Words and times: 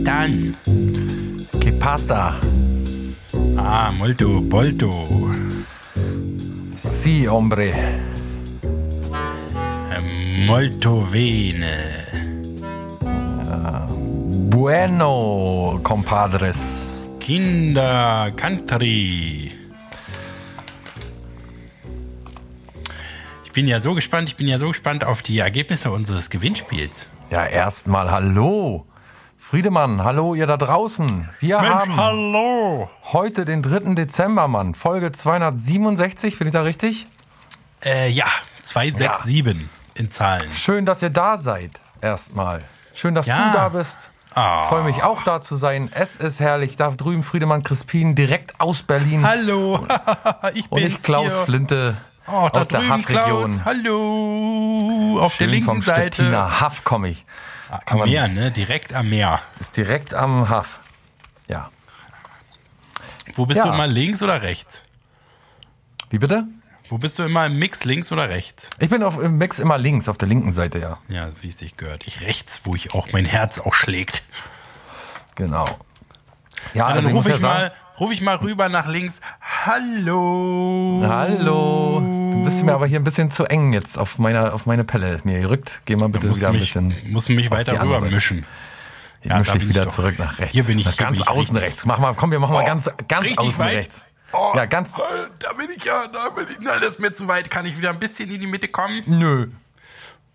Guten 0.00 0.04
Morgen. 0.04 0.56
¿Cómo 0.56 0.56
están? 0.56 0.56
¿Qué 1.60 1.72
pasa? 1.72 2.38
Ah, 3.56 3.92
molto, 3.92 4.28
molto. 4.28 4.90
Sí, 6.90 7.26
hombre. 7.26 7.72
Eh, 9.92 10.44
Molto 10.46 11.02
bene. 11.06 11.74
Bueno, 14.48 15.80
compadres. 15.82 16.92
Kinder 17.18 18.32
Country. 18.36 19.52
Ich 23.44 23.52
bin 23.52 23.66
ja 23.66 23.80
so 23.80 23.94
gespannt, 23.94 24.28
ich 24.28 24.36
bin 24.36 24.46
ja 24.48 24.58
so 24.58 24.68
gespannt 24.68 25.04
auf 25.04 25.22
die 25.22 25.38
Ergebnisse 25.38 25.90
unseres 25.90 26.30
Gewinnspiels. 26.30 27.06
Ja, 27.30 27.44
erstmal 27.46 28.10
hallo. 28.10 28.86
Friedemann, 29.50 30.04
hallo 30.04 30.36
ihr 30.36 30.46
da 30.46 30.56
draußen. 30.56 31.28
Wir 31.40 31.60
haben 31.60 31.96
hallo. 31.96 32.88
heute 33.12 33.44
den 33.44 33.62
3. 33.62 33.94
Dezember, 33.96 34.46
Mann. 34.46 34.76
Folge 34.76 35.10
267, 35.10 36.38
bin 36.38 36.46
ich 36.46 36.52
da 36.52 36.62
richtig? 36.62 37.08
Äh, 37.84 38.10
ja, 38.10 38.26
267 38.62 39.68
in 39.94 40.12
Zahlen. 40.12 40.52
Schön, 40.52 40.86
dass 40.86 41.02
ihr 41.02 41.10
da 41.10 41.36
seid. 41.36 41.80
Erstmal. 42.00 42.62
Schön, 42.94 43.16
dass 43.16 43.26
Ja. 43.26 43.48
du 43.50 43.56
da 43.58 43.68
bist. 43.70 44.12
Ah. 44.36 44.66
Freue 44.68 44.84
mich 44.84 45.02
auch 45.02 45.24
da 45.24 45.40
zu 45.40 45.56
sein. 45.56 45.90
Es 45.92 46.14
ist 46.14 46.38
herrlich. 46.38 46.76
Da 46.76 46.92
drüben 46.92 47.24
Friedemann 47.24 47.64
Crispin 47.64 48.14
direkt 48.14 48.60
aus 48.60 48.84
Berlin. 48.84 49.26
Hallo, 49.26 49.84
ich 50.54 50.70
ich 50.70 51.02
Klaus 51.02 51.34
hier. 51.34 51.44
Flinte 51.46 51.96
Oh, 52.28 52.48
aus 52.52 52.68
der 52.68 52.86
Haffregion. 52.88 53.50
Klaus. 53.50 53.58
Hallo. 53.64 55.18
Auf 55.20 55.36
der 55.36 55.46
Schön 55.46 55.50
linken 55.50 55.66
vom 55.66 55.82
Seite. 55.82 56.14
Stettiner 56.22 56.60
Haff 56.60 56.84
komme 56.84 57.08
ich. 57.08 57.26
Am 57.70 57.80
Kann 57.86 57.98
Meer, 58.08 58.28
ne? 58.28 58.50
Direkt 58.50 58.92
am 58.92 59.08
Meer. 59.08 59.40
Das 59.52 59.60
ist 59.62 59.76
direkt 59.76 60.12
am 60.14 60.48
Haff. 60.48 60.80
Ja. 61.48 61.70
Wo 63.34 63.46
bist 63.46 63.58
Ja. 63.58 63.66
du 63.68 63.72
immer 63.74 63.86
links 63.86 64.22
oder 64.22 64.42
rechts? 64.42 64.84
Wie 66.10 66.18
bitte? 66.18 66.44
Wo 66.88 66.98
bist 66.98 67.16
du 67.20 67.22
immer 67.22 67.46
im 67.46 67.56
Mix 67.60 67.84
links 67.84 68.10
oder 68.10 68.28
rechts? 68.28 68.68
Ich 68.80 68.90
bin 68.90 69.04
auf, 69.04 69.16
im 69.18 69.38
Mix 69.38 69.60
immer 69.60 69.78
links, 69.78 70.08
auf 70.08 70.18
der 70.18 70.26
linken 70.26 70.50
Seite, 70.50 70.80
ja. 70.80 70.98
Ja, 71.08 71.30
wie 71.40 71.48
es 71.48 71.58
sich 71.58 71.76
gehört. 71.76 72.04
Ich 72.08 72.20
rechts, 72.22 72.62
wo 72.64 72.74
ich 72.74 72.92
auch 72.94 73.12
mein 73.12 73.24
Herz 73.24 73.60
auch 73.60 73.74
schlägt. 73.74 74.24
Genau. 75.36 75.64
Ja, 76.74 76.88
Dann 76.88 76.96
also 77.06 77.10
rufe 77.10 77.28
ja 77.30 77.36
ich, 77.36 77.42
mal, 77.42 77.72
ruf 78.00 78.10
ich 78.10 78.20
mal 78.20 78.36
rüber 78.36 78.68
nach 78.68 78.88
links. 78.88 79.20
Hallo. 79.64 81.04
Hallo. 81.06 82.00
Du 82.40 82.44
bist 82.46 82.64
mir 82.64 82.72
aber 82.72 82.86
hier 82.86 82.98
ein 82.98 83.04
bisschen 83.04 83.30
zu 83.30 83.44
eng 83.44 83.74
jetzt 83.74 83.98
auf 83.98 84.18
meiner 84.18 84.54
auf 84.54 84.64
meine 84.64 84.82
Pelle 84.82 85.20
mir 85.24 85.40
gerückt. 85.40 85.82
Geh 85.84 85.94
mal 85.96 86.08
bitte 86.08 86.34
wieder 86.34 86.48
ein 86.48 86.52
mich, 86.54 86.62
bisschen. 86.72 86.94
musst 87.12 87.28
mich 87.28 87.50
weiter 87.50 87.80
rüber 87.82 88.00
mischen. 88.00 88.46
Ich 89.22 89.28
Ja, 89.30 89.36
misch 89.38 89.48
da 89.48 89.52
dich 89.52 89.60
bin 89.62 89.68
ich 89.70 89.74
wieder 89.76 89.84
doch. 89.84 89.92
zurück 89.92 90.18
nach 90.18 90.38
rechts. 90.38 90.52
Hier 90.52 90.64
bin 90.64 90.78
ich- 90.78 90.86
nach 90.86 90.94
hier 90.94 91.04
ganz 91.06 91.18
ich 91.20 91.28
außen 91.28 91.54
richtig. 91.56 91.62
rechts. 91.62 91.84
Mach 91.84 91.98
mal, 91.98 92.14
komm, 92.14 92.30
wir 92.30 92.38
machen 92.38 92.54
mal 92.54 92.62
Oh, 92.62 92.66
ganz 92.66 92.88
ganz 93.08 93.24
richtig 93.24 93.38
außen 93.38 93.58
weit? 93.64 93.76
rechts. 93.76 94.06
Oh, 94.32 94.52
Ja, 94.54 94.64
ganz. 94.64 94.94
äh, 94.98 95.02
Da 95.38 95.52
bin 95.52 95.68
ich 95.76 95.84
ja, 95.84 96.06
da 96.08 96.30
bin 96.30 96.46
ich. 96.50 96.58
Nein, 96.60 96.80
das 96.80 96.92
ist 96.92 97.00
mir 97.00 97.12
zu 97.12 97.28
weit. 97.28 97.50
Kann 97.50 97.66
ich 97.66 97.76
wieder 97.76 97.90
ein 97.90 97.98
bisschen 97.98 98.30
in 98.30 98.40
die 98.40 98.46
Mitte 98.46 98.68
kommen? 98.68 99.02
Nö. 99.06 99.48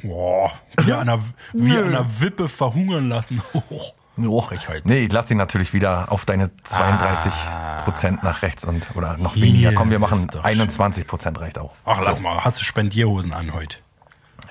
Boah, 0.03 0.53
wieder 0.77 0.99
an 0.99 1.07
der, 1.07 1.19
wie 1.53 1.75
an 1.77 1.91
der 1.91 2.05
Wippe 2.19 2.47
verhungern 2.49 3.09
lassen. 3.09 3.41
Oh. 4.17 4.41
Frechheit. 4.41 4.85
Nee, 4.85 4.99
ich 5.05 5.11
lass 5.11 5.27
dich 5.27 5.37
natürlich 5.37 5.73
wieder 5.73 6.11
auf 6.11 6.25
deine 6.25 6.51
32 6.63 7.33
Ah. 7.33 7.81
Prozent 7.83 8.23
nach 8.23 8.41
rechts 8.41 8.65
und 8.65 8.95
oder 8.95 9.17
noch 9.17 9.35
weniger. 9.35 9.73
Komm, 9.73 9.89
wir 9.89 9.99
machen 9.99 10.19
ist 10.19 10.33
doch 10.33 10.43
21 10.43 11.05
Prozent 11.07 11.39
reicht 11.39 11.59
auch. 11.59 11.73
Ach, 11.85 11.99
lass 12.03 12.21
mal. 12.21 12.43
Hast 12.43 12.59
du 12.59 12.63
Spendierhosen 12.63 13.33
an 13.33 13.53
heute? 13.53 13.77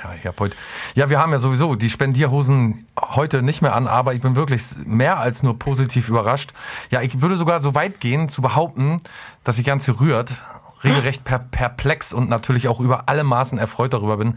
Ja, 0.03 0.13
ich 0.21 0.27
hab 0.27 0.39
heute. 0.39 0.55
Ja, 0.95 1.09
wir 1.09 1.19
haben 1.19 1.33
ja 1.33 1.39
sowieso 1.39 1.77
die 1.77 1.89
Spendierhosen 1.89 2.87
heute 3.01 3.43
nicht 3.43 3.63
mehr 3.63 3.75
an, 3.75 3.87
aber 3.87 4.13
ich 4.13 4.21
bin 4.21 4.37
wirklich 4.37 4.63
mehr 4.85 5.19
als 5.19 5.43
nur 5.43 5.59
positiv 5.59 6.11
überrascht. 6.11 6.53
Ja, 6.91 7.01
ich 7.01 7.23
würde 7.23 7.37
sogar 7.37 7.61
so 7.61 7.75
weit 7.75 8.01
gehen 8.01 8.29
zu 8.29 8.43
behaupten, 8.43 9.01
dass 9.45 9.59
ich 9.59 9.65
ganz 9.65 9.87
gerührt, 9.87 10.35
regelrecht 10.83 11.25
per 11.25 11.39
perplex 11.39 12.13
und 12.13 12.29
natürlich 12.29 12.69
auch 12.69 12.81
über 12.81 13.05
alle 13.09 13.25
Maßen 13.25 13.57
erfreut 13.59 13.95
darüber 13.95 14.19
bin, 14.19 14.37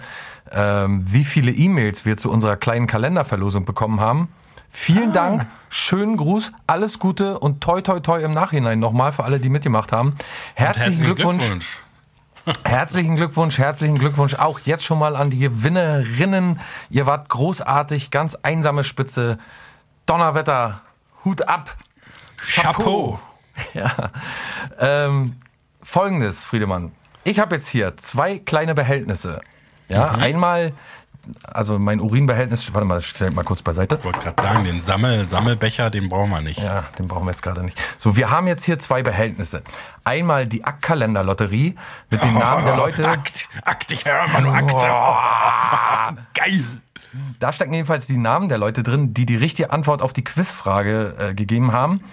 ähm, 0.51 1.03
wie 1.05 1.25
viele 1.25 1.51
E-Mails 1.51 2.05
wir 2.05 2.15
zu 2.15 2.31
unserer 2.31 2.55
kleinen 2.55 2.87
Kalenderverlosung 2.87 3.65
bekommen 3.65 3.99
haben. 3.99 4.29
Vielen 4.69 5.13
Dank, 5.13 5.47
schönen 5.69 6.17
Gruß, 6.17 6.51
alles 6.67 6.99
Gute 6.99 7.39
und 7.39 7.61
toi 7.61 7.81
toi 7.81 7.99
toi 7.99 8.21
im 8.21 8.33
Nachhinein 8.33 8.79
nochmal 8.79 9.11
für 9.11 9.23
alle, 9.23 9.39
die 9.39 9.49
mitgemacht 9.49 9.91
haben. 9.91 10.15
Herzlichen, 10.55 11.03
Glückwunsch. 11.03 11.81
Herzlichen 12.63 13.15
Glückwunsch, 13.17 13.57
herzlichen 13.57 13.97
Glückwunsch 13.97 14.35
auch 14.35 14.59
jetzt 14.59 14.85
schon 14.85 14.99
mal 14.99 15.15
an 15.17 15.29
die 15.29 15.39
Gewinnerinnen. 15.39 16.59
Ihr 16.89 17.05
wart 17.05 17.27
großartig, 17.29 18.09
ganz 18.11 18.35
einsame 18.35 18.83
Spitze. 18.85 19.37
Donnerwetter, 20.05 20.81
Hut 21.25 21.47
ab. 21.47 21.75
Chapeau. 22.37 23.19
Ja. 23.73 24.11
Ähm, 24.79 25.37
Folgendes, 25.81 26.43
Friedemann. 26.45 26.91
Ich 27.23 27.39
habe 27.39 27.55
jetzt 27.55 27.67
hier 27.67 27.97
zwei 27.97 28.37
kleine 28.37 28.75
Behältnisse. 28.75 29.41
Ja, 29.89 30.13
Mhm. 30.13 30.19
einmal, 30.21 30.73
also 31.43 31.79
mein 31.79 31.99
Urinbehältnis, 31.99 32.73
warte 32.73 32.85
mal, 32.85 33.01
stell 33.01 33.31
mal 33.31 33.43
kurz 33.43 33.61
beiseite. 33.61 33.95
Ich 33.95 34.05
wollte 34.05 34.19
gerade 34.19 34.41
sagen, 34.41 34.63
den 34.63 34.83
Sammel, 34.83 35.25
Sammelbecher, 35.25 35.89
den 35.89 36.09
brauchen 36.09 36.29
wir 36.29 36.41
nicht. 36.41 36.59
Ja, 36.59 36.85
den 36.97 37.07
brauchen 37.07 37.25
wir 37.25 37.31
jetzt 37.31 37.43
gerade 37.43 37.63
nicht. 37.63 37.79
So, 37.97 38.15
wir 38.15 38.29
haben 38.29 38.47
jetzt 38.47 38.63
hier 38.63 38.79
zwei 38.79 39.03
Behältnisse. 39.03 39.63
Einmal 40.03 40.47
die 40.47 40.63
Aktkalenderlotterie 40.63 41.75
mit 42.09 42.23
den 42.23 42.33
Namen 42.33 42.65
der 42.65 42.75
Leute. 42.75 43.07
Akt, 43.07 43.47
Akt, 43.63 43.91
ich 43.91 44.05
höre 44.05 44.25
immer 44.25 44.41
nur 44.41 44.53
Akte. 44.53 46.23
Geil. 46.33 46.63
Da 47.39 47.51
stecken 47.51 47.73
jedenfalls 47.73 48.07
die 48.07 48.17
Namen 48.17 48.49
der 48.49 48.57
Leute 48.57 48.83
drin, 48.83 49.13
die 49.13 49.25
die 49.25 49.35
richtige 49.35 49.71
Antwort 49.71 50.01
auf 50.01 50.13
die 50.13 50.23
Quizfrage 50.23 51.15
äh, 51.17 51.33
gegeben 51.33 51.71
haben. 51.71 52.03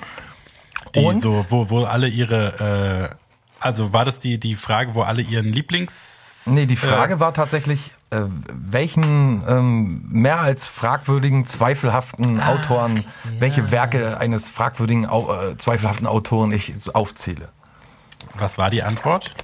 Die 0.95 1.01
Und? 1.01 1.21
so, 1.21 1.45
wo, 1.49 1.71
wo 1.71 1.85
alle 1.85 2.09
ihre, 2.09 3.11
äh, 3.11 3.17
also 3.61 3.93
war 3.93 4.05
das 4.05 4.21
die, 4.21 4.39
die 4.39 4.57
Frage, 4.57 4.95
wo 4.95 5.03
alle 5.03 5.23
ihren 5.23 5.47
Lieblings... 5.47 6.45
Nee, 6.47 6.67
die 6.67 6.77
Frage 6.77 7.21
war 7.21 7.33
tatsächlich, 7.33 7.93
äh, 8.15 8.27
welchen 8.53 9.43
ähm, 9.49 10.05
mehr 10.09 10.41
als 10.41 10.69
fragwürdigen, 10.69 11.47
zweifelhaften 11.47 12.41
Autoren, 12.41 13.05
welche 13.39 13.71
Werke 13.71 14.19
eines 14.19 14.49
fragwürdigen, 14.49 15.05
äh, 15.05 15.57
zweifelhaften 15.57 16.07
Autoren 16.07 16.53
ich 16.53 16.73
aufzähle. 16.95 17.45
Äh, 17.45 18.41
was 18.41 18.57
war 18.59 18.71
die 18.71 18.83
Antwort? 18.83 19.35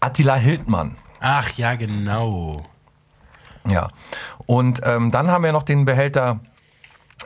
Attila 0.00 0.34
Hildmann. 0.34 0.96
Ach 1.20 1.50
ja, 1.56 1.74
genau. 1.74 2.66
Ja. 3.68 3.88
Und 4.46 4.80
ähm, 4.84 5.10
dann 5.10 5.30
haben 5.30 5.44
wir 5.44 5.52
noch 5.52 5.62
den 5.62 5.84
Behälter, 5.84 6.40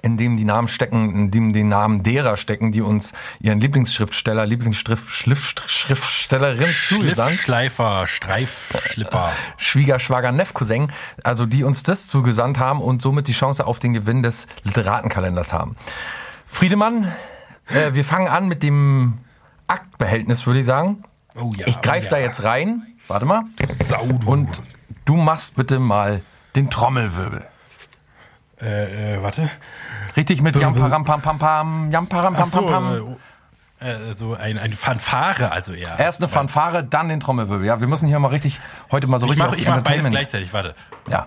in 0.03 0.17
dem 0.17 0.37
die 0.37 0.45
Namen 0.45 0.69
stecken, 0.69 1.15
in 1.15 1.31
dem 1.31 1.53
die 1.53 1.65
Namen 1.65 2.03
derer 2.03 2.37
stecken, 2.37 2.73
die 2.73 2.81
uns 2.81 3.13
ihren 3.41 3.61
Lieblingsschriftsteller, 3.61 4.47
Lieblingsschriftstellerin 4.47 6.69
zugesandt. 6.89 7.41
Schleifer, 7.41 8.07
Streifschlipper. 8.07 9.33
Schwiegerschwager, 9.57 10.33
Neffcousin, 10.33 10.93
also 11.23 11.47
die 11.47 11.65
uns 11.65 11.83
das 11.83 12.07
zugesandt 12.07 12.59
haben 12.59 12.81
und 12.81 13.03
somit 13.03 13.29
die 13.29 13.33
Chance 13.33 13.67
auf 13.67 13.79
den 13.79 13.93
Gewinn 13.93 14.23
des 14.23 14.47
Literatenkalenders 14.63 15.53
haben. 15.53 15.77
Friedemann, 16.47 17.13
äh, 17.69 17.95
wir 17.95 18.05
fangen 18.05 18.29
an 18.29 18.49
mit 18.49 18.63
dem 18.63 19.19
Aktbehältnis, 19.67 20.47
würde 20.47 20.61
ich 20.61 20.67
sagen. 20.67 21.05
Oh 21.37 21.53
ja. 21.57 21.67
Ich 21.67 21.81
greife 21.81 22.07
oh 22.09 22.11
da 22.11 22.19
ja. 22.19 22.27
jetzt 22.27 22.45
rein. 22.45 22.87
Warte 23.09 23.27
mal. 23.27 23.43
Sau, 23.71 24.07
du. 24.07 24.31
Und 24.31 24.49
du 25.05 25.17
machst 25.17 25.57
bitte 25.57 25.79
mal 25.79 26.23
den 26.55 26.71
Trommelwirbel. 26.71 27.47
Äh, 28.65 29.17
äh, 29.17 29.23
warte. 29.23 29.51
Richtig 30.17 30.41
mit 30.41 30.57
Jam 30.57 30.75
Param 30.75 31.05
Pam 31.05 31.21
Pam 31.21 31.39
Pam, 31.39 31.91
Jam 31.91 32.07
Param 32.09 32.35
Pam 32.35 32.51
Pam 32.51 32.67
Pam. 32.67 33.17
äh, 33.81 33.91
äh, 34.11 34.13
so 34.13 34.35
ein, 34.35 34.59
eine 34.59 34.75
Fanfare, 34.75 35.53
also 35.53 35.73
eher. 35.73 35.99
Erst 35.99 36.21
eine 36.21 36.29
Fanfare, 36.29 36.85
dann 36.85 37.09
den 37.09 37.21
Trommelwirbel. 37.21 37.67
Ja, 37.67 37.81
wir 37.81 37.89
müssen 37.89 38.09
hier 38.09 38.19
mal 38.19 38.29
richtig, 38.29 38.61
heute 38.91 39.07
mal 39.07 39.19
so 39.19 39.27
ich 39.27 39.33
richtig 39.33 39.45
mache 39.45 39.55
auf 39.55 39.59
ich 39.61 39.69
mach 39.69 39.81
beides 39.81 40.09
gleichzeitig, 40.09 40.53
warte. 40.53 40.75
Ja. 41.09 41.27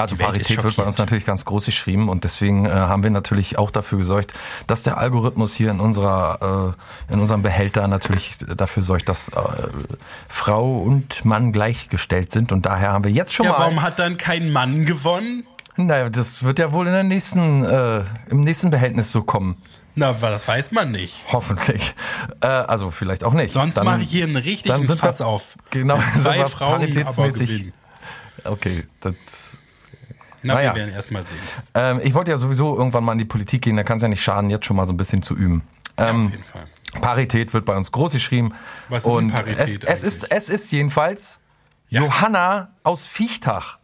Also 0.00 0.16
Parität 0.16 0.62
wird 0.62 0.76
bei 0.76 0.82
uns 0.84 0.98
natürlich 0.98 1.24
ganz 1.26 1.44
groß 1.44 1.66
geschrieben 1.66 2.08
und 2.08 2.24
deswegen 2.24 2.66
äh, 2.66 2.70
haben 2.70 3.02
wir 3.02 3.10
natürlich 3.10 3.58
auch 3.58 3.70
dafür 3.70 3.98
gesorgt, 3.98 4.32
dass 4.66 4.82
der 4.82 4.98
Algorithmus 4.98 5.54
hier 5.54 5.70
in 5.70 5.80
unserer 5.80 6.74
äh, 7.08 7.12
in 7.12 7.20
unserem 7.20 7.42
Behälter 7.42 7.88
natürlich 7.88 8.36
dafür 8.38 8.82
sorgt, 8.82 9.08
dass 9.08 9.28
äh, 9.28 9.32
Frau 10.28 10.78
und 10.78 11.24
Mann 11.24 11.52
gleichgestellt 11.52 12.32
sind 12.32 12.52
und 12.52 12.66
daher 12.66 12.92
haben 12.92 13.04
wir 13.04 13.10
jetzt 13.10 13.32
schon 13.34 13.46
Ja, 13.46 13.52
mal 13.52 13.58
warum 13.60 13.82
hat 13.82 13.98
dann 13.98 14.16
kein 14.18 14.50
Mann 14.50 14.84
gewonnen? 14.84 15.44
Naja, 15.76 16.08
das 16.08 16.42
wird 16.42 16.58
ja 16.58 16.72
wohl 16.72 16.86
in 16.88 16.92
der 16.92 17.04
nächsten, 17.04 17.64
äh, 17.64 18.02
im 18.30 18.40
nächsten 18.40 18.70
Behältnis 18.70 19.12
so 19.12 19.22
kommen. 19.22 19.56
Na, 19.94 20.12
das 20.12 20.46
weiß 20.46 20.70
man 20.72 20.90
nicht. 20.92 21.14
Hoffentlich. 21.32 21.94
Äh, 22.40 22.46
also 22.46 22.90
vielleicht 22.90 23.24
auch 23.24 23.32
nicht. 23.32 23.52
Sonst 23.52 23.76
Dann- 23.76 23.84
mache 23.84 24.02
ich 24.02 24.10
hier 24.10 24.24
einen 24.24 24.36
richtigen 24.36 24.68
dann 24.74 24.86
sind 24.86 25.00
Fass 25.00 25.20
wir- 25.20 25.26
auf. 25.26 25.56
Genau, 25.70 25.98
zwei 26.20 26.44
Frauen 26.46 26.74
aber 26.82 26.84
paritätsmäßig- 26.86 27.38
gewinnen. 27.46 27.72
Okay, 28.44 28.84
das, 29.00 29.14
Na, 30.42 30.54
Naja. 30.54 30.74
wir 30.74 30.80
werden 30.80 30.94
erst 30.94 31.10
mal 31.10 31.24
sehen. 31.24 31.38
ähm, 31.74 32.00
ich 32.02 32.14
wollte 32.14 32.30
ja 32.30 32.36
sowieso 32.38 32.76
irgendwann 32.76 33.04
mal 33.04 33.12
in 33.12 33.18
die 33.18 33.24
Politik 33.24 33.62
gehen, 33.62 33.76
da 33.76 33.82
kann 33.82 33.96
es 33.96 34.02
ja 34.02 34.08
nicht 34.08 34.22
schaden, 34.22 34.50
jetzt 34.50 34.66
schon 34.66 34.76
mal 34.76 34.86
so 34.86 34.92
ein 34.92 34.96
bisschen 34.96 35.22
zu 35.22 35.34
üben. 35.34 35.62
Ja, 35.98 36.10
Ähm, 36.10 36.26
auf 36.26 36.30
jeden 36.32 36.44
Fall. 36.44 36.66
Parität 37.00 37.52
wird 37.52 37.64
bei 37.64 37.76
uns 37.76 37.90
groß 37.92 38.12
geschrieben. 38.12 38.54
Was 38.88 38.98
ist 39.04 39.06
denn 39.06 39.12
und 39.16 39.30
Parität 39.32 39.84
es, 39.84 40.02
es, 40.02 40.22
ist, 40.22 40.30
es 40.30 40.48
ist 40.48 40.70
jedenfalls 40.70 41.38
Ja. 41.88 42.02
Johanna 42.02 42.68
aus 42.82 43.04
Viechtach. 43.04 43.78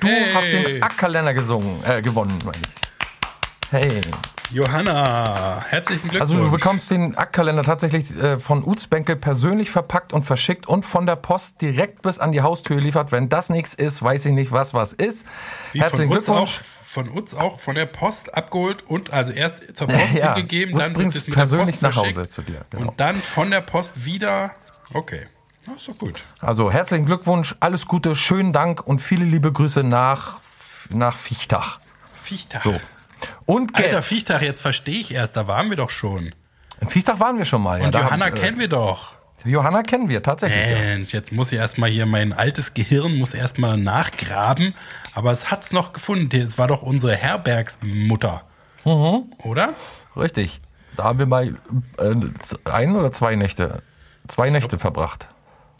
Du 0.00 0.06
Hey. 0.06 0.32
hast 0.34 0.46
den 0.52 0.82
Ackkalender 0.82 1.34
gesungen, 1.34 1.82
äh, 1.84 2.00
gewonnen, 2.02 2.38
meine 2.44 2.58
ich. 2.58 3.70
Hey. 3.70 4.00
Johanna, 4.50 5.62
herzlichen 5.68 6.08
Glückwunsch. 6.08 6.20
Also 6.20 6.42
du 6.42 6.50
bekommst 6.50 6.90
den 6.90 7.16
Ackkalender 7.16 7.64
tatsächlich 7.64 8.10
äh, 8.16 8.38
von 8.38 8.64
Uzbenkel 8.64 9.16
persönlich 9.16 9.70
verpackt 9.70 10.12
und 10.12 10.24
verschickt 10.24 10.66
und 10.66 10.84
von 10.84 11.06
der 11.06 11.16
Post 11.16 11.60
direkt 11.60 12.00
bis 12.02 12.18
an 12.18 12.32
die 12.32 12.40
Haustür 12.40 12.76
geliefert. 12.76 13.12
Wenn 13.12 13.28
das 13.28 13.50
nichts 13.50 13.74
ist, 13.74 14.02
weiß 14.02 14.24
ich 14.26 14.32
nicht, 14.32 14.50
was 14.50 14.72
was 14.72 14.94
ist. 14.94 15.26
Wie 15.72 15.80
Herzlichen 15.80 16.08
von 16.08 16.16
uns, 16.18 16.28
auch, 16.28 16.34
Glückwunsch. 16.34 16.60
von 16.62 17.08
uns 17.10 17.34
auch 17.34 17.60
von 17.60 17.74
der 17.74 17.86
Post 17.86 18.34
abgeholt 18.34 18.84
und 18.86 19.12
also 19.12 19.32
erst 19.32 19.76
zur 19.76 19.86
Post 19.88 20.14
Ja, 20.14 20.34
hingegeben, 20.34 20.74
uns 20.74 20.82
dann 20.84 20.92
bringt's 20.94 21.14
wird 21.16 21.22
es 21.24 21.28
mit 21.28 21.36
persönlich 21.36 21.80
nach 21.82 21.96
Hause 21.96 22.28
zu 22.28 22.40
dir, 22.40 22.64
genau. 22.70 22.88
Und 22.90 23.00
dann 23.00 23.16
von 23.16 23.50
der 23.50 23.60
Post 23.60 24.06
wieder. 24.06 24.52
Okay, 24.94 25.26
Na, 25.66 25.74
ist 25.74 25.86
doch 25.88 25.98
gut. 25.98 26.24
Also 26.40 26.72
herzlichen 26.72 27.04
Glückwunsch, 27.04 27.54
alles 27.60 27.86
Gute, 27.86 28.16
schönen 28.16 28.54
Dank 28.54 28.86
und 28.86 29.00
viele 29.00 29.26
liebe 29.26 29.52
Grüße 29.52 29.82
nach, 29.84 30.40
nach 30.88 31.16
Viechtach. 31.16 31.80
Viechtag. 32.22 32.62
So. 32.62 32.80
Und 33.46 33.74
Alter, 33.76 33.96
jetzt. 33.96 34.06
Viechtag, 34.06 34.42
jetzt 34.42 34.60
verstehe 34.60 35.00
ich 35.00 35.12
erst, 35.12 35.36
da 35.36 35.46
waren 35.46 35.70
wir 35.70 35.76
doch 35.76 35.90
schon. 35.90 36.34
In 36.80 36.88
Viechtach 36.88 37.18
waren 37.20 37.38
wir 37.38 37.44
schon 37.44 37.62
mal. 37.62 37.80
Und 37.80 37.94
da 37.94 38.02
Johanna 38.02 38.26
haben, 38.26 38.36
äh, 38.36 38.40
kennen 38.40 38.58
wir 38.58 38.68
doch. 38.68 39.14
Johanna 39.44 39.82
kennen 39.82 40.08
wir 40.08 40.22
tatsächlich. 40.22 40.68
ja. 40.68 40.78
Mensch, 40.78 41.12
jetzt 41.12 41.32
muss 41.32 41.52
ich 41.52 41.58
erstmal 41.58 41.90
hier, 41.90 42.06
mein 42.06 42.32
altes 42.32 42.74
Gehirn 42.74 43.16
muss 43.16 43.34
erstmal 43.34 43.76
nachgraben. 43.76 44.74
Aber 45.14 45.32
es 45.32 45.50
hat's 45.50 45.72
noch 45.72 45.92
gefunden. 45.92 46.40
Es 46.40 46.58
war 46.58 46.66
doch 46.66 46.82
unsere 46.82 47.14
Herbergsmutter. 47.16 48.42
Mhm. 48.84 49.32
Oder? 49.42 49.74
Richtig. 50.16 50.60
Da 50.96 51.04
haben 51.04 51.18
wir 51.18 51.26
mal 51.26 51.54
äh, 51.98 52.14
ein 52.64 52.96
oder 52.96 53.12
zwei 53.12 53.36
Nächte, 53.36 53.82
zwei 54.26 54.50
Nächte 54.50 54.78
verbracht. 54.78 55.28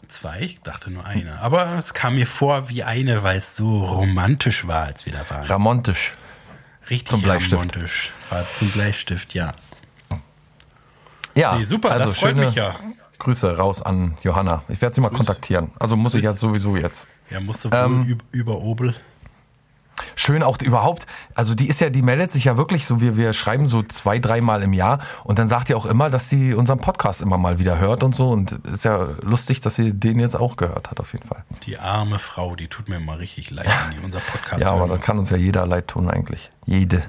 Zwei? 0.07 0.39
Ich 0.39 0.61
dachte 0.61 0.89
nur 0.89 1.05
eine. 1.05 1.39
Aber 1.39 1.75
es 1.77 1.93
kam 1.93 2.15
mir 2.15 2.25
vor 2.25 2.69
wie 2.69 2.83
eine, 2.83 3.21
weil 3.23 3.37
es 3.37 3.55
so 3.55 3.83
romantisch 3.83 4.65
war, 4.67 4.85
als 4.85 5.05
wir 5.05 5.13
da 5.13 5.29
waren. 5.29 5.45
Ramontisch. 5.45 6.13
Richtig 6.89 7.07
zum 7.07 7.21
Bleistift. 7.21 7.79
zum 8.55 8.69
Bleistift, 8.71 9.33
ja. 9.33 9.53
Ja, 11.35 11.57
Nee, 11.57 11.63
super, 11.65 11.91
also 11.91 12.09
das 12.09 12.19
freut 12.19 12.31
schöne 12.31 12.45
mich 12.47 12.55
ja. 12.55 12.79
Grüße 13.19 13.57
raus 13.57 13.81
an 13.81 14.17
Johanna. 14.23 14.63
Ich 14.69 14.81
werde 14.81 14.95
sie 14.95 15.01
mal 15.01 15.09
kontaktieren. 15.09 15.71
Also 15.79 15.95
muss 15.95 16.13
ich 16.15 16.23
ja 16.23 16.33
sowieso 16.33 16.75
jetzt. 16.75 17.07
Ja, 17.29 17.39
musste 17.39 17.71
wohl 17.71 17.77
Ähm, 17.77 18.03
üb- 18.05 18.21
über 18.31 18.57
Obel. 18.59 18.95
Schön 20.15 20.43
auch 20.43 20.57
überhaupt, 20.61 21.05
also 21.35 21.55
die 21.55 21.67
ist 21.67 21.79
ja, 21.81 21.89
die 21.89 22.01
meldet 22.01 22.31
sich 22.31 22.45
ja 22.45 22.57
wirklich 22.57 22.85
so, 22.85 23.01
wir, 23.01 23.17
wir 23.17 23.33
schreiben 23.33 23.67
so 23.67 23.81
zwei, 23.83 24.19
dreimal 24.19 24.63
im 24.63 24.73
Jahr 24.73 24.99
und 25.23 25.39
dann 25.39 25.47
sagt 25.47 25.69
ihr 25.69 25.77
auch 25.77 25.85
immer, 25.85 26.09
dass 26.09 26.29
sie 26.29 26.53
unseren 26.53 26.79
Podcast 26.79 27.21
immer 27.21 27.37
mal 27.37 27.59
wieder 27.59 27.79
hört 27.79 28.03
und 28.03 28.15
so 28.15 28.29
und 28.29 28.51
ist 28.67 28.85
ja 28.85 29.09
lustig, 29.21 29.61
dass 29.61 29.75
sie 29.75 29.93
den 29.93 30.19
jetzt 30.19 30.35
auch 30.35 30.55
gehört 30.55 30.89
hat 30.91 30.99
auf 30.99 31.13
jeden 31.13 31.27
Fall. 31.27 31.43
Die 31.63 31.77
arme 31.77 32.19
Frau, 32.19 32.55
die 32.55 32.67
tut 32.67 32.89
mir 32.89 32.97
immer 32.97 33.19
richtig 33.19 33.49
leid, 33.51 33.67
wenn 33.87 33.97
die 33.99 34.03
unser 34.05 34.19
Podcast 34.19 34.61
Ja, 34.61 34.71
aber 34.71 34.87
das 34.87 35.01
kann 35.01 35.17
uns 35.19 35.29
ja 35.29 35.37
jeder 35.37 35.65
leid 35.65 35.87
tun 35.87 36.09
eigentlich. 36.09 36.51
Jede. 36.65 37.03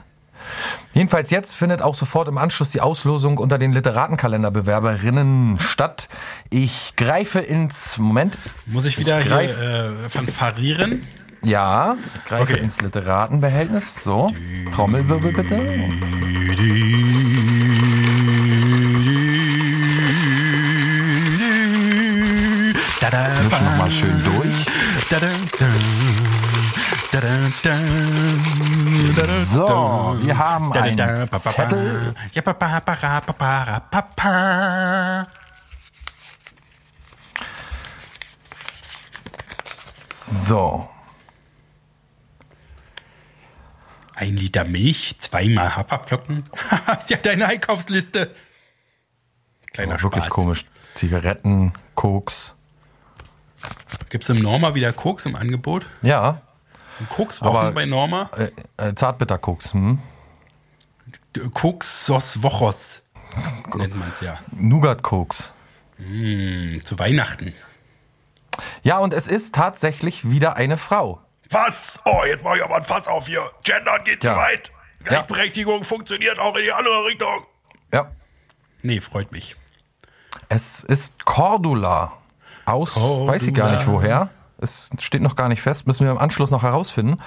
Jedenfalls 0.95 1.31
jetzt 1.31 1.55
findet 1.55 1.83
auch 1.83 1.95
sofort 1.95 2.27
im 2.29 2.39
Anschluss 2.39 2.71
die 2.71 2.81
Auslosung 2.81 3.39
unter 3.39 3.59
den 3.59 3.73
Literatenkalenderbewerberinnen 3.73 5.59
statt. 5.59 6.09
Ich 6.49 6.95
greife 6.97 7.41
ins 7.41 7.99
Moment. 7.99 8.39
Muss 8.67 8.85
ich 8.85 8.99
wieder 8.99 9.21
greif- 9.21 9.57
hier 9.57 10.05
äh, 10.05 10.09
fanfarieren? 10.09 11.07
Ja, 11.43 11.97
ich 12.17 12.25
greife 12.27 12.53
Okay. 12.53 12.59
ins 12.59 12.81
Literatenbehältnis. 12.81 14.03
So, 14.05 14.31
Trommelwirbel 14.75 15.33
bitte. 15.33 15.57
Mischen 23.43 23.65
noch 23.65 23.77
mal 23.79 23.91
schön 23.91 24.23
durch. 24.25 24.67
So, 29.53 30.17
wir 30.21 30.39
haben 30.39 30.73
einen 30.73 30.97
Zettel. 31.41 32.15
So, 40.47 40.89
Ein 44.21 44.37
Liter 44.37 44.65
Milch, 44.65 45.15
zweimal 45.17 45.77
Haferflocken. 45.77 46.45
ist 46.99 47.09
ja 47.09 47.17
deine 47.17 47.47
Einkaufsliste. 47.47 48.35
Kleiner 49.73 49.95
aber 49.95 50.03
wirklich 50.03 50.25
Spaß. 50.25 50.35
komisch. 50.35 50.67
Zigaretten, 50.93 51.73
Koks. 51.95 52.55
Gibt's 54.11 54.29
im 54.29 54.41
Norma 54.41 54.75
wieder 54.75 54.93
Koks 54.93 55.25
im 55.25 55.37
Angebot? 55.37 55.87
Ja, 56.03 56.43
Kokswochen 57.09 57.73
bei 57.73 57.87
Norma? 57.87 58.29
äh, 58.37 58.51
äh, 58.77 58.95
Zartbitterkoks. 58.95 59.73
Hm? 59.73 60.01
Koksos 61.55 62.43
Wochos 62.43 63.01
nennt 63.75 63.97
man's 63.97 64.21
ja. 64.21 64.39
Nougat-Koks. 64.53 65.55
Hm, 65.97 66.83
zu 66.85 66.99
Weihnachten. 66.99 67.55
Ja, 68.83 68.99
und 68.99 69.15
es 69.15 69.27
ist 69.27 69.55
tatsächlich 69.55 70.29
wieder 70.29 70.57
eine 70.57 70.77
Frau. 70.77 71.23
Was? 71.51 72.01
Oh, 72.05 72.23
jetzt 72.27 72.45
mach 72.45 72.55
ich 72.57 72.63
aber 72.65 72.77
ein 72.77 72.85
Fass 72.85 73.09
auf 73.09 73.27
hier. 73.27 73.51
Gendern 73.65 74.05
geht 74.05 74.23
Ja. 74.25 74.35
zu 74.35 74.39
weit. 74.41 74.73
Gleichberechtigung 75.05 75.85
funktioniert 75.85 76.39
auch 76.39 76.57
in 76.57 76.63
die 76.65 76.73
andere 76.73 77.05
Richtung. 77.07 77.47
Ja. 77.93 78.11
Nee, 78.83 79.01
freut 79.01 79.33
mich. 79.33 79.57
Es 80.49 80.85
ist 80.85 81.25
Cordula. 81.25 82.13
Aus, 82.67 82.95
Cordula. 82.95 83.33
weiß 83.33 83.47
ich 83.47 83.55
gar 83.55 83.71
nicht 83.75 83.87
woher. 83.87 84.29
Es 84.63 84.91
steht 84.99 85.23
noch 85.23 85.37
gar 85.37 85.49
nicht 85.49 85.63
fest, 85.63 85.87
müssen 85.87 86.05
wir 86.05 86.13
im 86.13 86.19
Anschluss 86.19 86.51
noch 86.51 86.63
herausfinden. 86.63 87.21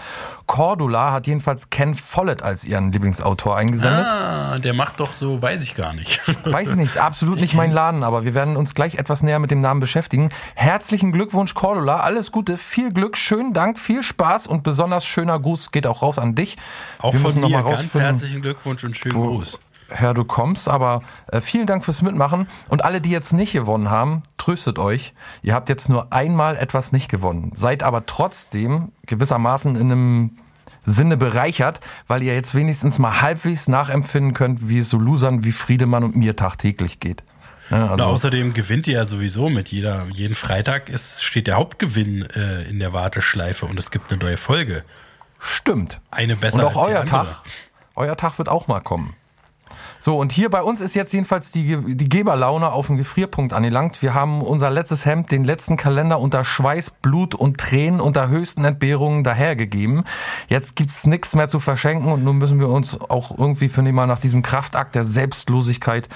Cordula 0.46 1.12
hat 1.12 1.28
jedenfalls 1.28 1.70
Ken 1.70 1.96
Follett 1.96 2.42
als 2.42 2.64
ihren 2.64 2.92
Lieblingsautor 2.92 3.58
eingesendet. 3.58 4.06
Ah, 4.06 4.60
der 4.60 4.74
macht 4.74 5.00
doch 5.00 5.14
so, 5.14 5.42
weiß 5.42 5.64
ich 5.64 5.76
gar 5.76 5.94
nicht. 5.94 6.22
Weiß 6.44 6.72
ich 6.72 6.76
nicht, 6.76 6.90
ist 6.90 6.98
absolut 6.98 7.40
nicht 7.40 7.54
mein 7.54 7.72
Laden, 7.72 8.04
aber 8.04 8.26
wir 8.26 8.34
werden 8.34 8.58
uns 8.58 8.74
gleich 8.74 8.96
etwas 8.96 9.24
näher 9.24 9.40
mit 9.40 9.50
dem 9.50 9.60
Namen 9.60 9.80
beschäftigen. 9.80 10.30
Herzlichen 10.56 11.12
Glückwunsch, 11.12 11.54
Cordula. 11.54 12.00
Alles 12.00 12.32
Gute, 12.32 12.58
viel 12.58 12.92
Glück, 12.92 13.18
schönen 13.18 13.54
Dank, 13.54 13.80
viel 13.80 14.04
Spaß 14.04 14.48
und 14.48 14.64
besonders 14.64 15.06
schöner 15.06 15.40
Gruß 15.40 15.72
geht 15.72 15.88
auch 15.88 16.02
raus 16.02 16.20
an 16.20 16.36
dich. 16.36 16.58
Auch 17.00 17.14
wir 17.14 17.20
von 17.20 17.40
mir 17.40 17.64
ganz 17.64 17.94
herzlichen 17.94 18.42
Glückwunsch 18.42 18.84
und 18.84 18.96
schönen 18.96 19.16
Gruß. 19.16 19.58
Herr, 19.90 20.14
du 20.14 20.24
kommst, 20.24 20.68
aber 20.70 21.02
äh, 21.28 21.42
vielen 21.42 21.68
Dank 21.68 21.86
fürs 21.86 22.02
Mitmachen. 22.02 22.48
Und 22.70 22.84
alle, 22.84 23.02
die 23.02 23.12
jetzt 23.12 23.34
nicht 23.34 23.54
gewonnen 23.54 23.90
haben, 23.90 24.24
tröstet 24.38 24.80
euch. 24.80 25.14
Ihr 25.42 25.54
habt 25.54 25.70
jetzt 25.70 25.90
nur 25.90 26.12
einmal 26.14 26.56
etwas 26.58 26.92
nicht 26.92 27.10
gewonnen. 27.10 27.52
Seid 27.56 27.84
aber 27.84 28.06
trotzdem 28.06 28.92
gewissermaßen 29.06 29.76
in 29.76 29.92
einem 29.92 30.38
Sinne 30.86 31.16
bereichert, 31.18 31.80
weil 32.08 32.24
ihr 32.24 32.34
jetzt 32.34 32.56
wenigstens 32.56 33.00
mal 33.00 33.22
halbwegs 33.22 33.68
nachempfinden 33.68 34.34
könnt, 34.34 34.68
wie 34.68 34.80
es 34.80 34.90
so 34.90 34.98
Losern 34.98 35.44
wie 35.44 35.52
Friedemann 35.54 36.04
und 36.04 36.16
mir 36.16 36.36
tagtäglich 36.36 37.00
geht. 37.00 37.24
Ja, 37.70 37.86
Und 37.86 37.92
also, 37.92 38.06
außerdem 38.06 38.54
gewinnt 38.54 38.88
ihr 38.88 38.96
ja 38.96 39.06
sowieso 39.06 39.48
mit 39.50 39.70
jeder, 39.70 40.06
jeden 40.14 40.36
Freitag 40.36 40.90
ist, 40.90 41.24
steht 41.24 41.48
der 41.48 41.56
Hauptgewinn 41.56 42.28
äh, 42.36 42.64
in 42.64 42.80
der 42.80 42.92
Warteschleife 42.92 43.66
und 43.66 43.80
es 43.80 43.92
gibt 43.92 44.12
eine 44.12 44.22
neue 44.22 44.36
Folge. 44.38 44.84
stimmt. 45.40 46.02
Eine 46.12 46.36
besser 46.36 46.58
Und 46.60 46.64
auch 46.66 46.76
euer 46.76 47.02
andere. 47.02 47.24
Tag. 47.26 47.42
Euer 47.96 48.18
Tag 48.18 48.38
wird 48.38 48.50
auch 48.50 48.68
mal 48.68 48.82
kommen. 48.82 49.16
So, 50.06 50.18
und 50.18 50.34
hier 50.34 50.50
bei 50.50 50.62
uns 50.62 50.82
ist 50.82 50.96
jetzt 50.96 51.14
jedenfalls 51.14 51.52
die, 51.52 51.78
die 51.96 52.10
Geberlaune 52.10 52.74
auf 52.74 52.88
den 52.88 52.98
Gefrierpunkt 52.98 53.54
angelangt. 53.54 54.02
Wir 54.02 54.14
haben 54.14 54.42
unser 54.42 54.70
letztes 54.70 55.06
Hemd, 55.06 55.32
den 55.32 55.46
letzten 55.46 55.78
Kalender 55.78 56.20
unter 56.20 56.44
Schweiß, 56.44 56.90
Blut 57.02 57.34
und 57.34 57.58
Tränen 57.58 58.02
unter 58.02 58.28
höchsten 58.28 58.66
Entbehrungen 58.66 59.24
dahergegeben. 59.24 60.04
Jetzt 60.50 60.76
gibt's 60.76 61.08
nichts 61.08 61.36
mehr 61.36 61.48
zu 61.48 61.62
verschenken 61.62 62.12
und 62.12 62.22
nun 62.22 62.38
müssen 62.38 62.60
wir 62.60 62.68
uns 62.68 63.00
auch 63.00 63.32
irgendwie, 63.38 63.70
finde 63.70 63.92
ich 63.92 63.96
mal, 63.96 64.06
nach 64.06 64.20
diesem 64.20 64.42
Kraftakt 64.42 64.94
der 64.94 65.06
Selbstlosigkeit 65.06 66.10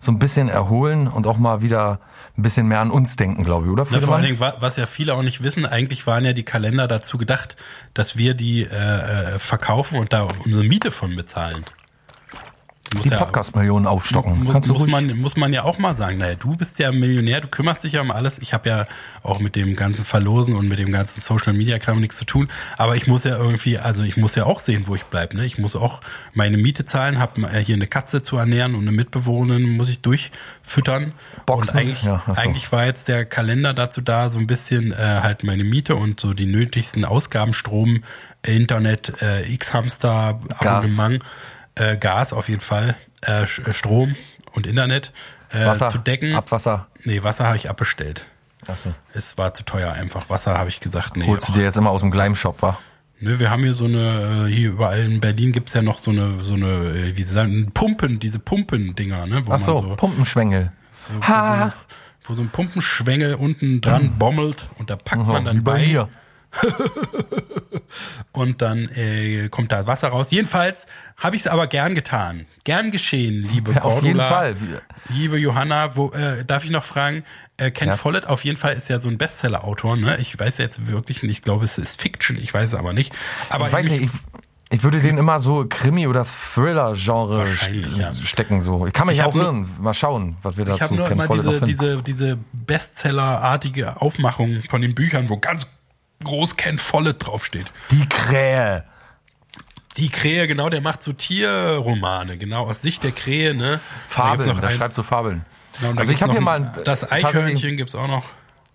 so 0.00 0.10
ein 0.10 0.18
bisschen 0.18 0.48
erholen 0.48 1.06
und 1.06 1.26
auch 1.26 1.36
mal 1.36 1.60
wieder 1.60 2.00
ein 2.38 2.42
bisschen 2.42 2.66
mehr 2.66 2.80
an 2.80 2.90
uns 2.90 3.16
denken, 3.16 3.44
glaube 3.44 3.66
ich, 3.66 3.72
oder? 3.72 3.86
Na, 3.90 4.00
vor 4.00 4.14
allen? 4.14 4.24
Dingen, 4.24 4.40
wa- 4.40 4.56
was 4.60 4.78
ja 4.78 4.86
viele 4.86 5.12
auch 5.14 5.22
nicht 5.22 5.42
wissen, 5.42 5.66
eigentlich 5.66 6.06
waren 6.06 6.24
ja 6.24 6.32
die 6.32 6.44
Kalender 6.44 6.88
dazu 6.88 7.18
gedacht, 7.18 7.56
dass 7.92 8.16
wir 8.16 8.32
die 8.32 8.62
äh, 8.62 9.34
äh, 9.34 9.38
verkaufen 9.38 9.98
und 9.98 10.14
da 10.14 10.28
unsere 10.46 10.64
Miete 10.64 10.90
von 10.90 11.14
bezahlen. 11.14 11.62
Muss 12.94 13.04
die 13.04 13.10
ja- 13.10 13.18
Podcast-Millionen 13.18 13.86
aufstocken. 13.86 14.44
Mu- 14.44 14.52
Kannst 14.52 14.68
muss, 14.68 14.86
man, 14.86 15.16
muss 15.18 15.36
man 15.36 15.52
ja 15.52 15.64
auch 15.64 15.78
mal 15.78 15.94
sagen, 15.94 16.18
naja, 16.18 16.36
du 16.36 16.56
bist 16.56 16.78
ja 16.78 16.92
Millionär, 16.92 17.40
du 17.40 17.48
kümmerst 17.48 17.84
dich 17.84 17.92
ja 17.92 18.00
um 18.00 18.10
alles. 18.10 18.38
Ich 18.38 18.52
habe 18.54 18.68
ja 18.68 18.86
auch 19.22 19.40
mit 19.40 19.56
dem 19.56 19.76
ganzen 19.76 20.04
Verlosen 20.04 20.54
und 20.56 20.68
mit 20.68 20.78
dem 20.78 20.92
ganzen 20.92 21.20
Social 21.20 21.52
Media 21.52 21.78
Kram 21.78 22.00
nichts 22.00 22.16
zu 22.16 22.24
tun. 22.24 22.48
Aber 22.78 22.96
ich 22.96 23.06
muss 23.06 23.24
ja 23.24 23.36
irgendwie, 23.36 23.78
also 23.78 24.02
ich 24.02 24.16
muss 24.16 24.34
ja 24.34 24.44
auch 24.44 24.60
sehen, 24.60 24.84
wo 24.86 24.94
ich 24.94 25.04
bleibe. 25.04 25.36
Ne? 25.36 25.44
Ich 25.46 25.58
muss 25.58 25.76
auch 25.76 26.00
meine 26.34 26.56
Miete 26.56 26.84
zahlen, 26.86 27.18
habe 27.18 27.48
hier 27.60 27.74
eine 27.76 27.86
Katze 27.86 28.22
zu 28.22 28.36
ernähren 28.36 28.74
und 28.74 28.82
eine 28.82 28.92
Mitbewohnerin 28.92 29.76
muss 29.76 29.88
ich 29.88 30.02
durchfüttern. 30.02 31.12
Boxen? 31.46 31.70
Und 31.70 31.76
eigentlich, 31.80 32.02
Ja, 32.02 32.22
so. 32.26 32.32
eigentlich 32.32 32.70
war 32.72 32.86
jetzt 32.86 33.08
der 33.08 33.24
Kalender 33.24 33.74
dazu 33.74 34.00
da, 34.00 34.30
so 34.30 34.38
ein 34.38 34.46
bisschen 34.46 34.92
äh, 34.92 34.96
halt 34.96 35.44
meine 35.44 35.64
Miete 35.64 35.96
und 35.96 36.20
so 36.20 36.34
die 36.34 36.46
nötigsten 36.46 37.04
Ausgaben, 37.04 37.54
Strom, 37.54 38.02
Internet, 38.42 39.22
äh, 39.22 39.50
X-Hamster, 39.52 40.40
Gas. 40.60 40.66
Abonnement, 40.66 41.22
äh, 41.76 41.96
Gas 41.96 42.32
auf 42.32 42.48
jeden 42.48 42.60
Fall, 42.60 42.96
äh, 43.22 43.42
Sch- 43.44 43.72
Strom 43.72 44.14
und 44.52 44.66
Internet 44.66 45.12
äh, 45.50 45.64
Wasser, 45.66 45.88
zu 45.88 45.98
decken. 45.98 46.34
Abwasser. 46.34 46.86
Nee, 47.04 47.22
Wasser 47.22 47.46
habe 47.46 47.56
ich 47.56 47.68
abbestellt. 47.70 48.24
Achso. 48.66 48.94
Es 49.12 49.36
war 49.36 49.52
zu 49.54 49.64
teuer 49.64 49.92
einfach. 49.92 50.30
Wasser 50.30 50.56
habe 50.56 50.68
ich 50.68 50.80
gesagt, 50.80 51.16
nee. 51.16 51.26
Holst 51.26 51.48
du 51.48 51.52
dir 51.52 51.62
jetzt 51.64 51.76
immer 51.76 51.90
aus 51.90 52.00
dem 52.00 52.10
Gleim-Shop, 52.10 52.62
wa? 52.62 52.78
Ne, 53.20 53.38
wir 53.38 53.50
haben 53.50 53.62
hier 53.62 53.72
so 53.74 53.84
eine, 53.84 54.46
äh, 54.48 54.52
hier 54.52 54.70
überall 54.70 55.00
in 55.00 55.20
Berlin 55.20 55.52
gibt's 55.52 55.72
ja 55.74 55.82
noch 55.82 55.98
so 55.98 56.10
eine, 56.10 56.40
so 56.40 56.54
eine, 56.54 56.66
äh, 56.66 57.16
wie 57.16 57.22
sie 57.22 57.32
sagen, 57.34 57.70
Pumpen, 57.72 58.18
diese 58.20 58.38
Pumpendinger, 58.38 59.26
ne? 59.26 59.46
Wo 59.46 59.52
Ach 59.52 59.60
so, 59.60 59.76
so, 59.76 59.96
Pumpenschwengel. 59.96 60.72
Ha! 61.22 61.72
wo 62.26 62.32
so 62.34 62.40
ein 62.42 62.48
Pumpenschwengel 62.48 63.34
unten 63.34 63.82
dran 63.82 64.16
bommelt 64.18 64.68
und 64.78 64.88
da 64.88 64.96
packt 64.96 65.26
man 65.26 65.44
dann 65.44 65.58
Wie 65.58 65.60
bei 65.60 65.72
bei 65.74 65.86
mir. 65.86 66.08
und 68.32 68.62
dann 68.62 68.88
äh, 68.90 69.48
kommt 69.48 69.72
da 69.72 69.86
Wasser 69.86 70.08
raus. 70.08 70.28
Jedenfalls 70.30 70.86
habe 71.16 71.36
ich 71.36 71.42
es 71.42 71.46
aber 71.48 71.66
gern 71.66 71.94
getan. 71.94 72.46
Gern 72.64 72.90
geschehen, 72.90 73.42
liebe 73.42 73.72
Ja, 73.72 73.82
auf 73.82 74.02
jeden 74.02 74.18
Cordula, 74.18 74.28
Fall. 74.28 74.56
Liebe 75.08 75.38
Johanna. 75.38 75.96
Wo, 75.96 76.10
äh, 76.10 76.44
darf 76.44 76.64
ich 76.64 76.70
noch 76.70 76.84
fragen, 76.84 77.24
äh, 77.56 77.70
Ken 77.70 77.88
Ja. 77.88 77.96
Follett 77.96 78.26
auf 78.26 78.44
jeden 78.44 78.56
Fall 78.56 78.72
ist 78.74 78.88
ja 78.88 78.98
so 78.98 79.08
ein 79.08 79.18
Bestseller-Autor. 79.18 79.96
Ne? 79.96 80.16
Ich 80.18 80.38
weiß 80.38 80.58
jetzt 80.58 80.86
wirklich 80.88 81.22
nicht, 81.22 81.30
ich 81.38 81.42
glaube, 81.42 81.64
es 81.64 81.78
ist 81.78 82.00
Fiction, 82.00 82.36
ich 82.36 82.52
weiß 82.52 82.70
es 82.70 82.74
aber 82.74 82.92
nicht. 82.92 83.12
Aber 83.48 83.66
Ich 83.68 83.72
weiß 83.72 83.88
nicht, 83.90 84.02
ich, 84.04 84.10
ich 84.70 84.82
würde 84.82 84.98
den 85.00 85.18
immer 85.18 85.38
so 85.38 85.64
Krimi- 85.68 86.08
oder 86.08 86.24
Thriller-Genre 86.24 87.44
st- 87.44 87.96
ja. 87.96 88.12
stecken. 88.12 88.60
So. 88.60 88.86
Ich 88.86 88.92
kann 88.92 89.06
mich 89.06 89.18
Ich 89.18 89.22
auch 89.24 89.34
irren. 89.36 89.68
Mal 89.80 89.94
schauen, 89.94 90.36
was 90.42 90.56
wir 90.56 90.64
Ich 90.64 90.70
dazu 90.70 90.80
habe 90.82 90.94
nur 90.96 91.04
Ken 91.06 91.12
immer 91.18 91.26
Follett 91.26 91.46
diese, 91.68 92.00
diese, 92.00 92.02
diese 92.02 92.38
Bestseller-artige 92.52 94.00
Aufmachung 94.00 94.62
von 94.68 94.80
den 94.82 94.94
Büchern, 94.96 95.28
wo 95.28 95.36
ganz 95.38 95.66
groß 96.24 96.56
Ken 96.56 96.78
Follett 96.78 97.24
draufsteht. 97.26 97.70
Die 97.90 98.08
Krähe. 98.08 98.84
Die 99.96 100.08
Krähe, 100.08 100.48
genau, 100.48 100.70
der 100.70 100.80
macht 100.80 101.04
so 101.04 101.12
Tierromane, 101.12 102.36
genau, 102.36 102.66
aus 102.66 102.82
Sicht 102.82 103.04
der 103.04 103.12
Krähe, 103.12 103.54
ne? 103.54 103.78
Da 103.80 103.80
Fabeln, 104.08 104.48
noch 104.48 104.60
der 104.60 104.70
schreibt 104.70 104.94
so 104.94 105.02
Fabeln. 105.04 105.44
Genau, 105.78 105.92
da 105.92 106.00
also 106.00 106.12
ich 106.12 106.20
habe 106.22 106.32
hier 106.32 106.40
mal 106.40 106.62
ein- 106.62 106.70
das 106.84 107.10
Eichhörnchen 107.10 107.76
gibt's 107.76 107.94
auch 107.94 108.08
noch. 108.08 108.24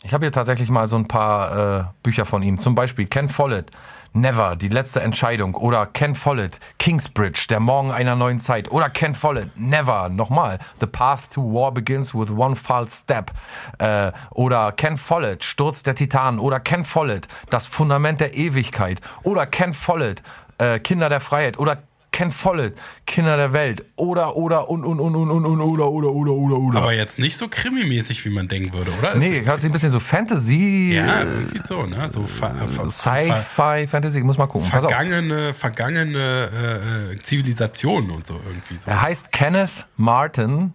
Ich 0.04 0.14
habe 0.14 0.24
hier 0.26 0.32
tatsächlich 0.32 0.70
mal 0.70 0.88
so 0.88 0.96
ein 0.96 1.10
paar 1.10 1.80
äh, 1.80 1.84
Bücher 2.04 2.26
von 2.26 2.42
ihm. 2.42 2.58
Zum 2.58 2.74
Beispiel 2.74 3.06
Ken 3.06 3.28
Follett, 3.28 3.70
Never, 4.14 4.56
die 4.56 4.70
letzte 4.70 5.02
Entscheidung. 5.02 5.56
Oder 5.56 5.86
Ken 5.86 6.16
Follett, 6.16 6.60
Kingsbridge, 6.80 7.46
der 7.50 7.60
Morgen 7.60 7.92
einer 7.92 8.16
neuen 8.16 8.40
Zeit. 8.40 8.72
Oder 8.72 8.90
Ken 8.90 9.14
Follett, 9.14 9.52
Never, 9.56 10.10
nochmal. 10.10 10.60
The 10.80 10.88
Path 10.88 11.30
to 11.32 11.42
War 11.42 11.72
begins 11.72 12.16
with 12.16 12.32
one 12.32 12.56
false 12.56 12.98
step. 13.04 13.32
Äh, 13.78 14.12
oder 14.32 14.72
Ken 14.72 14.98
Follett, 14.98 15.44
Sturz 15.44 15.84
der 15.84 15.96
Titanen. 15.96 16.40
Oder 16.40 16.60
Ken 16.60 16.84
Follett, 16.84 17.28
das 17.50 17.68
Fundament 17.68 18.20
der 18.20 18.34
Ewigkeit. 18.36 19.00
Oder 19.24 19.46
Ken 19.46 19.74
Follett, 19.74 20.24
äh, 20.58 20.80
Kinder 20.80 21.10
der 21.10 21.20
Freiheit. 21.20 21.60
Oder 21.60 21.78
Ken 22.20 22.34
Follett, 22.34 22.78
Kinder 23.06 23.38
der 23.38 23.54
Welt. 23.54 23.86
Oder, 23.96 24.36
oder, 24.36 24.70
und, 24.70 24.84
und, 24.84 25.00
und, 25.00 25.16
und, 25.16 25.32
und, 25.32 25.46
und, 25.46 25.62
oder, 25.62 25.90
oder, 25.90 26.10
oder, 26.10 26.34
oder, 26.34 26.58
oder. 26.58 26.80
Aber 26.80 26.92
jetzt 26.92 27.18
nicht 27.18 27.38
so 27.38 27.48
krimimäßig, 27.48 28.26
wie 28.26 28.30
man 28.30 28.50
denken 28.50 28.74
würde, 28.74 28.92
oder? 28.92 29.16
nee, 29.16 29.42
hört 29.46 29.62
sich 29.62 29.70
ein 29.70 29.72
bisschen 29.72 29.92
so 29.92 30.02
Fantasy. 30.02 30.96
Ja, 30.96 31.22
äh, 31.22 31.24
irgendwie 31.24 31.62
so, 31.66 31.86
ne? 31.86 32.12
So 32.12 32.28
Sci-Fi, 32.28 33.88
Fantasy, 33.88 34.22
muss 34.22 34.38
mal 34.38 34.48
gucken. 34.48 34.68
Vergangene, 34.68 35.54
vergangene 35.54 37.14
äh, 37.14 37.24
Zivilisationen 37.24 38.12
und 38.12 38.28
so 38.28 38.34
irgendwie 38.46 38.76
so. 38.76 38.92
Er 38.92 39.02
heißt 39.02 39.32
Kenneth 39.32 39.88
Martin 39.96 40.74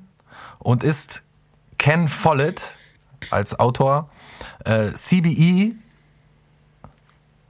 und 0.60 0.82
ist 0.82 1.20
Ken 1.76 2.08
Follett 2.08 2.74
als 3.28 3.60
Autor. 3.60 4.08
Äh, 4.64 4.92
CBE. 4.92 5.74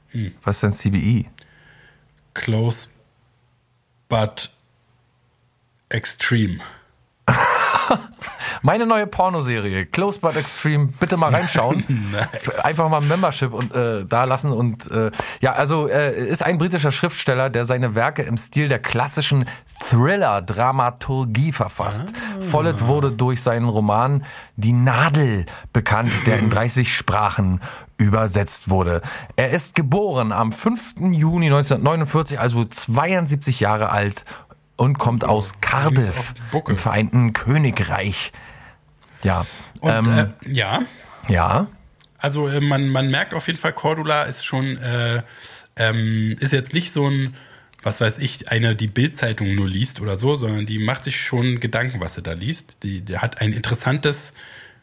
Hm. 0.08 0.34
Was 0.42 0.64
ist 0.64 0.82
denn 0.82 0.92
CBE? 0.92 1.26
Close 2.34 2.88
but 4.14 4.46
extreme. 5.90 6.62
Meine 8.62 8.86
neue 8.86 9.06
Pornoserie, 9.06 9.86
Close 9.86 10.18
but 10.18 10.36
Extreme, 10.36 10.88
bitte 10.98 11.16
mal 11.16 11.34
reinschauen. 11.34 11.84
Nice. 12.14 12.64
Einfach 12.64 12.88
mal 12.88 13.00
ein 13.00 13.08
Membership 13.08 13.52
und 13.52 13.74
äh, 13.74 14.04
da 14.04 14.24
lassen 14.24 14.52
und 14.52 14.90
äh, 14.90 15.10
ja, 15.40 15.52
also 15.52 15.88
äh, 15.88 16.26
ist 16.26 16.42
ein 16.42 16.58
britischer 16.58 16.90
Schriftsteller, 16.90 17.50
der 17.50 17.64
seine 17.64 17.94
Werke 17.94 18.22
im 18.22 18.36
Stil 18.36 18.68
der 18.68 18.78
klassischen 18.78 19.46
Thriller-Dramaturgie 19.88 21.52
verfasst. 21.52 22.06
Follett 22.40 22.86
wurde 22.86 23.12
durch 23.12 23.42
seinen 23.42 23.68
Roman 23.68 24.24
Die 24.56 24.72
Nadel 24.72 25.46
bekannt, 25.72 26.12
der 26.26 26.38
in 26.38 26.50
30 26.54 26.94
Sprachen 26.94 27.60
übersetzt 27.96 28.68
wurde. 28.70 29.02
Er 29.36 29.50
ist 29.50 29.74
geboren 29.74 30.32
am 30.32 30.52
5. 30.52 30.94
Juni 31.12 31.46
1949, 31.46 32.40
also 32.40 32.64
72 32.64 33.60
Jahre 33.60 33.90
alt 33.90 34.24
und 34.76 34.98
kommt 34.98 35.24
aus 35.24 35.60
Cardiff 35.60 36.34
im 36.66 36.78
Vereinten 36.78 37.32
Königreich. 37.32 38.32
Ja. 39.22 39.46
Und 39.80 39.90
ähm, 39.90 40.18
äh, 40.18 40.52
ja, 40.52 40.82
ja. 41.28 41.68
also 42.18 42.48
äh, 42.48 42.60
man, 42.60 42.88
man 42.88 43.10
merkt 43.10 43.34
auf 43.34 43.46
jeden 43.46 43.58
Fall, 43.58 43.72
Cordula 43.72 44.24
ist 44.24 44.44
schon, 44.44 44.76
äh, 44.78 45.22
ähm, 45.76 46.36
ist 46.40 46.52
jetzt 46.52 46.74
nicht 46.74 46.92
so 46.92 47.08
ein, 47.08 47.34
was 47.82 48.00
weiß 48.00 48.18
ich, 48.18 48.50
eine, 48.50 48.74
die 48.74 48.86
Bildzeitung 48.86 49.54
nur 49.54 49.68
liest 49.68 50.00
oder 50.00 50.16
so, 50.16 50.34
sondern 50.34 50.66
die 50.66 50.78
macht 50.78 51.04
sich 51.04 51.20
schon 51.20 51.60
Gedanken, 51.60 52.00
was 52.00 52.14
sie 52.14 52.22
da 52.22 52.32
liest. 52.32 52.82
Die, 52.82 53.02
die 53.02 53.18
hat 53.18 53.40
ein 53.40 53.52
interessantes, 53.52 54.32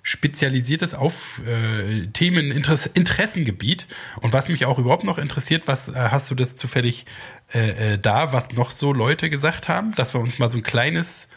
spezialisiertes 0.03 0.93
auf 0.93 1.41
äh, 1.45 2.07
Themen, 2.07 2.51
Interess 2.51 2.85
Interessengebiet. 2.87 3.87
Und 4.21 4.33
was 4.33 4.49
mich 4.49 4.65
auch 4.65 4.79
überhaupt 4.79 5.03
noch 5.03 5.17
interessiert, 5.17 5.63
was 5.67 5.89
äh, 5.89 5.93
hast 5.95 6.29
du 6.31 6.35
das 6.35 6.55
zufällig 6.55 7.05
äh, 7.53 7.93
äh, 7.93 7.97
da, 7.97 8.33
was 8.33 8.51
noch 8.51 8.71
so 8.71 8.93
Leute 8.93 9.29
gesagt 9.29 9.67
haben, 9.67 9.93
dass 9.95 10.13
wir 10.13 10.21
uns 10.21 10.39
mal 10.39 10.49
so 10.49 10.57
ein 10.57 10.63
kleines 10.63 11.27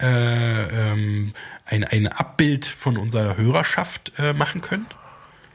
äh, 0.00 0.06
ähm, 0.06 1.32
ein, 1.64 1.84
ein 1.84 2.06
Abbild 2.08 2.66
von 2.66 2.96
unserer 2.96 3.36
Hörerschaft 3.36 4.12
äh, 4.18 4.32
machen 4.32 4.60
können? 4.60 4.86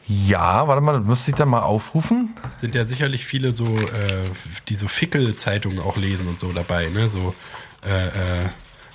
Ja, 0.07 0.67
warte 0.67 0.81
mal, 0.81 0.93
das 0.93 1.03
müsste 1.03 1.31
ich 1.31 1.35
dann 1.35 1.49
mal 1.49 1.63
aufrufen. 1.63 2.33
Sind 2.57 2.73
ja 2.73 2.85
sicherlich 2.85 3.25
viele 3.25 3.51
so, 3.51 3.65
äh, 3.65 4.23
die 4.69 4.75
so 4.75 4.87
Fickel-Zeitungen 4.87 5.79
auch 5.79 5.97
lesen 5.97 6.27
und 6.27 6.39
so 6.39 6.53
dabei, 6.53 6.87
ne? 6.87 7.09
So, 7.09 7.35
äh, 7.85 8.07
äh, 8.07 8.49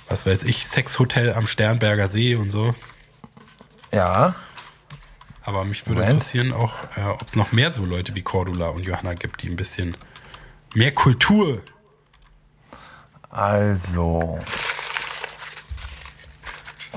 was 0.09 0.25
weiß 0.25 0.43
ich, 0.43 0.65
Sexhotel 0.65 1.33
am 1.33 1.45
Sternberger 1.45 2.07
See 2.07 2.35
und 2.35 2.49
so. 2.49 2.73
Ja. 3.91 4.35
Aber 5.43 5.65
mich 5.65 5.85
würde 5.85 6.01
Moment. 6.01 6.15
interessieren 6.15 6.51
auch, 6.51 6.73
ob 7.19 7.27
es 7.27 7.35
noch 7.35 7.51
mehr 7.51 7.73
so 7.73 7.85
Leute 7.85 8.15
wie 8.15 8.21
Cordula 8.21 8.69
und 8.69 8.83
Johanna 8.83 9.13
gibt, 9.13 9.43
die 9.43 9.49
ein 9.49 9.55
bisschen 9.55 9.95
mehr 10.73 10.93
Kultur. 10.93 11.61
Also. 13.29 14.39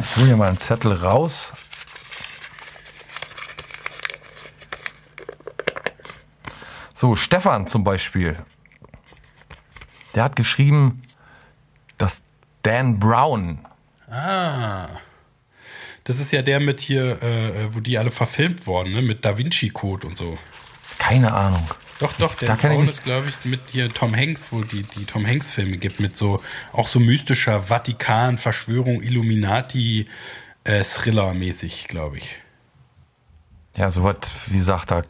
Ich 0.01 0.17
hole 0.17 0.27
hier 0.27 0.37
mal 0.37 0.49
einen 0.49 0.59
Zettel 0.59 0.93
raus. 0.93 1.53
So, 6.95 7.15
Stefan 7.15 7.67
zum 7.69 7.85
Beispiel. 7.85 8.37
Der 10.15 10.25
hat 10.25 10.37
geschrieben, 10.37 11.03
dass 11.99 12.25
Dan 12.63 12.99
Brown. 12.99 13.67
Ah. 14.09 14.89
Das 16.05 16.21
ist 16.21 16.33
ja 16.33 16.43
der 16.43 16.61
mit 16.61 16.81
hier, 16.81 17.23
äh, 17.23 17.75
wo 17.75 17.81
die 17.81 17.99
alle 17.99 18.11
verfilmt 18.11 18.67
wurden, 18.67 18.93
ne? 18.93 19.03
Mit 19.03 19.25
Da 19.25 19.37
Vinci 19.37 19.71
Code 19.71 20.07
und 20.07 20.17
so. 20.17 20.39
Keine 20.99 21.35
Ahnung. 21.35 21.69
Doch, 21.99 22.13
doch, 22.19 22.35
der 22.35 22.57
Da 22.57 22.69
mich- 22.69 22.91
ist, 22.91 23.05
glaube 23.05 23.29
ich, 23.29 23.45
mit 23.45 23.61
hier 23.73 23.89
Tom 23.89 24.15
Hanks, 24.15 24.49
wo 24.51 24.61
die, 24.61 24.83
die 24.83 25.05
Tom 25.07 25.27
Hanks-Filme 25.27 25.79
gibt, 25.79 25.99
mit 26.01 26.17
so 26.17 26.43
auch 26.73 26.87
so 26.89 27.01
mystischer 27.01 27.61
Vatikan, 27.61 28.37
Verschwörung, 28.39 29.03
Illuminati, 29.03 30.07
äh, 30.65 30.83
Thriller-mäßig, 30.85 31.89
glaube 31.89 32.19
ich. 32.19 32.39
Ja, 33.77 33.91
so 33.91 34.05
was, 34.05 34.17
wie 34.47 34.57
gesagt, 34.59 34.91
da 34.91 35.03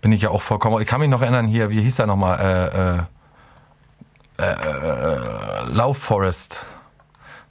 bin 0.00 0.12
ich 0.12 0.22
ja 0.22 0.30
auch 0.30 0.42
vollkommen. 0.42 0.80
Ich 0.80 0.88
kann 0.88 1.00
mich 1.00 1.08
noch 1.08 1.22
erinnern, 1.22 1.46
hier, 1.46 1.70
wie 1.70 1.80
hieß 1.82 1.96
der 1.96 2.06
nochmal? 2.06 3.06
Äh, 4.38 4.42
äh, 4.42 4.46
äh, 4.46 5.64
Love 5.72 5.94
Forest. 5.98 6.64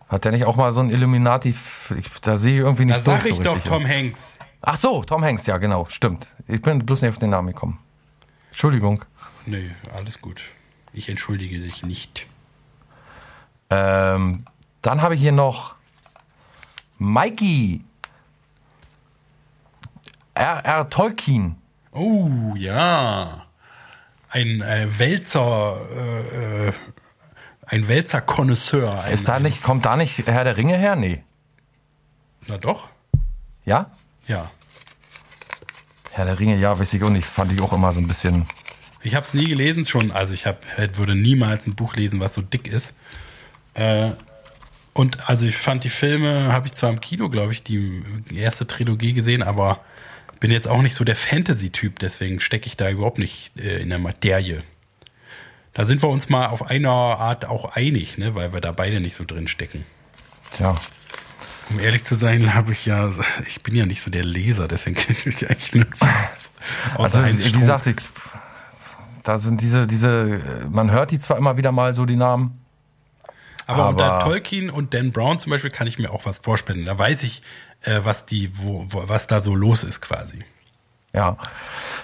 Hat 0.09 0.25
der 0.25 0.31
nicht 0.31 0.45
auch 0.45 0.55
mal 0.55 0.71
so 0.71 0.81
ein 0.81 0.89
Illuminati? 0.89 1.55
Ich, 1.97 2.09
da 2.21 2.37
sehe 2.37 2.53
ich 2.53 2.59
irgendwie 2.59 2.85
nicht 2.85 2.97
Da 2.97 3.01
sag 3.01 3.21
durch 3.21 3.31
ich 3.31 3.37
so 3.37 3.43
doch. 3.43 3.59
Tom 3.59 3.87
Hanks. 3.87 4.37
Ach 4.61 4.75
so, 4.77 5.03
Tom 5.03 5.23
Hanks, 5.23 5.45
ja, 5.47 5.57
genau, 5.57 5.85
stimmt. 5.89 6.27
Ich 6.47 6.61
bin 6.61 6.85
bloß 6.85 7.01
nicht 7.01 7.09
auf 7.11 7.17
den 7.17 7.31
Namen 7.31 7.47
gekommen. 7.49 7.79
Entschuldigung. 8.53 9.03
Nee, 9.47 9.71
alles 9.95 10.21
gut. 10.21 10.43
Ich 10.93 11.09
entschuldige 11.09 11.57
dich 11.57 11.81
nicht. 11.81 12.27
Ähm, 13.71 14.45
dann 14.83 15.01
habe 15.01 15.15
ich 15.15 15.21
hier 15.21 15.31
noch 15.31 15.73
Mikey. 16.99 17.83
R.R. 20.35 20.87
Tolkien. 20.91 21.55
Oh, 21.93 22.53
ja. 22.55 23.47
Ein 24.29 24.61
äh, 24.61 24.99
Wälzer, 24.99 25.75
äh, 25.91 26.67
äh, 26.67 26.73
ein 27.65 27.87
Wälzer-Konnoisseur. 27.87 29.07
Ist 29.07 29.27
da 29.27 29.39
nicht, 29.39 29.63
kommt 29.63 29.85
da 29.85 29.95
nicht 29.97 30.27
Herr 30.27 30.43
der 30.43 30.57
Ringe 30.57 30.77
her? 30.77 30.95
Nee. 30.95 31.23
Na 32.45 32.57
doch. 32.57 32.87
Ja? 33.65 33.89
Ja. 34.27 34.51
Herr 36.13 36.25
der 36.25 36.39
Ringe, 36.39 36.57
ja, 36.57 36.77
weiß 36.77 36.93
ich 36.93 37.03
auch 37.03 37.09
nicht. 37.09 37.25
Fand 37.25 37.51
ich 37.51 37.61
auch 37.61 37.73
immer 37.73 37.91
so 37.91 37.99
ein 37.99 38.07
bisschen. 38.07 38.45
Ich 39.01 39.15
habe 39.15 39.25
es 39.25 39.33
nie 39.33 39.45
gelesen 39.45 39.85
schon. 39.85 40.11
Also 40.11 40.33
ich 40.33 40.45
hab, 40.45 40.63
würde 40.97 41.15
niemals 41.15 41.67
ein 41.67 41.75
Buch 41.75 41.95
lesen, 41.95 42.19
was 42.19 42.35
so 42.35 42.41
dick 42.41 42.67
ist. 42.67 42.93
Äh, 43.73 44.11
und 44.93 45.27
also 45.27 45.45
ich 45.45 45.57
fand 45.57 45.83
die 45.83 45.89
Filme, 45.89 46.53
habe 46.53 46.67
ich 46.67 46.75
zwar 46.75 46.91
im 46.91 47.01
Kino, 47.01 47.29
glaube 47.29 47.51
ich, 47.51 47.63
die 47.63 48.03
erste 48.31 48.67
Trilogie 48.67 49.13
gesehen, 49.13 49.41
aber 49.41 49.79
bin 50.39 50.51
jetzt 50.51 50.67
auch 50.67 50.81
nicht 50.81 50.93
so 50.93 51.05
der 51.05 51.15
Fantasy-Typ, 51.15 51.99
deswegen 51.99 52.41
stecke 52.41 52.67
ich 52.67 52.75
da 52.75 52.89
überhaupt 52.89 53.17
nicht 53.17 53.57
äh, 53.57 53.81
in 53.81 53.87
der 53.87 53.97
Materie. 53.97 54.61
Da 55.73 55.85
sind 55.85 56.03
wir 56.03 56.09
uns 56.09 56.29
mal 56.29 56.47
auf 56.47 56.69
einer 56.69 56.89
Art 56.91 57.45
auch 57.45 57.75
einig, 57.75 58.17
ne, 58.17 58.35
weil 58.35 58.53
wir 58.53 58.61
da 58.61 58.73
beide 58.73 58.99
nicht 58.99 59.15
so 59.15 59.23
drin 59.23 59.47
stecken. 59.47 59.85
Tja. 60.55 60.75
Um 61.69 61.79
ehrlich 61.79 62.03
zu 62.03 62.15
sein, 62.15 62.53
habe 62.53 62.73
ich 62.73 62.85
ja, 62.85 63.09
ich 63.47 63.63
bin 63.63 63.75
ja 63.75 63.85
nicht 63.85 64.01
so 64.01 64.11
der 64.11 64.23
Leser, 64.25 64.67
deswegen 64.67 64.95
kenne 64.99 65.17
ich 65.35 65.49
eigentlich 65.49 65.73
nichts 65.75 66.01
aus. 66.01 66.51
Also, 66.97 67.25
wie 67.25 67.39
Strunk. 67.39 67.59
gesagt, 67.59 67.87
ich, 67.87 67.95
da 69.23 69.37
sind 69.37 69.61
diese, 69.61 69.87
diese, 69.87 70.41
man 70.69 70.91
hört 70.91 71.11
die 71.11 71.19
zwar 71.19 71.37
immer 71.37 71.57
wieder 71.57 71.71
mal 71.71 71.93
so, 71.93 72.05
die 72.05 72.15
Namen. 72.17 72.59
Aber, 73.65 73.89
unter 73.89 74.11
Aber- 74.13 74.25
Tolkien 74.25 74.69
und 74.69 74.93
Dan 74.93 75.11
Brown 75.13 75.39
zum 75.39 75.51
Beispiel 75.51 75.71
kann 75.71 75.87
ich 75.87 75.97
mir 75.97 76.11
auch 76.11 76.25
was 76.25 76.39
vorstellen. 76.39 76.85
Da 76.85 76.97
weiß 76.97 77.23
ich, 77.23 77.41
äh, 77.81 78.01
was 78.03 78.25
die, 78.25 78.51
wo, 78.57 78.85
wo, 78.89 79.07
was 79.07 79.27
da 79.27 79.41
so 79.41 79.55
los 79.55 79.83
ist 79.83 80.01
quasi. 80.01 80.39
Ja. 81.13 81.37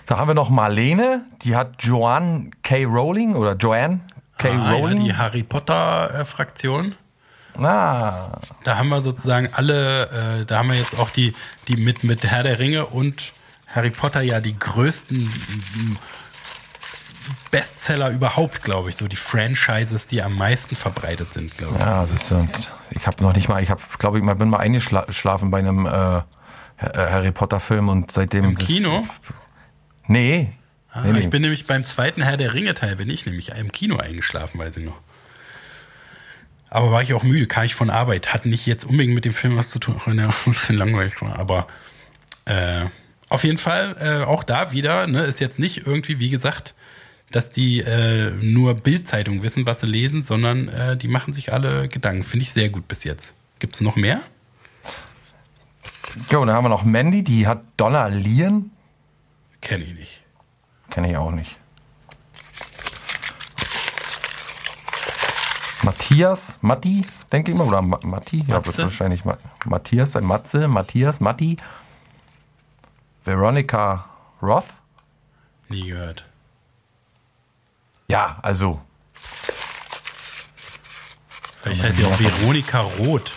Da 0.05 0.17
haben 0.17 0.27
wir 0.29 0.35
noch 0.35 0.49
Marlene, 0.49 1.25
die 1.41 1.55
hat 1.55 1.83
Joanne 1.83 2.51
K. 2.63 2.85
Rowling 2.85 3.35
oder 3.35 3.55
Joanne 3.55 3.99
K. 4.37 4.49
Ah, 4.49 4.53
ja, 4.53 4.71
Rowling. 4.71 5.03
die 5.03 5.15
Harry 5.15 5.43
Potter 5.43 6.13
äh, 6.21 6.25
Fraktion. 6.25 6.95
Ah, 7.57 8.39
Da 8.63 8.77
haben 8.77 8.89
wir 8.89 9.01
sozusagen 9.01 9.49
alle, 9.53 10.41
äh, 10.41 10.45
da 10.45 10.59
haben 10.59 10.69
wir 10.69 10.77
jetzt 10.77 10.97
auch 10.97 11.09
die, 11.09 11.33
die 11.67 11.75
mit, 11.77 12.03
mit 12.03 12.23
Herr 12.23 12.43
der 12.43 12.59
Ringe 12.59 12.85
und 12.85 13.31
Harry 13.67 13.89
Potter 13.91 14.21
ja 14.21 14.39
die 14.39 14.57
größten 14.57 15.29
Bestseller 17.51 18.09
überhaupt, 18.11 18.63
glaube 18.63 18.89
ich. 18.89 18.95
So 18.97 19.07
die 19.07 19.15
Franchises, 19.15 20.07
die 20.07 20.21
am 20.21 20.35
meisten 20.35 20.75
verbreitet 20.75 21.33
sind, 21.33 21.57
glaube 21.57 21.75
ich. 21.75 21.81
ja, 21.81 22.01
das 22.01 22.11
ist, 22.11 22.31
und 22.31 22.49
ich 22.91 23.05
habe 23.07 23.23
noch 23.23 23.35
nicht 23.35 23.49
mal, 23.49 23.61
ich 23.61 23.69
habe, 23.69 23.81
glaube 23.97 24.17
ich, 24.17 24.23
mal 24.23 24.35
bin 24.35 24.49
mal 24.49 24.57
eingeschlafen 24.57 25.51
bei 25.51 25.59
einem 25.59 25.85
äh, 25.85 26.21
Harry 26.81 27.31
Potter 27.31 27.59
Film 27.59 27.89
und 27.89 28.11
seitdem 28.11 28.45
Im 28.45 28.55
das- 28.55 28.67
Kino? 28.67 29.07
Nee. 30.07 30.53
Ah, 30.91 31.01
nee, 31.03 31.11
nee. 31.13 31.19
Ich 31.19 31.29
bin 31.29 31.41
nämlich 31.43 31.67
beim 31.67 31.83
zweiten 31.85 32.21
Herr 32.23 32.37
der 32.37 32.53
Ringe 32.55 32.73
Teil, 32.73 32.95
bin 32.95 33.09
ich 33.09 33.25
nämlich 33.25 33.49
im 33.49 33.71
Kino 33.71 33.97
eingeschlafen, 33.97 34.59
weiß 34.59 34.77
ich 34.77 34.85
noch. 34.85 34.97
Aber 36.69 36.91
war 36.91 37.01
ich 37.01 37.13
auch 37.13 37.23
müde, 37.23 37.47
kam 37.47 37.63
ich 37.63 37.75
von 37.75 37.89
Arbeit, 37.89 38.33
hat 38.33 38.45
nicht 38.45 38.65
jetzt 38.65 38.85
unbedingt 38.85 39.15
mit 39.15 39.25
dem 39.25 39.33
Film 39.33 39.57
was 39.57 39.69
zu 39.69 39.79
tun, 39.79 39.95
auch 39.97 40.07
wenn 40.07 40.19
er 40.19 40.29
ein 40.45 40.53
bisschen 40.53 40.77
langweilig 40.77 41.21
war, 41.21 41.37
aber 41.39 41.67
äh, 42.45 42.85
auf 43.29 43.43
jeden 43.43 43.57
Fall 43.57 43.95
äh, 43.99 44.25
auch 44.25 44.43
da 44.43 44.71
wieder, 44.71 45.07
ne, 45.07 45.23
ist 45.23 45.39
jetzt 45.39 45.59
nicht 45.59 45.85
irgendwie, 45.85 46.19
wie 46.19 46.29
gesagt, 46.29 46.73
dass 47.31 47.49
die 47.49 47.79
äh, 47.81 48.31
nur 48.41 48.73
Bildzeitung 48.73 49.43
wissen, 49.43 49.67
was 49.67 49.81
sie 49.81 49.85
lesen, 49.85 50.23
sondern 50.23 50.67
äh, 50.67 50.97
die 50.97 51.07
machen 51.07 51.33
sich 51.33 51.53
alle 51.53 51.87
Gedanken. 51.87 52.23
Finde 52.23 52.43
ich 52.43 52.53
sehr 52.53 52.69
gut 52.69 52.87
bis 52.87 53.03
jetzt. 53.03 53.33
Gibt 53.59 53.75
es 53.75 53.81
noch 53.81 53.95
mehr? 53.95 54.21
Jo, 56.31 56.43
dann 56.43 56.55
haben 56.55 56.65
wir 56.65 56.69
noch 56.69 56.83
Mandy, 56.83 57.23
die 57.23 57.45
hat 57.45 57.61
Donna 57.77 58.07
Leon. 58.07 58.71
Kenne 59.61 59.83
ich 59.83 59.93
nicht. 59.93 60.23
Kenne 60.89 61.11
ich 61.11 61.17
auch 61.17 61.31
nicht. 61.31 61.57
Matthias, 65.89 66.59
Matti, 66.61 67.03
denke 67.31 67.49
ich 67.49 67.57
mal, 67.57 67.65
oder 67.65 67.81
Ma 67.81 67.99
Matti? 68.03 68.43
Ja, 68.45 68.63
wird 68.63 68.77
wahrscheinlich 68.77 69.25
Ma 69.25 69.39
Matthias 69.65 70.11
sein. 70.11 70.23
Matze, 70.23 70.67
Matthias, 70.67 71.19
Matti. 71.19 71.57
Veronica 73.25 74.05
Roth. 74.39 74.67
Nie 75.67 75.87
gehört. 75.87 76.25
Ja, 78.07 78.37
also, 78.43 78.79
Vielleicht 81.63 81.81
heißt 81.81 81.97
sie 81.97 82.05
auch 82.05 82.19
Veronika 82.19 82.81
Roth. 82.81 83.31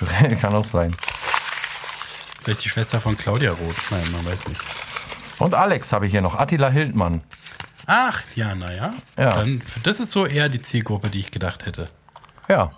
kann 0.40 0.54
auch 0.54 0.64
sein. 0.64 0.96
Vielleicht 2.42 2.64
die 2.64 2.70
Schwester 2.70 2.98
von 2.98 3.14
Claudia 3.18 3.50
Roth. 3.50 3.76
Nein, 3.90 4.10
man 4.10 4.24
weiß 4.24 4.48
nicht. 4.48 4.60
Und 5.38 5.54
Alex 5.54 5.92
habe 5.92 6.06
ich 6.06 6.12
hier 6.12 6.22
noch, 6.22 6.38
Attila 6.38 6.70
Hildmann. 6.70 7.20
Ach, 7.86 8.22
ja, 8.34 8.54
naja. 8.54 8.94
Ja. 9.16 9.30
Dann, 9.30 9.62
das 9.82 10.00
ist 10.00 10.12
so 10.12 10.26
eher 10.26 10.48
die 10.48 10.62
Zielgruppe, 10.62 11.10
die 11.10 11.18
ich 11.18 11.30
gedacht 11.30 11.66
hätte. 11.66 11.88
Ja. 12.48 12.70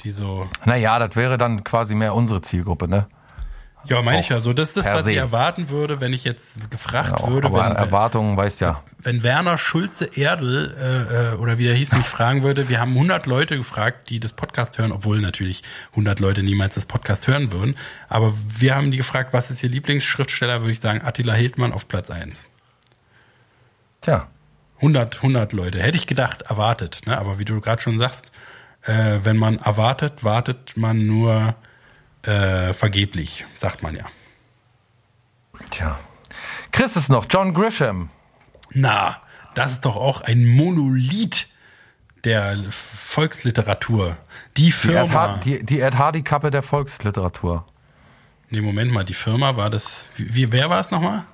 Die 0.00 0.10
so. 0.10 0.48
Naja, 0.64 0.98
das 0.98 1.16
wäre 1.16 1.38
dann 1.38 1.64
quasi 1.64 1.94
mehr 1.94 2.14
unsere 2.14 2.42
Zielgruppe, 2.42 2.88
ne? 2.88 3.06
Ja, 3.88 4.02
meine 4.02 4.20
ich 4.20 4.28
ja 4.28 4.40
so. 4.40 4.52
Das 4.52 4.68
ist 4.68 4.76
das, 4.78 4.86
was 4.86 5.04
se. 5.04 5.12
ich 5.12 5.16
erwarten 5.16 5.68
würde, 5.68 6.00
wenn 6.00 6.12
ich 6.12 6.24
jetzt 6.24 6.70
gefragt 6.70 7.20
Ja, 7.20 7.28
würde, 7.28 7.48
aber 7.48 7.64
wenn, 7.64 7.76
Erwartungen, 7.76 8.36
weißt 8.36 8.60
ja. 8.60 8.82
wenn 8.98 9.22
Werner 9.22 9.58
Schulze 9.58 10.10
Erdl 10.16 10.74
äh, 10.78 11.34
äh, 11.34 11.36
oder 11.36 11.58
wie 11.58 11.64
der 11.64 11.74
hieß, 11.74 11.92
mich 11.92 12.06
fragen 12.06 12.42
würde, 12.42 12.68
wir 12.68 12.80
haben 12.80 12.92
100 12.92 13.26
Leute 13.26 13.56
gefragt, 13.56 14.10
die 14.10 14.18
das 14.18 14.32
Podcast 14.32 14.78
hören, 14.78 14.92
obwohl 14.92 15.20
natürlich 15.20 15.62
100 15.90 16.18
Leute 16.20 16.42
niemals 16.42 16.74
das 16.74 16.86
Podcast 16.86 17.28
hören 17.28 17.52
würden. 17.52 17.76
Aber 18.08 18.34
wir 18.58 18.74
haben 18.74 18.90
die 18.90 18.96
gefragt, 18.96 19.32
was 19.32 19.50
ist 19.50 19.62
ihr 19.62 19.70
Lieblingsschriftsteller, 19.70 20.60
würde 20.60 20.72
ich 20.72 20.80
sagen, 20.80 21.02
Attila 21.02 21.34
Hildmann 21.34 21.72
auf 21.72 21.86
Platz 21.86 22.10
1. 22.10 22.46
Tja. 24.00 24.26
100, 24.76 25.16
100 25.16 25.52
Leute. 25.52 25.82
Hätte 25.82 25.96
ich 25.96 26.06
gedacht, 26.06 26.42
erwartet. 26.42 27.00
Ne? 27.06 27.16
Aber 27.18 27.38
wie 27.38 27.44
du 27.44 27.60
gerade 27.60 27.80
schon 27.82 27.98
sagst, 27.98 28.30
äh, 28.82 29.20
wenn 29.22 29.36
man 29.36 29.58
erwartet, 29.58 30.22
wartet 30.24 30.76
man 30.76 31.06
nur 31.06 31.54
äh, 32.22 32.72
vergeblich, 32.72 33.44
sagt 33.54 33.82
man 33.82 33.96
ja. 33.96 34.04
Tja. 35.70 35.98
Chris 36.72 36.96
ist 36.96 37.08
noch, 37.08 37.26
John 37.28 37.54
Grisham. 37.54 38.10
Na, 38.70 39.20
das 39.54 39.72
ist 39.72 39.84
doch 39.84 39.96
auch 39.96 40.20
ein 40.20 40.44
Monolith 40.44 41.46
der 42.24 42.58
Volksliteratur. 42.70 44.16
Die 44.56 44.64
Die 44.64 44.72
Firma. 44.72 45.36
Ed, 45.36 45.44
die, 45.44 45.64
die 45.64 45.80
Ed 45.80 45.96
Hardy-Kappe 45.96 46.50
der 46.50 46.62
Volksliteratur. 46.62 47.64
nee, 48.50 48.60
Moment 48.60 48.92
mal, 48.92 49.04
die 49.04 49.14
Firma 49.14 49.56
war 49.56 49.70
das. 49.70 50.06
Wie 50.16 50.52
wer 50.52 50.68
war 50.68 50.80
es 50.80 50.90
nochmal? 50.90 51.24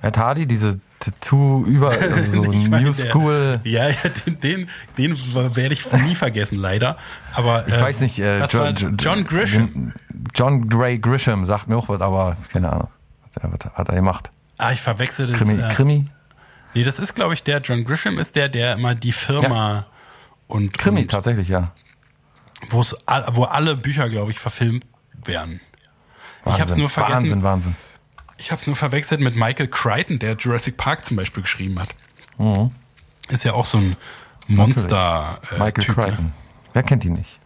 Ed 0.00 0.16
Hardy, 0.16 0.46
diese 0.46 0.80
Tattoo 1.04 1.64
über 1.66 1.90
also 2.00 2.42
so 2.44 2.52
New 2.52 2.68
der- 2.68 2.92
School. 2.92 3.60
Ja, 3.64 3.88
ja, 3.88 3.96
den, 4.26 4.40
den, 4.40 4.68
den 4.96 5.16
werde 5.34 5.74
ich 5.74 5.90
nie 5.92 6.14
vergessen, 6.14 6.58
leider. 6.58 6.96
Aber 7.34 7.66
Ich 7.66 7.74
äh, 7.74 7.80
weiß 7.80 8.00
nicht, 8.00 8.18
äh, 8.18 8.38
das 8.38 8.52
Jo- 8.52 8.60
war 8.60 8.70
Jo- 8.72 8.90
John 8.98 9.24
Grisham. 9.24 9.92
John 10.34 10.68
Gray 10.68 10.98
Grisham 10.98 11.44
sagt 11.44 11.68
mir 11.68 11.76
auch 11.76 11.88
was, 11.88 12.00
aber 12.00 12.36
keine 12.52 12.72
Ahnung. 12.72 12.88
Was, 13.34 13.50
was 13.52 13.74
hat 13.74 13.88
er 13.88 13.94
gemacht? 13.96 14.30
Ah, 14.58 14.72
ich 14.72 14.80
verwechsel 14.80 15.26
das. 15.26 15.38
Krimi? 15.38 15.60
äh, 15.60 15.68
Krimi? 15.74 16.06
Nee, 16.74 16.84
das 16.84 16.98
ist, 16.98 17.14
glaube 17.14 17.34
ich, 17.34 17.42
der 17.42 17.58
John 17.60 17.84
Grisham 17.84 18.18
ist 18.18 18.36
der, 18.36 18.48
der 18.48 18.74
immer 18.74 18.94
die 18.94 19.12
Firma 19.12 19.86
und, 20.46 20.76
Krimi, 20.78 21.00
und 21.02 21.10
tatsächlich, 21.10 21.48
ja. 21.48 21.72
wo 22.70 23.44
alle 23.44 23.76
Bücher, 23.76 24.08
glaube 24.08 24.30
ich, 24.30 24.38
verfilmt 24.38 24.86
werden. 25.24 25.60
Ich 26.44 26.52
habe 26.52 26.54
es 26.54 26.60
Wahnsinn, 26.70 26.78
nur 26.80 26.90
vergessen. 26.90 27.20
Wahnsinn, 27.22 27.42
Wahnsinn. 27.42 27.76
Ich 28.38 28.50
habe 28.50 28.60
es 28.60 28.66
nur 28.66 28.76
verwechselt 28.76 29.20
mit 29.20 29.36
Michael 29.36 29.68
Crichton, 29.68 30.18
der 30.18 30.36
Jurassic 30.36 30.76
Park 30.76 31.04
zum 31.04 31.16
Beispiel 31.16 31.42
geschrieben 31.42 31.78
hat. 31.78 31.88
Ist 33.28 33.44
ja 33.44 33.52
auch 33.52 33.66
so 33.66 33.78
ein 33.78 33.96
Monster. 34.48 35.40
Äh, 35.50 35.58
Michael 35.58 35.84
typ, 35.84 35.96
ne? 35.96 36.04
Crichton. 36.04 36.32
Wer 36.72 36.82
kennt 36.82 37.04
ihn 37.04 37.12
nicht? 37.14 37.38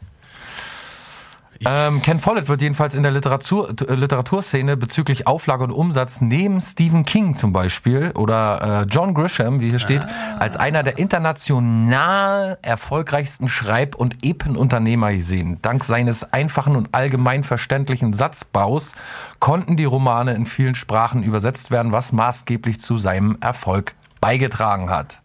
Ähm, 1.64 2.02
Ken 2.02 2.18
Follett 2.18 2.48
wird 2.48 2.60
jedenfalls 2.60 2.94
in 2.94 3.02
der 3.02 3.12
Literatur, 3.12 3.70
äh, 3.88 3.94
Literaturszene 3.94 4.76
bezüglich 4.76 5.26
Auflage 5.26 5.64
und 5.64 5.70
Umsatz 5.70 6.20
neben 6.20 6.60
Stephen 6.60 7.04
King 7.04 7.34
zum 7.34 7.52
Beispiel 7.52 8.12
oder 8.14 8.82
äh, 8.82 8.86
John 8.90 9.14
Grisham, 9.14 9.60
wie 9.60 9.70
hier 9.70 9.78
steht, 9.78 10.02
als 10.38 10.56
einer 10.56 10.82
der 10.82 10.98
international 10.98 12.58
erfolgreichsten 12.62 13.48
Schreib- 13.48 13.94
und 13.94 14.24
Epenunternehmer 14.24 15.12
gesehen. 15.12 15.58
Dank 15.62 15.84
seines 15.84 16.32
einfachen 16.32 16.76
und 16.76 16.94
allgemein 16.94 17.44
verständlichen 17.44 18.12
Satzbaus 18.12 18.94
konnten 19.38 19.76
die 19.76 19.84
Romane 19.84 20.34
in 20.34 20.46
vielen 20.46 20.74
Sprachen 20.74 21.22
übersetzt 21.22 21.70
werden, 21.70 21.92
was 21.92 22.12
maßgeblich 22.12 22.80
zu 22.80 22.98
seinem 22.98 23.38
Erfolg 23.40 23.94
beigetragen 24.20 24.90
hat. 24.90 25.20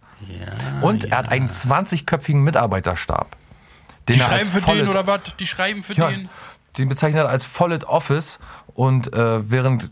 und 0.82 1.06
er 1.06 1.18
hat 1.18 1.30
einen 1.30 1.50
20-köpfigen 1.50 2.44
Mitarbeiterstab. 2.44 3.36
Den 4.12 4.20
Die 4.20 4.24
schreiben 4.24 4.50
für 4.50 4.62
den 4.62 4.88
oder 4.88 5.08
was? 5.08 5.22
Die 5.40 5.48
schreiben 5.48 5.84
für 5.84 5.94
ja, 5.94 6.10
den? 6.10 6.30
den 6.78 6.90
bezeichnet 6.90 7.24
er 7.24 7.30
als 7.30 7.46
Follett 7.46 7.86
Office 7.86 8.40
und 8.74 9.14
äh, 9.14 9.50
während 9.50 9.90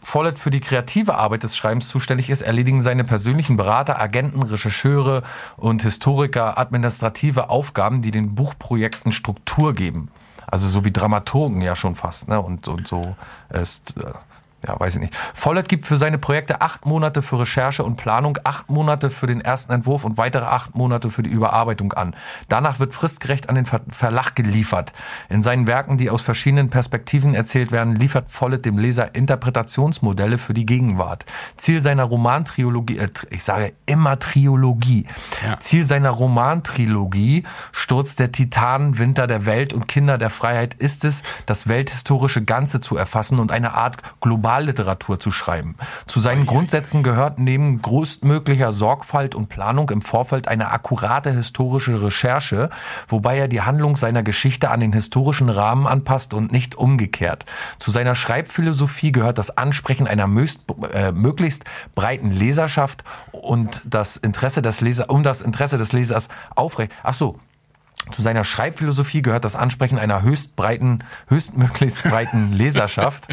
Follett 0.00 0.38
für 0.38 0.50
die 0.50 0.60
kreative 0.60 1.14
Arbeit 1.14 1.42
des 1.42 1.56
Schreibens 1.56 1.88
zuständig 1.88 2.28
ist, 2.28 2.42
erledigen 2.42 2.82
seine 2.82 3.04
persönlichen 3.04 3.56
Berater, 3.56 3.98
Agenten, 3.98 4.42
Rechercheure 4.42 5.22
und 5.56 5.82
Historiker 5.82 6.58
administrative 6.58 7.48
Aufgaben, 7.48 8.02
die 8.02 8.10
den 8.10 8.34
Buchprojekten 8.34 9.12
Struktur 9.12 9.72
geben. 9.72 10.10
Also 10.46 10.68
so 10.68 10.84
wie 10.84 10.92
Dramaturgen 10.92 11.62
ja 11.62 11.74
schon 11.74 11.94
fast, 11.94 12.28
ne? 12.28 12.40
Und, 12.40 12.68
und 12.68 12.86
so 12.86 13.16
ist. 13.50 13.96
Äh, 13.96 14.12
ja, 14.66 14.78
weiß 14.78 14.96
ich 14.96 15.00
nicht. 15.00 15.14
Vollert 15.34 15.68
gibt 15.68 15.86
für 15.86 15.96
seine 15.96 16.18
Projekte 16.18 16.60
acht 16.60 16.86
Monate 16.86 17.22
für 17.22 17.40
Recherche 17.40 17.84
und 17.84 17.96
Planung, 17.96 18.38
acht 18.44 18.70
Monate 18.70 19.10
für 19.10 19.26
den 19.26 19.40
ersten 19.40 19.72
Entwurf 19.72 20.04
und 20.04 20.16
weitere 20.16 20.44
acht 20.44 20.74
Monate 20.74 21.10
für 21.10 21.22
die 21.22 21.30
Überarbeitung 21.30 21.92
an. 21.92 22.14
Danach 22.48 22.78
wird 22.78 22.94
fristgerecht 22.94 23.48
an 23.48 23.56
den 23.56 23.66
Verlag 23.66 24.34
geliefert. 24.34 24.92
In 25.28 25.42
seinen 25.42 25.66
Werken, 25.66 25.98
die 25.98 26.10
aus 26.10 26.22
verschiedenen 26.22 26.70
Perspektiven 26.70 27.34
erzählt 27.34 27.72
werden, 27.72 27.96
liefert 27.96 28.30
Follett 28.30 28.64
dem 28.64 28.78
Leser 28.78 29.14
Interpretationsmodelle 29.14 30.38
für 30.38 30.54
die 30.54 30.66
Gegenwart. 30.66 31.24
Ziel 31.56 31.80
seiner 31.80 32.04
Romantriologie, 32.04 32.98
äh, 32.98 33.08
ich 33.30 33.44
sage 33.44 33.72
immer 33.86 34.18
Triologie. 34.18 35.06
Ja. 35.46 35.58
Ziel 35.60 35.84
seiner 35.86 36.10
Romantrilogie 36.10 37.44
Sturz 37.72 38.16
der 38.16 38.32
Titanen, 38.32 38.98
Winter 38.98 39.26
der 39.26 39.46
Welt 39.46 39.72
und 39.72 39.88
Kinder 39.88 40.18
der 40.18 40.30
Freiheit 40.30 40.74
ist 40.74 41.04
es, 41.04 41.22
das 41.46 41.68
welthistorische 41.68 42.44
Ganze 42.44 42.80
zu 42.80 42.96
erfassen 42.96 43.38
und 43.38 43.52
eine 43.52 43.74
Art 43.74 43.98
global 44.20 44.53
Kriminalliteratur 44.54 45.18
zu 45.18 45.30
schreiben. 45.30 45.76
Zu 46.06 46.20
seinen 46.20 46.46
Grundsätzen 46.46 47.02
gehört 47.02 47.38
neben 47.38 47.82
größtmöglicher 47.82 48.72
Sorgfalt 48.72 49.34
und 49.34 49.48
Planung 49.48 49.90
im 49.90 50.00
Vorfeld 50.00 50.48
eine 50.48 50.70
akkurate 50.70 51.30
historische 51.32 52.02
Recherche, 52.02 52.70
wobei 53.08 53.38
er 53.38 53.48
die 53.48 53.62
Handlung 53.62 53.96
seiner 53.96 54.22
Geschichte 54.22 54.70
an 54.70 54.80
den 54.80 54.92
historischen 54.92 55.48
Rahmen 55.48 55.86
anpasst 55.86 56.34
und 56.34 56.52
nicht 56.52 56.76
umgekehrt. 56.76 57.44
Zu 57.78 57.90
seiner 57.90 58.14
Schreibphilosophie 58.14 59.12
gehört 59.12 59.38
das 59.38 59.56
Ansprechen 59.56 60.06
einer 60.06 60.26
möglichst, 60.26 60.60
äh, 60.92 61.12
möglichst 61.12 61.64
breiten 61.94 62.30
Leserschaft 62.30 63.02
und 63.32 63.80
das 63.84 64.16
Interesse 64.16 64.62
des 64.62 64.80
Lesers, 64.80 65.08
um 65.08 65.22
das 65.22 65.42
Interesse 65.42 65.78
des 65.78 65.92
Lesers 65.92 66.28
aufrecht. 66.54 66.92
Ach 67.02 67.14
so, 67.14 67.38
zu 68.10 68.20
seiner 68.20 68.44
Schreibphilosophie 68.44 69.22
gehört 69.22 69.44
das 69.44 69.56
Ansprechen 69.56 69.98
einer 69.98 70.22
höchst 70.22 70.56
breiten, 70.56 71.00
höchstmöglichst 71.28 72.02
breiten 72.02 72.52
Leserschaft. 72.52 73.28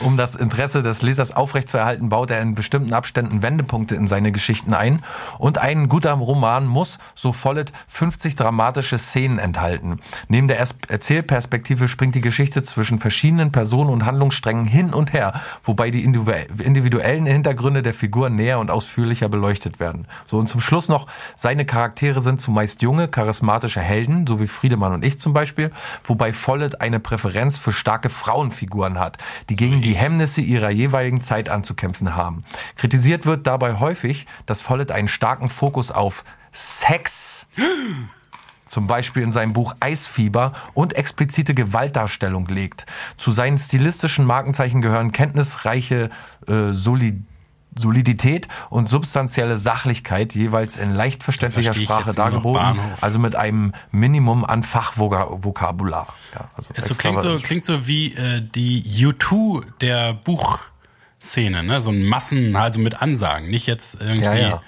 Um 0.00 0.16
das 0.16 0.34
Interesse 0.34 0.82
des 0.82 1.02
Lesers 1.02 1.32
aufrechtzuerhalten, 1.32 2.08
baut 2.08 2.30
er 2.30 2.40
in 2.40 2.54
bestimmten 2.54 2.94
Abständen 2.94 3.42
Wendepunkte 3.42 3.94
in 3.94 4.08
seine 4.08 4.32
Geschichten 4.32 4.72
ein. 4.72 5.02
Und 5.38 5.58
ein 5.58 5.88
guter 5.88 6.12
Roman 6.14 6.66
muss, 6.66 6.98
so 7.14 7.32
Follett, 7.32 7.72
50 7.88 8.34
dramatische 8.36 8.96
Szenen 8.96 9.38
enthalten. 9.38 10.00
Neben 10.28 10.48
der 10.48 10.58
Erzählperspektive 10.58 11.88
springt 11.88 12.14
die 12.14 12.20
Geschichte 12.20 12.62
zwischen 12.62 12.98
verschiedenen 12.98 13.52
Personen 13.52 13.90
und 13.90 14.06
Handlungssträngen 14.06 14.64
hin 14.64 14.94
und 14.94 15.12
her, 15.12 15.40
wobei 15.62 15.90
die 15.90 16.02
individuellen 16.02 17.26
Hintergründe 17.26 17.82
der 17.82 17.94
Figuren 17.94 18.36
näher 18.36 18.58
und 18.58 18.70
ausführlicher 18.70 19.28
beleuchtet 19.28 19.80
werden. 19.80 20.06
So, 20.24 20.38
und 20.38 20.48
zum 20.48 20.60
Schluss 20.60 20.88
noch, 20.88 21.06
seine 21.36 21.66
Charaktere 21.66 22.20
sind 22.20 22.40
zumeist 22.40 22.80
junge, 22.80 23.08
charismatische 23.08 23.80
Helden, 23.80 24.13
Helden, 24.14 24.26
so 24.26 24.40
wie 24.40 24.46
Friedemann 24.46 24.92
und 24.92 25.04
ich 25.04 25.18
zum 25.18 25.32
Beispiel, 25.32 25.70
wobei 26.04 26.32
Follett 26.32 26.80
eine 26.80 27.00
Präferenz 27.00 27.58
für 27.58 27.72
starke 27.72 28.10
Frauenfiguren 28.10 28.98
hat, 28.98 29.18
die 29.48 29.56
gegen 29.56 29.82
die 29.82 29.94
Hemmnisse 29.94 30.40
ihrer 30.40 30.70
jeweiligen 30.70 31.20
Zeit 31.20 31.48
anzukämpfen 31.48 32.14
haben. 32.14 32.44
Kritisiert 32.76 33.26
wird 33.26 33.46
dabei 33.46 33.78
häufig, 33.80 34.26
dass 34.46 34.60
Follett 34.60 34.90
einen 34.90 35.08
starken 35.08 35.48
Fokus 35.48 35.90
auf 35.90 36.24
Sex 36.52 37.46
zum 38.64 38.86
Beispiel 38.86 39.22
in 39.22 39.32
seinem 39.32 39.52
Buch 39.52 39.74
Eisfieber 39.80 40.52
und 40.72 40.94
explizite 40.94 41.54
Gewaltdarstellung 41.54 42.46
legt. 42.46 42.86
Zu 43.16 43.30
seinen 43.30 43.58
stilistischen 43.58 44.24
Markenzeichen 44.24 44.80
gehören 44.80 45.12
kenntnisreiche 45.12 46.08
äh, 46.48 46.72
Solidarität 46.72 47.33
Solidität 47.76 48.48
und 48.70 48.88
substanzielle 48.88 49.56
Sachlichkeit 49.56 50.34
jeweils 50.34 50.78
in 50.78 50.92
leicht 50.92 51.24
verständlicher 51.24 51.74
Sprache 51.74 52.14
dargeboten, 52.14 52.78
also 53.00 53.18
mit 53.18 53.34
einem 53.36 53.72
Minimum 53.90 54.44
an 54.44 54.62
Fachvokabular. 54.62 56.14
Ja, 56.34 56.50
also 56.56 56.68
es 56.74 56.86
so 56.86 56.94
klingt 56.94 57.20
so 57.22 57.38
klingt 57.38 57.66
so 57.66 57.86
wie 57.86 58.14
äh, 58.14 58.40
die 58.40 58.82
U2 58.82 59.64
der 59.80 60.14
Buchszene, 60.14 61.62
ne? 61.62 61.82
So 61.82 61.90
ein 61.90 62.04
Massen, 62.04 62.54
also 62.56 62.78
mit 62.80 63.00
Ansagen, 63.00 63.50
nicht 63.50 63.66
jetzt 63.66 64.00
irgendwie. 64.00 64.24
Ja, 64.24 64.34
ja. 64.34 64.62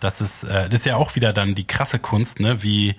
Das 0.00 0.20
ist 0.20 0.44
äh, 0.44 0.68
das 0.68 0.80
ist 0.80 0.86
ja 0.86 0.96
auch 0.96 1.14
wieder 1.14 1.32
dann 1.32 1.54
die 1.54 1.66
krasse 1.66 1.98
Kunst, 1.98 2.40
ne? 2.40 2.62
Wie 2.62 2.94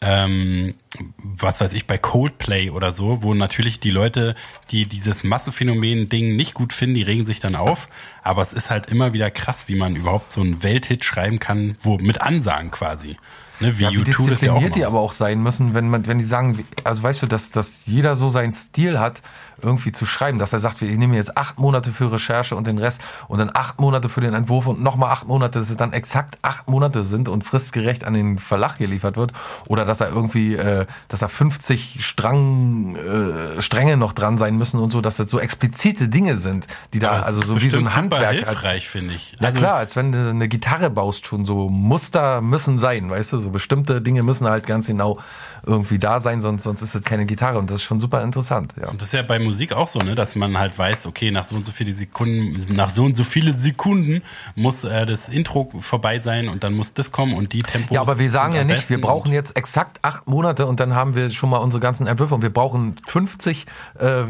ähm, 0.00 0.74
was 1.16 1.60
weiß 1.60 1.72
ich, 1.72 1.86
bei 1.86 1.98
Coldplay 1.98 2.70
oder 2.70 2.92
so, 2.92 3.22
wo 3.22 3.34
natürlich 3.34 3.80
die 3.80 3.90
Leute, 3.90 4.34
die 4.70 4.86
dieses 4.86 5.24
Massenphänomen-Ding 5.24 6.36
nicht 6.36 6.54
gut 6.54 6.72
finden, 6.72 6.94
die 6.94 7.02
regen 7.02 7.26
sich 7.26 7.40
dann 7.40 7.54
auf. 7.54 7.88
Aber 8.22 8.42
es 8.42 8.52
ist 8.52 8.70
halt 8.70 8.86
immer 8.86 9.12
wieder 9.12 9.30
krass, 9.30 9.64
wie 9.68 9.76
man 9.76 9.96
überhaupt 9.96 10.32
so 10.32 10.40
einen 10.40 10.62
Welthit 10.62 11.04
schreiben 11.04 11.38
kann, 11.38 11.76
wo 11.80 11.96
mit 11.98 12.20
Ansagen 12.20 12.70
quasi. 12.70 13.16
Ne, 13.60 13.78
wie 13.78 13.84
ja, 13.84 13.90
YouTube 13.90 14.26
wie 14.26 14.30
das 14.30 14.40
ja 14.40 14.52
auch 14.52 14.68
die 14.68 14.84
aber 14.84 14.98
auch 14.98 15.12
sein 15.12 15.40
müssen, 15.40 15.74
wenn 15.74 15.88
man, 15.88 16.06
wenn 16.06 16.18
die 16.18 16.24
sagen, 16.24 16.66
also 16.82 17.04
weißt 17.04 17.22
du, 17.22 17.26
dass, 17.28 17.52
dass 17.52 17.86
jeder 17.86 18.16
so 18.16 18.28
seinen 18.28 18.50
Stil 18.50 18.98
hat, 18.98 19.22
irgendwie 19.62 19.92
zu 19.92 20.06
schreiben, 20.06 20.38
dass 20.38 20.52
er 20.52 20.58
sagt, 20.58 20.80
wir 20.80 20.88
nehmen 20.96 21.14
jetzt 21.14 21.36
acht 21.36 21.58
Monate 21.58 21.92
für 21.92 22.12
Recherche 22.12 22.56
und 22.56 22.66
den 22.66 22.78
Rest 22.78 23.00
und 23.28 23.38
dann 23.38 23.50
acht 23.52 23.80
Monate 23.80 24.08
für 24.08 24.20
den 24.20 24.34
Entwurf 24.34 24.66
und 24.66 24.82
nochmal 24.82 25.10
acht 25.10 25.26
Monate, 25.26 25.58
dass 25.58 25.70
es 25.70 25.76
dann 25.76 25.92
exakt 25.92 26.38
acht 26.42 26.68
Monate 26.68 27.04
sind 27.04 27.28
und 27.28 27.44
fristgerecht 27.44 28.04
an 28.04 28.14
den 28.14 28.38
Verlag 28.38 28.78
geliefert 28.78 29.16
wird 29.16 29.32
oder 29.66 29.84
dass 29.84 30.00
er 30.00 30.10
irgendwie, 30.10 30.54
äh, 30.54 30.86
dass 31.08 31.22
er 31.22 31.28
50 31.28 32.04
Strang, 32.04 32.96
äh, 32.96 33.62
Stränge 33.62 33.96
noch 33.96 34.12
dran 34.12 34.38
sein 34.38 34.56
müssen 34.56 34.80
und 34.80 34.90
so, 34.90 35.00
dass 35.00 35.16
das 35.16 35.30
so 35.30 35.38
explizite 35.38 36.08
Dinge 36.08 36.36
sind, 36.36 36.66
die 36.92 36.98
da, 36.98 37.22
also 37.22 37.42
so 37.42 37.60
wie 37.60 37.68
so 37.68 37.78
ein 37.78 37.94
Handwerk. 37.94 38.32
hilfreich, 38.32 38.88
finde 38.88 39.14
ich. 39.14 39.34
Also, 39.40 39.44
ja 39.44 39.50
klar, 39.52 39.74
als 39.76 39.96
wenn 39.96 40.12
du 40.12 40.30
eine 40.30 40.48
Gitarre 40.48 40.90
baust 40.90 41.26
schon, 41.26 41.44
so 41.44 41.68
Muster 41.68 42.40
müssen 42.40 42.78
sein, 42.78 43.10
weißt 43.10 43.32
du, 43.32 43.38
so 43.38 43.50
bestimmte 43.50 44.00
Dinge 44.00 44.22
müssen 44.22 44.46
halt 44.48 44.66
ganz 44.66 44.86
genau 44.86 45.18
irgendwie 45.66 45.98
da 45.98 46.20
sein, 46.20 46.40
sonst, 46.40 46.64
sonst 46.64 46.82
ist 46.82 46.94
es 46.94 47.02
keine 47.02 47.26
Gitarre 47.26 47.58
und 47.58 47.70
das 47.70 47.76
ist 47.76 47.82
schon 47.82 48.00
super 48.00 48.22
interessant. 48.22 48.74
Ja. 48.80 48.88
Und 48.88 49.00
das 49.00 49.08
ist 49.08 49.14
ja 49.14 49.22
bei 49.22 49.38
Musik 49.38 49.72
auch 49.72 49.88
so, 49.88 50.00
ne, 50.00 50.14
dass 50.14 50.36
man 50.36 50.58
halt 50.58 50.78
weiß, 50.78 51.06
okay, 51.06 51.30
nach 51.30 51.44
so 51.44 51.56
und 51.56 51.66
so 51.66 51.72
viele 51.72 51.92
Sekunden, 51.92 52.74
nach 52.74 52.90
so 52.90 53.04
und 53.04 53.16
so 53.16 53.24
viele 53.24 53.54
Sekunden 53.54 54.22
muss 54.54 54.84
äh, 54.84 55.06
das 55.06 55.28
Intro 55.28 55.70
vorbei 55.80 56.20
sein 56.20 56.48
und 56.48 56.64
dann 56.64 56.74
muss 56.74 56.94
das 56.94 57.12
kommen 57.12 57.34
und 57.34 57.52
die 57.52 57.62
Tempo. 57.62 57.94
Ja, 57.94 58.00
aber 58.00 58.18
wir 58.18 58.30
sagen 58.30 58.54
ja 58.54 58.64
nicht, 58.64 58.90
wir 58.90 59.00
brauchen 59.00 59.32
jetzt 59.32 59.56
exakt 59.56 59.98
acht 60.02 60.26
Monate 60.26 60.66
und 60.66 60.80
dann 60.80 60.94
haben 60.94 61.14
wir 61.14 61.30
schon 61.30 61.50
mal 61.50 61.58
unsere 61.58 61.80
ganzen 61.80 62.06
Entwürfe 62.06 62.34
und 62.34 62.42
wir 62.42 62.52
brauchen 62.52 62.94
50 63.06 63.66
äh, 63.98 64.20
äh, 64.20 64.26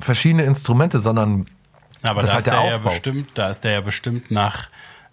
verschiedene 0.00 0.44
Instrumente, 0.44 1.00
sondern 1.00 1.46
aber 2.02 2.22
das 2.22 2.30
da 2.30 2.38
ist 2.38 2.46
halt 2.46 2.46
der, 2.46 2.62
der 2.62 2.70
ja 2.70 2.78
bestimmt, 2.78 3.30
da 3.34 3.50
ist 3.50 3.60
der 3.60 3.72
ja 3.72 3.80
bestimmt 3.80 4.30
nach 4.30 4.70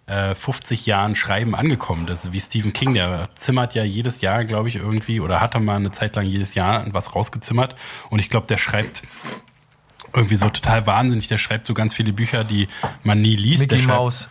50 0.08 0.88
äh, 0.88 0.89
Jahren 0.89 1.15
Schreiben 1.15 1.56
angekommen. 1.56 2.06
Das 2.06 2.26
ist 2.26 2.34
wie 2.34 2.39
Stephen 2.39 2.72
King, 2.72 2.93
der 2.93 3.30
zimmert 3.36 3.76
ja 3.76 3.84
jedes 3.84 4.22
Jahr, 4.22 4.46
glaube 4.46 4.70
ich, 4.70 4.78
irgendwie, 4.78 5.20
oder 5.20 5.41
hat 5.41 5.54
er 5.54 5.60
mal 5.60 5.76
eine 5.76 5.91
Zeit 5.91 6.15
lang 6.15 6.26
jedes 6.26 6.54
Jahr 6.54 6.86
was 6.93 7.13
rausgezimmert. 7.13 7.76
Und 8.10 8.20
ich 8.20 8.30
glaube, 8.30 8.48
der 8.48 8.58
schreibt 8.58 9.04
irgendwie 10.13 10.38
so 10.38 10.50
total 10.50 10.88
wahnsinnig. 10.88 11.28
Der 11.28 11.38
schreibt 11.38 11.67
so 11.67 11.74
ganz 11.74 11.93
viele 11.93 12.13
Bücher, 12.13 12.43
die 12.43 12.67
man 13.04 13.22
nie 13.22 13.36
liest. 13.36 13.70
Mickey 13.70 13.86
Maus. 13.86 14.30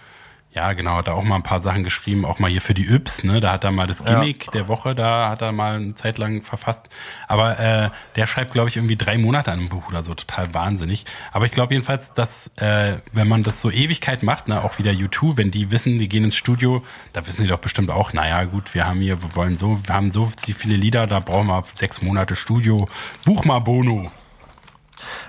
Ja, 0.56 0.72
genau, 0.72 0.96
hat 0.96 1.06
er 1.06 1.14
auch 1.16 1.22
mal 1.22 1.34
ein 1.34 1.42
paar 1.42 1.60
Sachen 1.60 1.84
geschrieben, 1.84 2.24
auch 2.24 2.38
mal 2.38 2.50
hier 2.50 2.62
für 2.62 2.72
die 2.72 2.90
Yps, 2.90 3.24
ne? 3.24 3.42
Da 3.42 3.52
hat 3.52 3.64
er 3.64 3.72
mal 3.72 3.86
das 3.86 4.02
Gimmick 4.02 4.46
ja. 4.46 4.52
der 4.52 4.68
Woche, 4.68 4.94
da 4.94 5.28
hat 5.28 5.42
er 5.42 5.52
mal 5.52 5.76
eine 5.76 5.94
Zeit 5.94 6.16
lang 6.16 6.40
verfasst. 6.40 6.88
Aber 7.28 7.60
äh, 7.60 7.90
der 8.16 8.26
schreibt, 8.26 8.52
glaube 8.52 8.70
ich, 8.70 8.76
irgendwie 8.76 8.96
drei 8.96 9.18
Monate 9.18 9.52
an 9.52 9.58
einem 9.58 9.68
Buch 9.68 9.88
oder 9.90 10.02
so, 10.02 10.14
total 10.14 10.54
wahnsinnig. 10.54 11.04
Aber 11.30 11.44
ich 11.44 11.52
glaube 11.52 11.74
jedenfalls, 11.74 12.14
dass 12.14 12.52
äh, 12.56 12.94
wenn 13.12 13.28
man 13.28 13.42
das 13.42 13.60
so 13.60 13.70
Ewigkeit 13.70 14.22
macht, 14.22 14.48
ne, 14.48 14.64
auch 14.64 14.78
wieder 14.78 14.92
YouTube, 14.92 15.36
wenn 15.36 15.50
die 15.50 15.70
wissen, 15.70 15.98
die 15.98 16.08
gehen 16.08 16.24
ins 16.24 16.36
Studio, 16.36 16.82
da 17.12 17.26
wissen 17.26 17.42
die 17.42 17.48
doch 17.48 17.60
bestimmt 17.60 17.90
auch, 17.90 18.14
naja, 18.14 18.44
gut, 18.44 18.72
wir 18.72 18.86
haben 18.86 19.00
hier, 19.00 19.22
wir 19.22 19.36
wollen 19.36 19.58
so, 19.58 19.86
wir 19.86 19.94
haben 19.94 20.10
so 20.10 20.32
viele 20.40 20.76
Lieder, 20.76 21.06
da 21.06 21.20
brauchen 21.20 21.48
wir 21.48 21.64
sechs 21.74 22.00
Monate 22.00 22.34
Studio. 22.34 22.88
Buch 23.26 23.44
mal 23.44 23.58
Bono. 23.58 24.10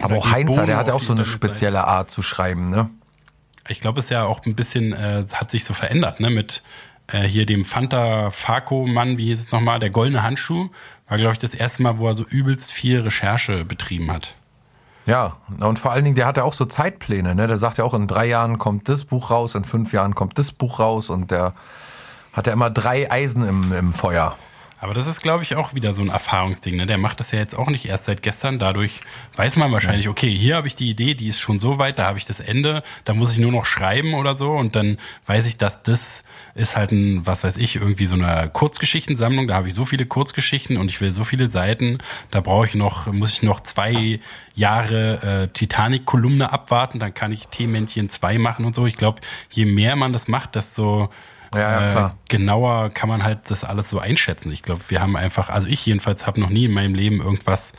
Aber 0.02 0.16
auch 0.16 0.32
Heinzer, 0.32 0.66
der 0.66 0.78
hat 0.78 0.88
ja 0.88 0.94
auch 0.94 1.02
so 1.02 1.12
eine 1.12 1.26
spezielle 1.26 1.84
Art 1.84 2.10
zu 2.10 2.22
schreiben, 2.22 2.70
ne? 2.70 2.90
Ich 3.70 3.80
glaube, 3.80 4.00
es 4.00 4.10
ja 4.10 4.26
auch 4.26 4.46
ein 4.46 4.56
bisschen, 4.56 4.94
äh, 4.94 5.26
hat 5.34 5.52
sich 5.52 5.64
so 5.64 5.74
verändert, 5.74 6.20
ne? 6.20 6.30
Mit 6.30 6.64
äh, 7.08 7.22
hier 7.22 7.46
dem 7.46 7.66
Fanta 7.66 8.32
Faco-Mann, 8.32 9.18
wie 9.18 9.26
hieß 9.26 9.40
es 9.40 9.52
nochmal, 9.52 9.80
der 9.80 9.90
goldene 9.90 10.24
Handschuh, 10.24 10.70
war, 11.08 11.18
glaube 11.18 11.34
ich, 11.34 11.40
das 11.40 11.54
erste 11.54 11.84
Mal, 11.84 11.98
wo 11.98 12.08
er 12.08 12.14
so 12.14 12.24
übelst 12.24 12.72
viel 12.72 13.02
Recherche 13.02 13.66
betrieben 13.66 14.12
hat. 14.12 14.36
Ja, 15.06 15.38
und 15.62 15.80
vor 15.80 15.92
allen 15.94 16.04
Dingen, 16.04 16.16
der 16.18 16.26
hat 16.26 16.36
ja 16.36 16.44
auch 16.44 16.54
so 16.54 16.66
Zeitpläne, 16.66 17.34
ne? 17.34 17.48
Der 17.48 17.58
sagt 17.58 17.78
ja 17.78 17.86
auch, 17.86 17.94
in 17.94 18.08
drei 18.08 18.26
Jahren 18.26 18.58
kommt 18.58 18.90
das 18.90 19.06
Buch 19.06 19.32
raus, 19.32 19.56
in 19.56 19.64
fünf 19.64 19.94
Jahren 19.94 20.16
kommt 20.16 20.38
das 20.38 20.52
Buch 20.52 20.80
raus 20.80 21.10
und 21.10 21.32
der 21.32 21.54
hat 22.34 22.48
ja 22.48 22.54
immer 22.54 22.70
drei 22.70 23.10
Eisen 23.10 23.48
im, 23.48 23.72
im 23.72 23.94
Feuer. 23.94 24.38
Aber 24.80 24.94
das 24.94 25.08
ist, 25.08 25.22
glaube 25.22 25.44
ich, 25.44 25.56
auch 25.56 25.74
wieder 25.74 25.94
so 25.94 26.04
ein 26.04 26.10
Erfahrungsding. 26.10 26.76
Ne? 26.76 26.86
Der 26.86 27.00
macht 27.00 27.20
das 27.20 27.32
ja 27.32 27.40
jetzt 27.40 27.58
auch 27.58 27.70
nicht 27.70 27.86
erst 27.86 28.06
seit 28.06 28.22
gestern. 28.22 28.60
Dadurch 28.60 29.02
weiß 29.36 29.56
man 29.56 29.72
wahrscheinlich, 29.72 30.08
okay, 30.08 30.30
hier 30.30 30.56
habe 30.56 30.68
ich 30.68 30.76
die 30.76 30.90
Idee, 30.90 31.16
die 31.16 31.28
ist 31.28 31.40
schon 31.40 31.60
so 31.60 31.80
weit, 31.80 31.98
da 31.98 32.06
habe 32.06 32.20
ich 32.20 32.26
das 32.26 32.40
Ende, 32.40 32.84
da 33.04 33.16
muss 33.16 33.32
ich 33.32 33.40
nur 33.40 33.52
noch 33.52 33.66
schreiben 33.66 34.14
oder 34.14 34.36
so. 34.36 34.52
Und 34.52 34.76
dann 34.76 34.98
weiß 35.26 35.48
ich, 35.48 35.58
dass 35.58 35.82
das 35.82 36.24
ist 36.54 36.76
halt 36.76 36.92
ein, 36.92 37.26
was 37.26 37.44
weiß 37.44 37.58
ich, 37.58 37.76
irgendwie 37.76 38.06
so 38.06 38.16
eine 38.16 38.50
Kurzgeschichtensammlung. 38.52 39.48
Da 39.48 39.56
habe 39.56 39.68
ich 39.68 39.74
so 39.74 39.86
viele 39.86 40.06
Kurzgeschichten 40.06 40.78
und 40.78 40.90
ich 40.90 41.02
will 41.02 41.12
so 41.12 41.24
viele 41.24 41.48
Seiten. 41.48 41.98
Da 42.30 42.42
brauche 42.42 42.68
ich 42.68 42.76
noch, 42.76 43.08
muss 43.08 43.32
ich 43.32 43.44
noch 43.44 43.62
zwei 43.62 44.20
Jahre 44.56 45.44
äh, 45.44 45.48
Titanic-Kolumne 45.48 46.52
abwarten. 46.52 47.00
Dann 47.00 47.14
kann 47.14 47.32
ich 47.32 47.48
T-Männchen 47.48 48.10
2 48.10 48.38
machen 48.38 48.66
und 48.66 48.76
so. 48.76 48.86
Ich 48.86 48.98
glaube, 48.98 49.22
je 49.50 49.66
mehr 49.66 49.96
man 49.96 50.14
das 50.14 50.28
macht, 50.28 50.56
desto 50.56 51.10
Ja, 51.58 51.82
ja, 51.82 51.90
äh, 51.90 51.92
klar. 51.92 52.18
genauer 52.30 52.90
kann 52.90 53.10
man 53.10 53.24
halt 53.24 53.40
das 53.50 53.64
alles 53.64 53.90
so 53.90 54.00
einschätzen. 54.00 54.52
Ich 54.52 54.62
glaube, 54.62 54.82
wir 54.90 55.02
haben 55.02 55.16
einfach, 55.16 55.50
also 55.50 55.68
ich 55.68 55.86
jedenfalls 55.86 56.28
habe 56.28 56.40
noch 56.40 56.50
nie 56.50 56.66
in 56.66 56.72
meinem 56.72 56.94
Leben 56.94 57.20
irgendwas 57.20 57.74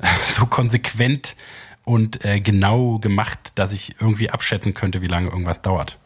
so 0.34 0.46
konsequent 0.46 1.36
und 1.84 2.24
äh, 2.24 2.40
genau 2.40 2.98
gemacht, 2.98 3.52
dass 3.54 3.72
ich 3.72 3.96
irgendwie 4.00 4.30
abschätzen 4.30 4.74
könnte, 4.74 5.02
wie 5.02 5.08
lange 5.08 5.28
irgendwas 5.28 5.62
dauert. 5.62 5.98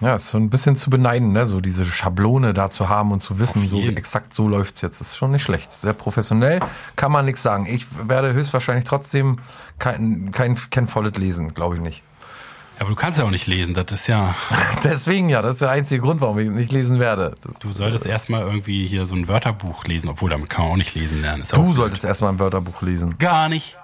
Ja, 0.00 0.16
ist 0.16 0.28
so 0.28 0.38
ein 0.38 0.50
bisschen 0.50 0.74
zu 0.74 0.90
beneiden, 0.90 1.32
ne? 1.32 1.46
so 1.46 1.60
diese 1.60 1.86
Schablone 1.86 2.54
da 2.54 2.72
zu 2.72 2.88
haben 2.88 3.12
und 3.12 3.20
zu 3.20 3.38
wissen, 3.38 3.68
so 3.68 3.80
exakt 3.80 4.34
so 4.34 4.48
läuft's 4.48 4.80
jetzt. 4.80 5.00
Das 5.00 5.08
ist 5.08 5.16
schon 5.16 5.30
nicht 5.30 5.44
schlecht. 5.44 5.70
Sehr 5.70 5.92
professionell, 5.92 6.58
kann 6.96 7.12
man 7.12 7.24
nichts 7.24 7.44
sagen. 7.44 7.66
Ich 7.66 7.86
werde 8.08 8.32
höchstwahrscheinlich 8.32 8.84
trotzdem 8.84 9.38
kein, 9.78 10.32
kein 10.32 10.56
Ken 10.70 10.88
Follett 10.88 11.18
lesen, 11.18 11.54
glaube 11.54 11.76
ich 11.76 11.80
nicht. 11.80 12.02
Aber 12.82 12.90
du 12.90 12.96
kannst 12.96 13.16
ja 13.16 13.24
auch 13.24 13.30
nicht 13.30 13.46
lesen, 13.46 13.74
das 13.74 13.92
ist 13.92 14.08
ja, 14.08 14.34
Deswegen 14.82 15.28
ja, 15.28 15.40
das 15.40 15.52
ist 15.52 15.62
der 15.62 15.70
einzige 15.70 16.00
Grund, 16.00 16.20
warum 16.20 16.36
ich 16.40 16.50
nicht 16.50 16.72
lesen 16.72 16.98
werde. 16.98 17.36
Das, 17.42 17.60
du 17.60 17.68
solltest 17.68 18.06
erstmal 18.06 18.42
irgendwie 18.42 18.88
hier 18.88 19.06
so 19.06 19.14
ein 19.14 19.28
Wörterbuch 19.28 19.84
lesen, 19.84 20.08
obwohl 20.08 20.30
damit 20.30 20.50
kann 20.50 20.64
man 20.64 20.72
auch 20.72 20.76
nicht 20.76 20.96
lesen 20.96 21.20
lernen. 21.20 21.44
Ist 21.44 21.56
du 21.56 21.72
solltest 21.72 22.02
erstmal 22.02 22.32
ein 22.32 22.40
Wörterbuch 22.40 22.82
lesen. 22.82 23.18
gar 23.18 23.48
nicht. 23.48 23.78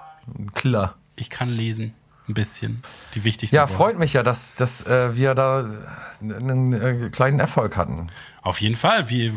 Klar. 0.53 0.95
Ich 1.15 1.29
kann 1.29 1.47
lesen, 1.47 1.93
ein 2.29 2.33
bisschen. 2.33 2.81
Die 3.15 3.23
wichtigsten 3.23 3.55
Ja, 3.55 3.63
Worte. 3.63 3.73
freut 3.73 3.99
mich 3.99 4.13
ja, 4.13 4.23
dass, 4.23 4.55
dass 4.55 4.85
äh, 4.85 5.15
wir 5.15 5.35
da 5.35 5.65
einen 6.21 6.73
äh, 6.73 7.09
kleinen 7.09 7.39
Erfolg 7.39 7.75
hatten. 7.77 8.07
Auf 8.41 8.61
jeden 8.61 8.75
Fall. 8.75 9.09
Wie, 9.09 9.33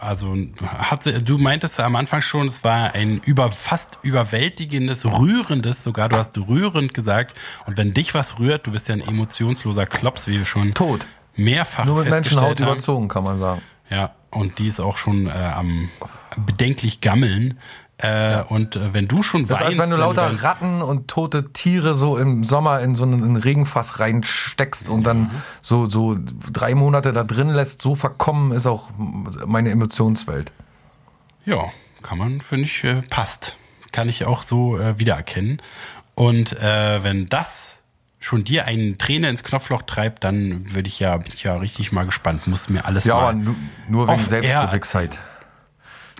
also 0.00 0.36
hat 0.66 1.06
du 1.28 1.38
meintest 1.38 1.80
am 1.80 1.96
Anfang 1.96 2.20
schon, 2.22 2.46
es 2.48 2.64
war 2.64 2.94
ein 2.94 3.18
über, 3.24 3.50
fast 3.52 3.98
überwältigendes, 4.02 5.04
rührendes, 5.06 5.82
sogar 5.82 6.08
du 6.08 6.16
hast 6.16 6.36
rührend 6.36 6.92
gesagt. 6.94 7.34
Und 7.66 7.76
wenn 7.76 7.94
dich 7.94 8.14
was 8.14 8.38
rührt, 8.38 8.66
du 8.66 8.72
bist 8.72 8.88
ja 8.88 8.94
ein 8.94 9.00
emotionsloser 9.00 9.86
Klops, 9.86 10.26
wie 10.26 10.38
wir 10.38 10.46
schon 10.46 10.74
Tot. 10.74 11.06
mehrfach 11.36 11.84
Nur 11.84 12.00
mit 12.02 12.10
Menschenhaut 12.10 12.60
haben. 12.60 12.70
überzogen, 12.70 13.08
kann 13.08 13.24
man 13.24 13.38
sagen. 13.38 13.62
Ja, 13.90 14.14
und 14.30 14.58
die 14.58 14.68
ist 14.68 14.80
auch 14.80 14.96
schon 14.96 15.26
äh, 15.26 15.30
am 15.30 15.88
bedenklich 16.36 17.00
gammeln. 17.02 17.58
Äh, 18.02 18.42
Und 18.48 18.74
äh, 18.76 18.92
wenn 18.92 19.06
du 19.06 19.22
schon 19.22 19.46
Das 19.46 19.58
ist, 19.60 19.64
weinst, 19.64 19.78
als 19.80 19.88
wenn 19.90 19.96
du 19.96 20.00
lauter 20.02 20.26
dein- 20.28 20.36
Ratten 20.36 20.82
und 20.82 21.08
tote 21.08 21.52
Tiere 21.52 21.94
so 21.94 22.16
im 22.18 22.42
Sommer 22.44 22.80
in 22.80 22.94
so 22.96 23.04
einen 23.04 23.36
Regenfass 23.36 24.00
reinsteckst 24.00 24.90
und 24.90 25.04
dann 25.04 25.30
so, 25.60 25.86
so 25.86 26.16
drei 26.52 26.74
Monate 26.74 27.12
da 27.12 27.22
drin 27.24 27.48
lässt, 27.50 27.80
so 27.80 27.94
verkommen 27.94 28.52
ist 28.52 28.66
auch 28.66 28.90
meine 29.46 29.70
Emotionswelt. 29.70 30.50
Ja, 31.44 31.64
kann 32.02 32.18
man, 32.18 32.40
finde 32.40 32.64
ich, 32.64 32.82
äh, 32.84 33.02
passt. 33.08 33.56
Kann 33.92 34.08
ich 34.08 34.24
auch 34.24 34.42
so 34.42 34.78
äh, 34.78 34.98
wiedererkennen. 34.98 35.62
Und 36.14 36.58
äh, 36.60 37.02
wenn 37.04 37.28
das 37.28 37.78
schon 38.18 38.44
dir 38.44 38.64
eine 38.66 38.96
Träne 38.98 39.28
ins 39.28 39.42
Knopfloch 39.44 39.82
treibt, 39.82 40.24
dann 40.24 40.74
würde 40.74 40.88
ich 40.88 40.98
ja, 41.00 41.16
bin 41.16 41.32
ich 41.34 41.42
ja 41.42 41.56
richtig 41.56 41.92
mal 41.92 42.04
gespannt. 42.06 42.46
Muss 42.46 42.68
mir 42.68 42.84
alles 42.84 43.04
Ja, 43.04 43.14
mal. 43.14 43.20
aber 43.22 43.32
nu- 43.34 43.54
nur 43.88 44.08
wegen 44.08 44.22
Selbstgewichsheit. 44.22 45.20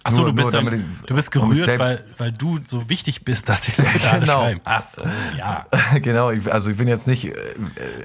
Achso, 0.05 0.25
du 0.25 0.33
bist, 0.33 0.53
damit 0.53 0.81
du 1.07 1.15
bist 1.15 1.31
gerührt, 1.31 1.79
weil, 1.79 2.05
weil 2.19 2.33
du 2.33 2.59
so 2.59 2.89
wichtig 2.89 3.25
bist, 3.25 3.49
dass 3.49 3.61
die 3.61 3.73
Leute 3.81 3.91
alle 4.11 4.21
Genau. 4.21 4.41
schreiben. 4.41 4.61
Achso, 4.65 5.03
ja. 5.39 5.67
genau, 6.01 6.31
ich, 6.31 6.53
also 6.53 6.71
ich 6.71 6.77
bin 6.77 6.89
jetzt 6.89 7.07
nicht. 7.07 7.27
Äh, 7.27 7.35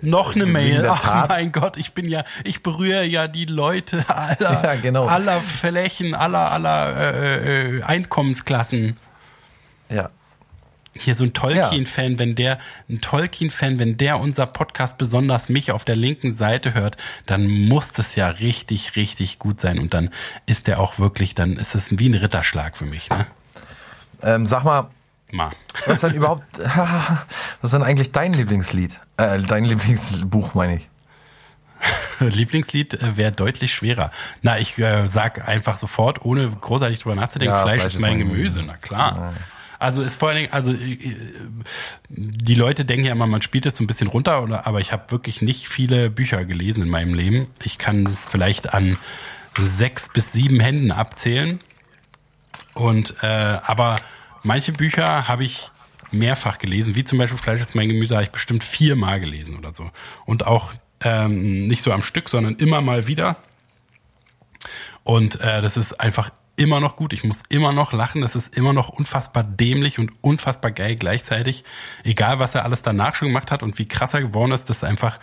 Noch 0.02 0.36
eine 0.36 0.46
Mail. 0.46 0.86
Ach 0.88 1.02
Tat. 1.02 1.30
mein 1.30 1.52
Gott, 1.52 1.78
ich 1.78 1.94
bin 1.94 2.08
ja, 2.08 2.24
ich 2.44 2.62
berühre 2.62 3.04
ja 3.04 3.28
die 3.28 3.46
Leute 3.46 4.06
aller, 4.10 4.64
Ja, 4.64 4.76
genau. 4.76 5.06
aller 5.08 5.42
Flächen, 5.42 6.14
aller, 6.14 6.52
aller 6.52 6.96
äh, 7.16 7.78
äh, 7.78 7.84
Einkommensklassen. 7.84 8.98
ja. 9.90 10.10
Hier 11.00 11.16
so 11.16 11.24
ein 11.24 11.34
Tolkien-Fan, 11.34 12.20
wenn 12.20 12.36
der, 12.36 12.60
ein 12.90 13.02
Tolkien-Fan, 13.02 13.80
wenn 13.80 13.98
der 13.98 14.20
unser 14.20 14.46
Podcast 14.46 14.98
besonders 14.98 15.50
mich 15.50 15.72
auf 15.72 15.86
der 15.86 15.96
linken 15.96 16.34
Seite 16.36 16.74
hört, 16.74 16.98
dann 17.26 17.48
muss 17.48 17.94
das 17.94 18.16
ja 18.16 18.28
richtig, 18.28 18.96
richtig 18.96 19.40
gut 19.40 19.62
sein. 19.62 19.80
Und 19.80 19.94
dann 19.94 20.10
ist 20.46 20.68
der 20.68 20.80
auch 20.80 21.00
wirklich, 21.00 21.36
dann 21.36 21.58
ist 21.58 21.76
es 21.76 21.98
wie 21.98 22.10
ein 22.10 22.16
Ritterschlag 22.16 22.78
für 22.78 22.86
mich, 22.86 23.10
ne? 23.10 23.28
Ähm, 24.24 24.46
sag 24.46 24.64
mal, 24.64 24.90
Mal. 25.32 25.52
was 25.86 25.96
ist 25.96 26.04
denn 26.04 26.14
überhaupt. 26.16 26.44
was 26.60 27.26
ist 27.64 27.74
denn 27.74 27.84
eigentlich 27.84 28.12
dein 28.12 28.34
Lieblingslied? 28.34 29.00
Äh, 29.18 29.40
dein 29.42 29.66
Lieblingsbuch, 29.66 30.54
meine 30.54 30.78
ich. 30.78 30.90
Lieblingslied 32.20 32.96
äh, 32.96 33.18
wäre 33.18 33.32
deutlich 33.32 33.74
schwerer. 33.74 34.12
Na, 34.42 34.58
ich 34.58 34.78
äh, 34.78 35.08
sag 35.08 35.48
einfach 35.48 35.78
sofort, 35.78 36.24
ohne 36.26 36.50
großartig 36.50 37.00
drüber 37.00 37.16
nachzudenken, 37.16 37.56
Ja, 37.56 37.62
Fleisch 37.62 37.86
ist 37.86 38.00
mein 38.00 38.18
Gemüse, 38.20 38.64
na 38.66 38.78
klar. 38.78 39.34
Also 39.80 40.02
ist 40.02 40.16
vor 40.18 40.30
allen 40.30 40.38
Dingen, 40.38 40.54
also 40.54 40.72
äh, 40.72 40.98
die 42.10 42.56
Leute 42.56 42.86
denken 42.86 43.06
ja 43.06 43.12
immer, 43.12 43.28
man 43.28 43.42
spielt 43.42 43.66
jetzt 43.66 43.78
so 43.78 43.84
ein 43.84 43.88
bisschen 43.88 44.08
runter, 44.08 44.42
oder, 44.44 44.66
aber 44.66 44.80
ich 44.80 44.92
habe 44.92 45.12
wirklich 45.12 45.42
nicht 45.42 45.68
viele 45.68 46.10
Bücher 46.10 46.46
gelesen 46.46 46.84
in 46.84 46.90
meinem 46.90 47.14
Leben. 47.14 47.48
Ich 47.64 47.78
kann 47.78 48.06
das 48.06 48.26
vielleicht 48.26 48.74
an 48.74 48.98
sechs 49.58 50.10
bis 50.10 50.32
sieben 50.32 50.60
Händen 50.60 50.92
abzählen. 50.92 51.60
Und 52.74 53.16
äh, 53.22 53.28
aber 53.28 53.98
manche 54.44 54.72
Bücher 54.72 55.28
habe 55.28 55.44
ich 55.44 55.72
mehrfach 56.12 56.58
gelesen, 56.58 56.96
wie 56.96 57.04
zum 57.04 57.18
Beispiel 57.18 57.38
Fleisch 57.38 57.62
ist 57.62 57.76
mein 57.76 57.90
Gemüse, 57.90 58.16
habe 58.16 58.24
ich 58.24 58.32
bestimmt 58.32 58.64
viermal 58.64 59.20
gelesen 59.20 59.58
oder 59.58 59.74
so. 59.74 59.92
Und 60.26 60.46
auch 60.46 60.74
ähm, 61.02 61.68
nicht 61.68 61.82
so 61.82 61.92
am 61.92 62.02
Stück, 62.02 62.30
sondern 62.30 62.56
immer 62.56 62.82
mal 62.82 63.08
wieder. 63.08 63.38
Und 65.04 65.40
äh, 65.42 65.62
das 65.62 65.78
ist 65.78 66.00
einfach 66.00 66.32
immer 66.58 66.80
noch 66.82 66.96
gut. 66.98 67.14
Ich 67.14 67.24
muss 67.24 67.40
immer 67.50 67.72
noch 67.72 67.94
lachen. 67.94 68.22
Das 68.22 68.36
ist 68.36 68.58
immer 68.58 68.74
noch 68.74 68.90
unfassbar 68.90 69.44
dämlich 69.44 70.00
und 70.00 70.12
unfassbar 70.22 70.72
geil 70.72 70.96
gleichzeitig. 70.96 71.64
Egal, 72.04 72.40
was 72.40 72.56
er 72.56 72.66
alles 72.66 72.82
danach 72.82 73.16
schon 73.16 73.30
gemacht 73.30 73.52
hat 73.52 73.64
und 73.64 73.78
wie 73.80 73.88
krass 73.88 74.14
er 74.14 74.22
geworden 74.22 74.52
ist, 74.52 74.70
das 74.70 74.78
ist 74.78 74.84
einfach 74.84 75.20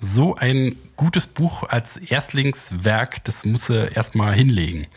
so 0.00 0.34
ein 0.34 0.76
gutes 0.96 1.26
Buch 1.28 1.62
als 1.68 1.96
Erstlingswerk, 1.96 3.22
das 3.24 3.44
muss 3.44 3.70
er 3.70 3.94
erstmal 3.96 4.34
hinlegen. 4.34 4.88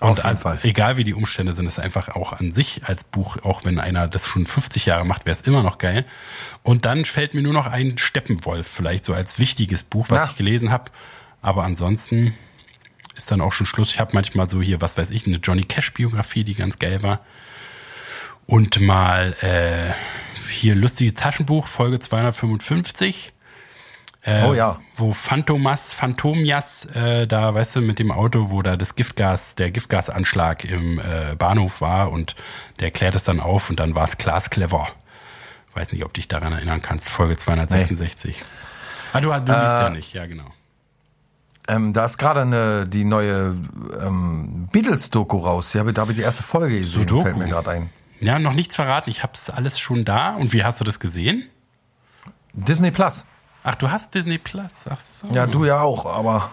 Auf 0.00 0.10
Und 0.18 0.24
jeden 0.24 0.36
Fall. 0.36 0.58
egal 0.62 0.96
wie 0.96 1.04
die 1.04 1.14
Umstände 1.14 1.54
sind, 1.54 1.66
ist 1.66 1.78
einfach 1.80 2.08
auch 2.10 2.32
an 2.32 2.52
sich 2.52 2.82
als 2.84 3.04
Buch, 3.04 3.38
auch 3.42 3.64
wenn 3.64 3.80
einer 3.80 4.06
das 4.08 4.26
schon 4.28 4.46
50 4.46 4.86
Jahre 4.86 5.04
macht, 5.04 5.24
wäre 5.26 5.34
es 5.34 5.40
immer 5.42 5.62
noch 5.62 5.78
geil. 5.78 6.04
Und 6.62 6.84
dann 6.84 7.04
fällt 7.04 7.34
mir 7.34 7.42
nur 7.42 7.52
noch 7.52 7.66
ein 7.66 7.98
Steppenwolf 7.98 8.66
vielleicht 8.68 9.04
so 9.04 9.12
als 9.12 9.38
wichtiges 9.38 9.82
Buch, 9.82 10.06
was 10.08 10.26
Ja. 10.26 10.30
ich 10.30 10.36
gelesen 10.36 10.70
habe. 10.70 10.90
Aber 11.42 11.64
ansonsten 11.64 12.34
ist 13.16 13.30
dann 13.30 13.40
auch 13.40 13.52
schon 13.52 13.66
Schluss. 13.66 13.92
Ich 13.92 14.00
habe 14.00 14.10
manchmal 14.14 14.48
so 14.48 14.60
hier, 14.60 14.80
was 14.80 14.96
weiß 14.96 15.10
ich, 15.10 15.26
eine 15.26 15.36
Johnny 15.36 15.62
Cash 15.62 15.92
Biografie, 15.92 16.44
die 16.44 16.54
ganz 16.54 16.78
geil 16.78 17.02
war. 17.02 17.20
Und 18.46 18.80
mal 18.80 19.34
äh, 19.40 19.92
hier 20.50 20.74
lustiges 20.74 21.14
Taschenbuch, 21.14 21.66
Folge 21.66 22.00
255. 22.00 23.32
Äh, 24.22 24.44
Oh 24.44 24.54
ja. 24.54 24.80
Wo 24.94 25.12
Phantomas, 25.12 25.92
Phantomias, 25.92 26.86
äh, 26.86 27.26
da, 27.26 27.54
weißt 27.54 27.76
du, 27.76 27.80
mit 27.80 27.98
dem 27.98 28.10
Auto, 28.10 28.50
wo 28.50 28.62
da 28.62 28.76
das 28.76 28.96
Giftgas, 28.96 29.54
der 29.54 29.70
Giftgasanschlag 29.70 30.64
im 30.64 30.98
äh, 30.98 31.34
Bahnhof 31.36 31.80
war 31.80 32.10
und 32.10 32.34
der 32.80 32.90
klärt 32.90 33.14
es 33.14 33.24
dann 33.24 33.40
auf 33.40 33.70
und 33.70 33.80
dann 33.80 33.94
war 33.94 34.04
es 34.04 34.18
Klaas 34.18 34.50
Clever. 34.50 34.88
Weiß 35.74 35.92
nicht, 35.92 36.04
ob 36.04 36.14
dich 36.14 36.28
daran 36.28 36.52
erinnern 36.52 36.80
kannst, 36.82 37.08
Folge 37.08 37.36
266. 37.36 38.36
Ah, 39.12 39.20
du, 39.20 39.28
du 39.28 39.34
liest 39.34 39.48
ja 39.52 39.90
nicht, 39.90 40.12
ja, 40.14 40.26
genau. 40.26 40.52
Ähm, 41.66 41.92
da 41.92 42.04
ist 42.04 42.18
gerade 42.18 42.42
eine 42.42 42.86
die 42.86 43.04
neue 43.04 43.56
ähm, 44.00 44.68
Beatles-Doku 44.70 45.38
raus. 45.38 45.74
Habe, 45.74 45.92
da 45.92 46.02
habe 46.02 46.12
ich 46.12 46.16
die 46.18 46.22
erste 46.24 46.42
Folge 46.42 46.78
gesehen, 46.80 47.00
Sudoku. 47.02 47.22
fällt 47.22 47.36
mir 47.38 47.46
gerade 47.48 47.70
ein. 47.70 47.90
Ja, 48.20 48.38
noch 48.38 48.52
nichts 48.54 48.76
verraten. 48.76 49.10
Ich 49.10 49.22
hab's 49.22 49.50
alles 49.50 49.78
schon 49.78 50.04
da. 50.04 50.34
Und 50.34 50.52
wie 50.52 50.62
hast 50.64 50.80
du 50.80 50.84
das 50.84 51.00
gesehen? 51.00 51.44
Disney 52.52 52.90
Plus. 52.90 53.24
Ach, 53.62 53.74
du 53.74 53.90
hast 53.90 54.14
Disney 54.14 54.38
Plus. 54.38 54.84
Ach 54.88 55.00
so. 55.00 55.28
Ja, 55.32 55.46
du 55.46 55.64
ja 55.64 55.80
auch, 55.80 56.06
aber 56.06 56.50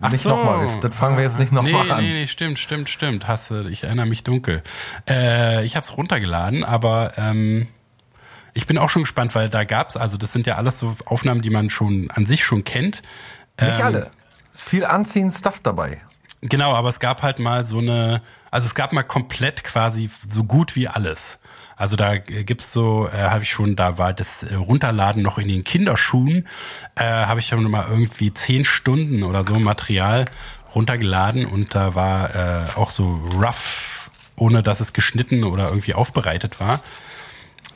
Ach 0.00 0.10
nicht 0.10 0.22
so. 0.22 0.30
nochmal. 0.30 0.80
Das 0.80 0.94
fangen 0.94 1.16
wir 1.16 1.24
jetzt 1.24 1.38
nicht 1.38 1.52
nochmal 1.52 1.84
nee, 1.84 1.90
an. 1.92 2.02
Nee, 2.02 2.12
nee, 2.12 2.26
stimmt, 2.26 2.58
stimmt, 2.58 2.88
stimmt. 2.88 3.28
Hast 3.28 3.50
du, 3.50 3.66
ich 3.68 3.84
erinnere 3.84 4.06
mich 4.06 4.24
dunkel. 4.24 4.62
Äh, 5.08 5.64
ich 5.64 5.76
habe 5.76 5.84
es 5.84 5.96
runtergeladen, 5.96 6.64
aber 6.64 7.12
ähm, 7.18 7.68
ich 8.54 8.66
bin 8.66 8.78
auch 8.78 8.90
schon 8.90 9.02
gespannt, 9.02 9.34
weil 9.34 9.48
da 9.50 9.64
gab's, 9.64 9.96
also 9.96 10.16
das 10.16 10.32
sind 10.32 10.46
ja 10.46 10.56
alles 10.56 10.78
so 10.78 10.96
Aufnahmen, 11.04 11.42
die 11.42 11.50
man 11.50 11.70
schon 11.70 12.10
an 12.10 12.26
sich 12.26 12.44
schon 12.44 12.64
kennt. 12.64 13.02
Nicht 13.60 13.78
Ähm, 13.78 13.84
alle. 13.84 14.10
Viel 14.54 14.84
anziehend 14.84 15.32
Stuff 15.32 15.60
dabei. 15.60 16.00
Genau, 16.40 16.74
aber 16.74 16.90
es 16.90 17.00
gab 17.00 17.22
halt 17.22 17.38
mal 17.38 17.64
so 17.64 17.78
eine, 17.78 18.22
also 18.50 18.66
es 18.66 18.74
gab 18.74 18.92
mal 18.92 19.02
komplett 19.02 19.64
quasi 19.64 20.10
so 20.26 20.44
gut 20.44 20.76
wie 20.76 20.88
alles. 20.88 21.38
Also 21.76 21.96
da 21.96 22.14
äh, 22.14 22.44
gibt's 22.44 22.72
so, 22.72 23.08
äh, 23.08 23.30
habe 23.30 23.42
ich 23.42 23.50
schon, 23.50 23.76
da 23.76 23.98
war 23.98 24.12
das 24.12 24.42
äh, 24.44 24.54
Runterladen 24.54 25.22
noch 25.22 25.38
in 25.38 25.48
den 25.48 25.64
Kinderschuhen, 25.64 26.46
äh, 26.94 27.04
habe 27.04 27.40
ich 27.40 27.46
schon 27.46 27.68
mal 27.70 27.86
irgendwie 27.88 28.32
zehn 28.32 28.64
Stunden 28.64 29.22
oder 29.22 29.44
so 29.44 29.58
Material 29.58 30.26
runtergeladen 30.74 31.46
und 31.46 31.74
da 31.74 31.94
war 31.94 32.34
äh, 32.34 32.64
auch 32.76 32.90
so 32.90 33.20
rough, 33.34 34.10
ohne 34.36 34.62
dass 34.62 34.80
es 34.80 34.92
geschnitten 34.92 35.44
oder 35.44 35.68
irgendwie 35.68 35.94
aufbereitet 35.94 36.60
war. 36.60 36.80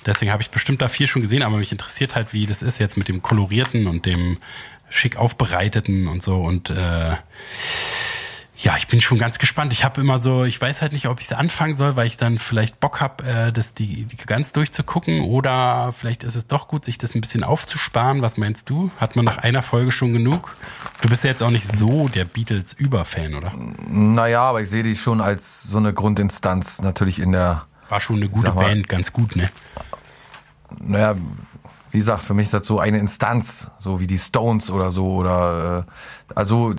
Deswegen 0.07 0.33
habe 0.33 0.43
ich 0.43 0.51
bestimmt 0.51 0.81
da 0.81 0.89
viel 0.89 1.07
schon 1.07 1.23
gesehen, 1.23 1.43
aber 1.43 1.57
mich 1.57 1.73
interessiert 1.73 2.15
halt, 2.15 2.33
wie 2.33 2.47
das 2.47 2.63
ist 2.63 2.79
jetzt 2.79 2.97
mit 2.97 3.09
dem 3.09 3.21
kolorierten 3.21 3.87
und 3.87 4.07
dem 4.07 4.39
schick 4.91 5.17
aufbereiteten 5.17 6.09
und 6.09 6.23
so 6.23 6.37
und 6.37 6.71
äh, 6.71 7.17
ja, 8.61 8.77
ich 8.77 8.89
bin 8.89 9.01
schon 9.01 9.19
ganz 9.19 9.39
gespannt. 9.39 9.73
Ich 9.73 9.85
habe 9.85 10.01
immer 10.01 10.21
so, 10.21 10.43
ich 10.43 10.61
weiß 10.61 10.83
halt 10.83 10.93
nicht, 10.93 11.07
ob 11.07 11.21
ich 11.21 11.27
es 11.27 11.33
anfangen 11.33 11.75
soll, 11.75 11.95
weil 11.95 12.09
ich 12.09 12.17
dann 12.17 12.39
vielleicht 12.39 12.81
Bock 12.81 13.01
habe, 13.01 13.25
äh, 13.25 13.53
das 13.53 13.73
die, 13.73 14.05
die 14.05 14.17
ganz 14.17 14.51
durchzugucken 14.51 15.21
oder 15.21 15.95
vielleicht 15.97 16.25
ist 16.25 16.35
es 16.35 16.49
doch 16.49 16.67
gut, 16.67 16.85
sich 16.85 16.99
das 16.99 17.15
ein 17.15 17.21
bisschen 17.21 17.45
aufzusparen. 17.45 18.21
Was 18.21 18.37
meinst 18.37 18.69
du? 18.69 18.91
Hat 18.97 19.15
man 19.15 19.25
nach 19.25 19.39
einer 19.39 19.63
Folge 19.63 19.93
schon 19.93 20.13
genug? 20.13 20.57
Du 21.03 21.09
bist 21.09 21.23
ja 21.23 21.31
jetzt 21.31 21.43
auch 21.43 21.51
nicht 21.51 21.73
so 21.77 22.09
der 22.09 22.25
Beatles-Überfan, 22.25 23.37
oder? 23.37 23.53
Naja, 23.89 24.43
aber 24.43 24.61
ich 24.61 24.69
sehe 24.69 24.83
die 24.83 24.97
schon 24.97 25.21
als 25.21 25.63
so 25.63 25.79
eine 25.79 25.93
Grundinstanz 25.93 26.83
natürlich 26.83 27.21
in 27.21 27.31
der. 27.31 27.67
War 27.89 28.01
schon 28.01 28.17
eine 28.17 28.29
gute 28.29 28.53
mal, 28.53 28.65
Band, 28.65 28.89
ganz 28.89 29.13
gut, 29.13 29.37
ne? 29.37 29.51
Naja, 30.81 31.15
wie 31.99 32.01
gesagt, 32.01 32.23
für 32.23 32.33
mich 32.33 32.45
ist 32.45 32.55
das 32.55 32.65
so 32.65 32.79
eine 32.79 33.01
Instanz, 33.01 33.73
so 33.81 33.99
wie 33.99 34.07
die 34.07 34.19
Stones 34.19 34.71
oder 34.71 34.93
so 34.93 35.15
oder 35.15 35.85
äh, 35.89 36.33
also 36.33 36.73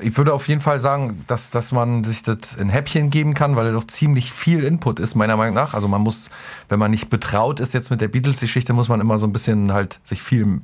ich 0.00 0.16
würde 0.16 0.32
auf 0.32 0.48
jeden 0.48 0.62
Fall 0.62 0.80
sagen, 0.80 1.24
dass, 1.26 1.50
dass 1.50 1.72
man 1.72 2.04
sich 2.04 2.22
das 2.22 2.54
in 2.58 2.70
Häppchen 2.70 3.10
geben 3.10 3.34
kann, 3.34 3.54
weil 3.54 3.66
er 3.66 3.72
doch 3.72 3.86
ziemlich 3.86 4.32
viel 4.32 4.64
Input 4.64 4.98
ist, 4.98 5.14
meiner 5.14 5.36
Meinung 5.36 5.54
nach. 5.54 5.74
Also 5.74 5.88
man 5.88 6.00
muss, 6.00 6.30
wenn 6.70 6.78
man 6.78 6.90
nicht 6.90 7.10
betraut 7.10 7.60
ist 7.60 7.74
jetzt 7.74 7.90
mit 7.90 8.00
der 8.00 8.08
Beatles-Geschichte, 8.08 8.72
muss 8.72 8.88
man 8.88 9.02
immer 9.02 9.18
so 9.18 9.26
ein 9.26 9.32
bisschen 9.32 9.74
halt 9.74 10.00
sich 10.04 10.22
viel, 10.22 10.62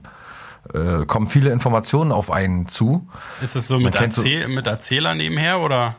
äh, 0.72 1.04
kommen 1.04 1.26
viele 1.26 1.50
Informationen 1.50 2.12
auf 2.12 2.30
einen 2.30 2.66
zu. 2.68 3.06
Ist 3.42 3.56
es 3.56 3.68
so 3.68 3.78
mit, 3.78 3.94
Erzähl 3.94 4.44
so, 4.44 4.48
mit 4.48 4.66
Erzähler 4.66 5.14
nebenher 5.14 5.60
oder 5.60 5.96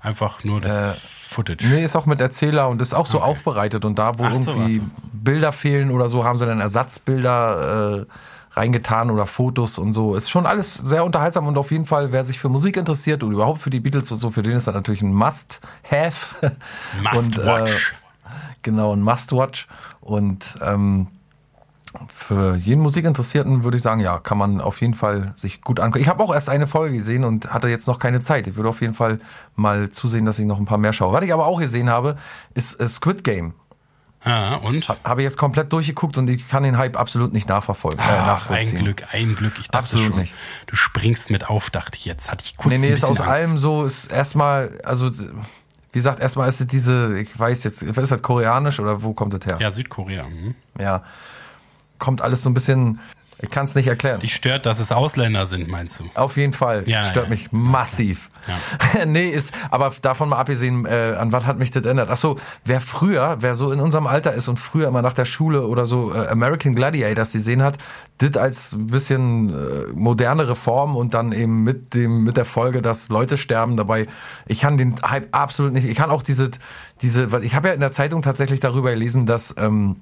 einfach 0.00 0.44
nur 0.44 0.60
das 0.60 0.96
äh, 0.96 1.00
Footage? 1.32 1.66
Nee, 1.66 1.84
ist 1.84 1.96
auch 1.96 2.06
mit 2.06 2.20
Erzähler 2.20 2.68
und 2.68 2.80
ist 2.80 2.94
auch 2.94 3.06
so 3.06 3.18
okay. 3.18 3.30
aufbereitet 3.30 3.84
und 3.84 3.98
da, 3.98 4.18
wo 4.18 4.24
Ach 4.24 4.32
irgendwie 4.32 4.76
so, 4.76 4.82
Bilder 5.12 5.52
fehlen 5.52 5.90
oder 5.90 6.08
so, 6.08 6.24
haben 6.24 6.38
sie 6.38 6.46
dann 6.46 6.60
Ersatzbilder 6.60 8.06
äh, 8.06 8.06
reingetan 8.54 9.10
oder 9.10 9.26
Fotos 9.26 9.78
und 9.78 9.92
so. 9.92 10.14
Ist 10.14 10.30
schon 10.30 10.46
alles 10.46 10.74
sehr 10.74 11.04
unterhaltsam 11.04 11.46
und 11.46 11.56
auf 11.56 11.70
jeden 11.70 11.86
Fall, 11.86 12.12
wer 12.12 12.24
sich 12.24 12.38
für 12.38 12.48
Musik 12.48 12.76
interessiert 12.76 13.22
und 13.22 13.32
überhaupt 13.32 13.60
für 13.60 13.70
die 13.70 13.80
Beatles 13.80 14.12
und 14.12 14.18
so, 14.18 14.30
für 14.30 14.42
den 14.42 14.52
ist 14.52 14.66
das 14.66 14.74
natürlich 14.74 15.02
ein 15.02 15.14
Must-Have. 15.14 16.52
Must-Watch. 17.02 17.92
Äh, 17.92 18.28
genau, 18.62 18.94
ein 18.94 19.02
Must-Watch. 19.02 19.68
Und 20.00 20.58
ähm, 20.62 21.08
für 22.14 22.56
jeden 22.56 22.80
Musikinteressierten 22.82 23.64
würde 23.64 23.76
ich 23.76 23.82
sagen, 23.82 24.00
ja, 24.00 24.18
kann 24.18 24.38
man 24.38 24.60
auf 24.60 24.80
jeden 24.80 24.94
Fall 24.94 25.32
sich 25.36 25.60
gut 25.62 25.80
angucken. 25.80 26.02
Ich 26.02 26.08
habe 26.08 26.22
auch 26.22 26.32
erst 26.32 26.48
eine 26.48 26.66
Folge 26.66 26.96
gesehen 26.96 27.24
und 27.24 27.52
hatte 27.52 27.68
jetzt 27.68 27.86
noch 27.86 27.98
keine 27.98 28.20
Zeit. 28.20 28.46
Ich 28.46 28.56
würde 28.56 28.68
auf 28.68 28.80
jeden 28.80 28.94
Fall 28.94 29.20
mal 29.56 29.90
zusehen, 29.90 30.24
dass 30.24 30.38
ich 30.38 30.46
noch 30.46 30.58
ein 30.58 30.64
paar 30.64 30.78
mehr 30.78 30.92
schaue. 30.92 31.12
Was 31.12 31.24
ich 31.24 31.32
aber 31.32 31.46
auch 31.46 31.58
gesehen 31.60 31.90
habe, 31.90 32.16
ist 32.54 32.80
äh, 32.80 32.88
Squid 32.88 33.24
Game. 33.24 33.54
Ah, 34.24 34.54
und? 34.56 34.88
Habe 35.04 35.22
ich 35.22 35.24
jetzt 35.24 35.36
komplett 35.36 35.72
durchgeguckt 35.72 36.16
und 36.16 36.30
ich 36.30 36.48
kann 36.48 36.62
den 36.62 36.78
Hype 36.78 36.96
absolut 36.96 37.32
nicht 37.32 37.48
nachverfolgen. 37.48 37.98
Äh, 37.98 38.02
Ach, 38.08 38.50
äh, 38.50 38.54
ein 38.54 38.74
Glück, 38.76 39.02
ein 39.12 39.34
Glück. 39.34 39.54
Ich 39.58 39.66
dachte 39.66 39.78
absolut 39.78 40.06
schon, 40.08 40.18
nicht. 40.20 40.34
du 40.66 40.76
springst 40.76 41.30
mit 41.30 41.50
auf, 41.50 41.70
dachte 41.70 41.98
ich 41.98 42.04
jetzt. 42.04 42.30
Hatte 42.30 42.44
ich 42.44 42.56
kurz 42.56 42.70
Nee, 42.72 42.78
nee, 42.78 42.92
ist 42.94 43.04
aus 43.04 43.20
Angst. 43.20 43.32
allem 43.32 43.58
so, 43.58 43.84
ist 43.84 44.12
erstmal, 44.12 44.78
also 44.84 45.10
wie 45.10 45.98
gesagt, 45.98 46.20
erstmal 46.20 46.48
ist 46.48 46.60
es 46.60 46.68
diese, 46.68 47.18
ich 47.18 47.36
weiß 47.36 47.64
jetzt, 47.64 47.82
ist 47.82 48.10
das 48.12 48.22
koreanisch 48.22 48.78
oder 48.78 49.02
wo 49.02 49.12
kommt 49.12 49.34
das 49.34 49.44
her? 49.44 49.58
Ja, 49.60 49.72
Südkorea. 49.72 50.22
Mhm. 50.28 50.54
Ja. 50.78 51.02
Kommt 52.02 52.20
alles 52.20 52.42
so 52.42 52.50
ein 52.50 52.54
bisschen 52.54 52.98
ich 53.42 53.50
kann 53.50 53.64
es 53.64 53.74
nicht 53.74 53.88
erklären. 53.88 54.20
Dich 54.20 54.36
stört, 54.36 54.66
dass 54.66 54.78
es 54.78 54.92
Ausländer 54.92 55.46
sind, 55.46 55.68
meinst 55.68 55.98
du? 55.98 56.04
Auf 56.14 56.36
jeden 56.36 56.52
Fall. 56.52 56.84
Ja, 56.86 57.04
stört 57.06 57.26
ja. 57.26 57.30
mich 57.30 57.50
massiv. 57.50 58.30
Ja. 58.94 59.04
nee, 59.06 59.30
ist, 59.30 59.52
aber 59.68 59.92
davon 60.00 60.28
mal 60.28 60.38
abgesehen, 60.38 60.86
äh, 60.86 61.16
an 61.18 61.32
was 61.32 61.44
hat 61.44 61.58
mich 61.58 61.72
das 61.72 61.84
ändert? 61.84 62.08
Ach 62.08 62.16
so, 62.16 62.38
wer 62.64 62.80
früher, 62.80 63.38
wer 63.40 63.56
so 63.56 63.72
in 63.72 63.80
unserem 63.80 64.06
Alter 64.06 64.32
ist 64.32 64.46
und 64.46 64.60
früher 64.60 64.86
immer 64.86 65.02
nach 65.02 65.12
der 65.12 65.24
Schule 65.24 65.66
oder 65.66 65.86
so 65.86 66.14
äh, 66.14 66.28
American 66.28 66.76
Gladiators 66.76 67.32
gesehen 67.32 67.62
hat, 67.62 67.78
das 68.18 68.36
als 68.36 68.72
ein 68.74 68.86
bisschen 68.86 69.50
äh, 69.50 69.92
modernere 69.92 70.54
Form 70.54 70.96
und 70.96 71.12
dann 71.12 71.32
eben 71.32 71.64
mit 71.64 71.94
dem, 71.94 72.22
mit 72.22 72.36
der 72.36 72.44
Folge, 72.44 72.80
dass 72.80 73.08
Leute 73.08 73.36
sterben 73.36 73.76
dabei. 73.76 74.06
Ich 74.46 74.60
kann 74.60 74.76
den 74.76 74.94
Hype 75.02 75.28
absolut 75.32 75.72
nicht, 75.72 75.84
ich 75.84 75.96
kann 75.96 76.10
auch 76.10 76.22
diese, 76.22 76.52
diese, 77.00 77.28
ich 77.42 77.56
habe 77.56 77.68
ja 77.68 77.74
in 77.74 77.80
der 77.80 77.92
Zeitung 77.92 78.22
tatsächlich 78.22 78.60
darüber 78.60 78.90
gelesen, 78.90 79.26
dass, 79.26 79.52
ähm, 79.58 79.96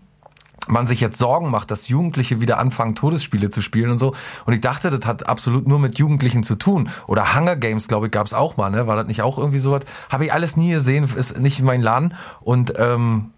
man 0.68 0.86
sich 0.86 1.00
jetzt 1.00 1.18
Sorgen 1.18 1.50
macht, 1.50 1.70
dass 1.70 1.88
Jugendliche 1.88 2.40
wieder 2.40 2.58
anfangen, 2.58 2.94
Todesspiele 2.94 3.50
zu 3.50 3.62
spielen 3.62 3.90
und 3.90 3.98
so. 3.98 4.14
Und 4.46 4.52
ich 4.52 4.60
dachte, 4.60 4.90
das 4.90 5.06
hat 5.06 5.26
absolut 5.26 5.66
nur 5.66 5.78
mit 5.78 5.98
Jugendlichen 5.98 6.42
zu 6.42 6.56
tun. 6.56 6.90
Oder 7.06 7.34
Hunger 7.34 7.56
Games, 7.56 7.88
glaube 7.88 8.06
ich, 8.06 8.12
gab 8.12 8.26
es 8.26 8.34
auch 8.34 8.56
mal, 8.56 8.70
ne? 8.70 8.86
War 8.86 8.96
das 8.96 9.06
nicht 9.06 9.22
auch 9.22 9.38
irgendwie 9.38 9.58
sowas? 9.58 9.84
Habe 10.10 10.26
ich 10.26 10.32
alles 10.32 10.56
nie 10.56 10.70
gesehen, 10.72 11.08
ist 11.16 11.38
nicht 11.38 11.62
mein 11.62 11.82
Laden. 11.82 12.14
Und 12.40 12.74
ähm, 12.76 13.30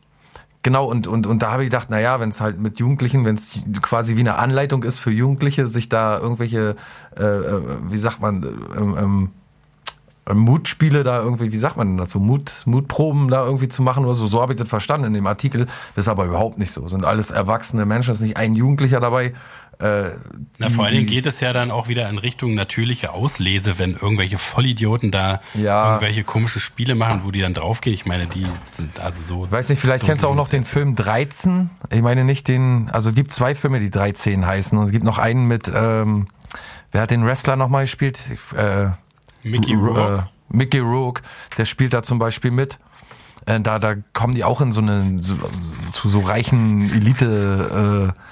Genau, 0.65 0.85
und, 0.85 1.09
und, 1.09 1.27
und 1.27 1.43
da 1.43 1.51
habe 1.51 1.65
ich 1.65 1.71
gedacht, 1.71 1.89
na 1.91 1.99
ja, 1.99 2.21
wenn 2.21 2.29
es 2.29 2.41
halt 2.41 2.61
mit 2.61 2.79
Jugendlichen, 2.79 3.25
wenn 3.25 3.35
es 3.35 3.61
quasi 3.83 4.15
wie 4.15 4.21
eine 4.21 4.37
Anleitung 4.37 4.85
ist 4.85 5.01
für 5.01 5.11
Jugendliche, 5.11 5.67
sich 5.67 5.89
da 5.89 6.17
irgendwelche, 6.19 6.77
äh, 7.17 7.25
äh 7.25 7.63
wie 7.89 7.99
sagt 7.99 8.21
man, 8.21 8.45
ähm, 8.77 8.97
ähm, 8.97 9.31
Mutspiele 10.31 11.03
da 11.03 11.21
irgendwie, 11.21 11.51
wie 11.51 11.57
sagt 11.57 11.77
man 11.77 11.89
denn 11.89 11.97
dazu, 11.97 12.21
Mut, 12.21 12.63
Mutproben 12.65 13.29
da 13.29 13.45
irgendwie 13.45 13.69
zu 13.69 13.83
machen 13.83 14.05
oder 14.05 14.15
so. 14.15 14.27
So 14.27 14.41
habe 14.41 14.53
ich 14.53 14.59
das 14.59 14.69
verstanden 14.69 15.09
in 15.09 15.15
dem 15.15 15.27
Artikel. 15.27 15.67
Das 15.95 16.05
ist 16.05 16.09
aber 16.09 16.27
überhaupt 16.27 16.59
nicht 16.59 16.71
so. 16.71 16.87
Sind 16.87 17.05
alles 17.05 17.31
erwachsene 17.31 17.87
Menschen, 17.87 18.13
ist 18.13 18.21
nicht 18.21 18.37
ein 18.37 18.55
Jugendlicher 18.55 19.01
dabei. 19.01 19.35
Äh, 19.81 20.11
Na, 20.59 20.71
vor 20.71 20.85
allen 20.85 20.95
Dingen 20.95 21.07
geht 21.09 21.27
es 21.27 21.41
ja 21.41 21.53
dann 21.53 21.73
auch 21.73 21.89
wieder 21.89 22.09
in 22.09 22.19
Richtung 22.19 22.55
natürliche 22.55 23.13
Auslese, 23.13 23.81
wenn 23.81 23.95
irgendwelche 23.95 24.39
Vollidioten 24.39 25.11
da 25.11 25.41
ja. 25.55 25.95
irgendwelche 25.95 26.23
komische 26.23 26.61
Spiele 26.61 26.95
machen, 26.95 27.23
wo 27.25 27.33
die 27.33 27.41
dann 27.41 27.55
draufgehen. 27.55 27.95
Ich 27.95 28.07
meine, 28.07 28.29
die 28.29 28.47
sind 28.63 29.01
also 29.01 29.23
so. 29.25 29.45
Ich 29.47 29.51
weiß 29.51 29.71
nicht, 29.71 29.81
vielleicht 29.81 30.05
kennst 30.05 30.23
du 30.23 30.29
auch 30.29 30.37
noch 30.37 30.49
den 30.49 30.63
Film 30.63 30.95
13. 30.95 31.71
Ich 31.91 32.03
meine 32.03 32.25
nicht 32.25 32.47
den, 32.47 32.91
also 32.91 33.09
es 33.09 33.17
gibt 33.17 33.33
zwei 33.33 33.57
Filme, 33.57 33.81
die 33.81 33.91
13 33.91 34.47
heißen 34.47 34.79
und 34.79 34.85
es 34.85 34.93
gibt 34.93 35.05
noch 35.05 35.19
einen 35.19 35.49
mit, 35.49 35.73
ähm, 35.75 36.29
wer 36.93 37.01
hat 37.01 37.11
den 37.11 37.25
Wrestler 37.27 37.57
nochmal 37.57 37.85
gespielt? 37.85 38.21
Äh, 38.57 38.91
Mickey 39.43 39.75
Rourke. 39.75 40.29
Äh, 40.29 40.57
Mickey 40.57 40.79
Rourke, 40.79 41.23
der 41.57 41.65
spielt 41.65 41.95
da 41.95 42.03
zum 42.03 42.19
Beispiel 42.19 42.51
mit. 42.51 42.79
Äh, 43.47 43.61
da, 43.61 43.79
da 43.79 43.95
kommen 44.13 44.35
die 44.35 44.45
auch 44.45 44.61
in 44.61 44.73
so 44.73 44.81
eine, 44.81 45.23
so, 45.23 45.37
zu 45.93 46.09
so 46.09 46.21
reichen 46.21 46.93
Elite, 46.93 48.13
äh, 48.15 48.23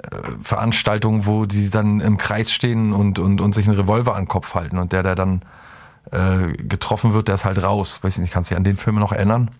äh, 0.00 0.42
Veranstaltungen, 0.42 1.26
wo 1.26 1.46
die 1.46 1.70
dann 1.70 2.00
im 2.00 2.16
Kreis 2.16 2.52
stehen 2.52 2.92
und, 2.92 3.18
und, 3.18 3.40
und 3.40 3.54
sich 3.54 3.66
einen 3.66 3.78
Revolver 3.78 4.14
an 4.14 4.24
den 4.24 4.28
Kopf 4.28 4.54
halten 4.54 4.78
und 4.78 4.92
der, 4.92 5.02
der 5.02 5.14
dann 5.14 5.42
äh, 6.10 6.52
getroffen 6.56 7.12
wird, 7.12 7.28
der 7.28 7.34
ist 7.34 7.44
halt 7.44 7.62
raus. 7.62 8.00
Weiß 8.02 8.14
ich 8.14 8.20
nicht, 8.20 8.32
kannst 8.32 8.50
du 8.50 8.54
dich 8.54 8.58
an 8.58 8.64
den 8.64 8.76
Film 8.76 8.96
noch 8.96 9.12
erinnern? 9.12 9.50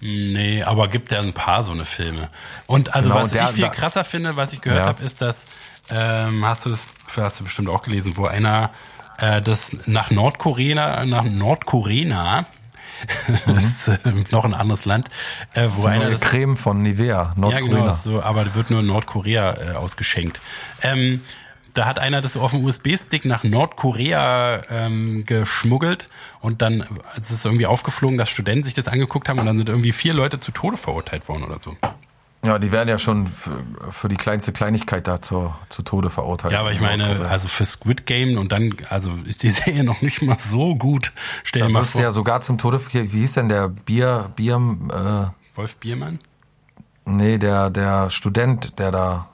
Nee, 0.00 0.62
aber 0.62 0.88
gibt 0.88 1.10
ja 1.10 1.20
ein 1.20 1.32
paar 1.32 1.62
so 1.62 1.72
eine 1.72 1.84
Filme. 1.84 2.28
Und 2.66 2.94
also 2.94 3.08
genau, 3.10 3.22
was 3.22 3.32
der, 3.32 3.44
ich 3.44 3.50
viel 3.50 3.68
krasser 3.70 4.04
finde, 4.04 4.36
was 4.36 4.52
ich 4.52 4.60
gehört 4.60 4.80
ja. 4.80 4.86
habe, 4.86 5.02
ist, 5.02 5.20
dass 5.20 5.44
ähm, 5.90 6.44
hast 6.46 6.66
du 6.66 6.70
das 6.70 6.86
hast 7.16 7.40
du 7.40 7.44
bestimmt 7.44 7.68
auch 7.68 7.82
gelesen, 7.82 8.16
wo 8.16 8.26
einer 8.26 8.70
äh, 9.18 9.42
das 9.42 9.86
nach 9.86 10.10
Nordkorea, 10.10 11.04
nach 11.04 11.24
Nordkorea, 11.24 12.46
das 13.46 13.62
ist 13.62 13.88
äh, 13.88 13.98
noch 14.30 14.44
ein 14.44 14.54
anderes 14.54 14.84
Land, 14.84 15.08
äh, 15.54 15.68
wo 15.70 15.82
das 15.82 15.92
einer 15.92 16.10
das 16.10 16.20
Creme 16.20 16.56
von 16.56 16.82
Nivea, 16.82 17.32
Nordkorea. 17.36 17.66
Ja, 17.66 17.80
genau, 17.82 17.90
so, 17.90 18.22
aber 18.22 18.54
wird 18.54 18.70
nur 18.70 18.80
in 18.80 18.86
Nordkorea 18.86 19.54
äh, 19.54 19.74
ausgeschenkt. 19.74 20.40
Ähm, 20.82 21.20
da 21.74 21.84
hat 21.84 22.00
einer 22.00 22.20
das 22.20 22.36
auf 22.36 22.50
dem 22.50 22.64
USB-Stick 22.64 23.24
nach 23.24 23.44
Nordkorea 23.44 24.62
ähm, 24.68 25.24
geschmuggelt 25.24 26.08
und 26.40 26.60
dann 26.60 26.84
ist 27.20 27.30
es 27.30 27.44
irgendwie 27.44 27.66
aufgeflogen, 27.66 28.18
dass 28.18 28.28
Studenten 28.30 28.64
sich 28.64 28.74
das 28.74 28.88
angeguckt 28.88 29.28
haben 29.28 29.38
und 29.38 29.46
dann 29.46 29.58
sind 29.58 29.68
irgendwie 29.68 29.92
vier 29.92 30.12
Leute 30.12 30.40
zu 30.40 30.50
Tode 30.50 30.76
verurteilt 30.76 31.28
worden 31.28 31.44
oder 31.44 31.60
so. 31.60 31.76
Ja, 32.44 32.58
die 32.60 32.70
werden 32.70 32.88
ja 32.88 33.00
schon 33.00 33.26
für, 33.26 33.64
für 33.90 34.08
die 34.08 34.16
kleinste 34.16 34.52
Kleinigkeit 34.52 35.08
da 35.08 35.20
zu, 35.20 35.52
zu 35.70 35.82
Tode 35.82 36.08
verurteilt. 36.08 36.52
Ja, 36.52 36.60
aber 36.60 36.70
ich 36.70 36.80
meine, 36.80 37.28
also 37.28 37.48
für 37.48 37.64
Squid 37.64 38.06
Game 38.06 38.38
und 38.38 38.52
dann, 38.52 38.76
also 38.88 39.12
ist 39.24 39.42
die 39.42 39.50
Serie 39.50 39.82
noch 39.82 40.02
nicht 40.02 40.22
mal 40.22 40.38
so 40.38 40.76
gut. 40.76 41.12
Stell 41.42 41.62
dir 41.62 41.68
mal 41.68 41.84
vor. 41.84 42.00
ja 42.00 42.12
sogar 42.12 42.40
zum 42.40 42.56
Tode, 42.56 42.80
wie 42.92 43.06
hieß 43.06 43.34
denn 43.34 43.48
der 43.48 43.68
Bier, 43.68 44.30
Bier, 44.36 44.56
äh, 44.56 45.56
Wolf 45.56 45.76
Biermann? 45.78 46.20
Nee, 47.04 47.38
der, 47.38 47.70
der 47.70 48.10
Student, 48.10 48.78
der 48.78 48.92
da 48.92 49.28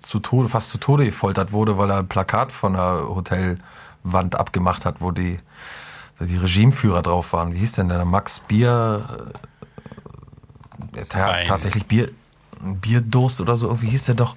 zu 0.00 0.20
Tode, 0.20 0.48
fast 0.48 0.70
zu 0.70 0.78
Tode 0.78 1.04
gefoltert 1.04 1.52
wurde, 1.52 1.76
weil 1.76 1.90
er 1.90 1.98
ein 1.98 2.08
Plakat 2.08 2.52
von 2.52 2.74
der 2.74 3.06
Hotelwand 3.08 4.36
abgemacht 4.36 4.86
hat, 4.86 5.00
wo 5.00 5.10
die, 5.10 5.40
die 6.20 6.36
Regimeführer 6.36 7.02
drauf 7.02 7.32
waren. 7.32 7.52
Wie 7.52 7.58
hieß 7.58 7.72
denn 7.72 7.88
der? 7.88 8.04
Max 8.04 8.40
Bier, 8.40 9.32
ta 11.08 11.42
tatsächlich 11.44 11.84
Bier, 11.86 12.10
Bierdurst 12.60 13.40
oder 13.40 13.56
so, 13.56 13.68
irgendwie 13.68 13.88
hieß 13.90 14.04
der 14.04 14.14
doch. 14.14 14.36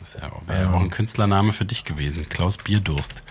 Das 0.00 0.20
wäre 0.46 0.62
ja 0.62 0.72
auch 0.72 0.80
ein 0.80 0.90
Künstlername 0.90 1.52
für 1.52 1.64
dich 1.64 1.84
gewesen, 1.84 2.28
Klaus 2.28 2.56
Bierdurst. 2.58 3.22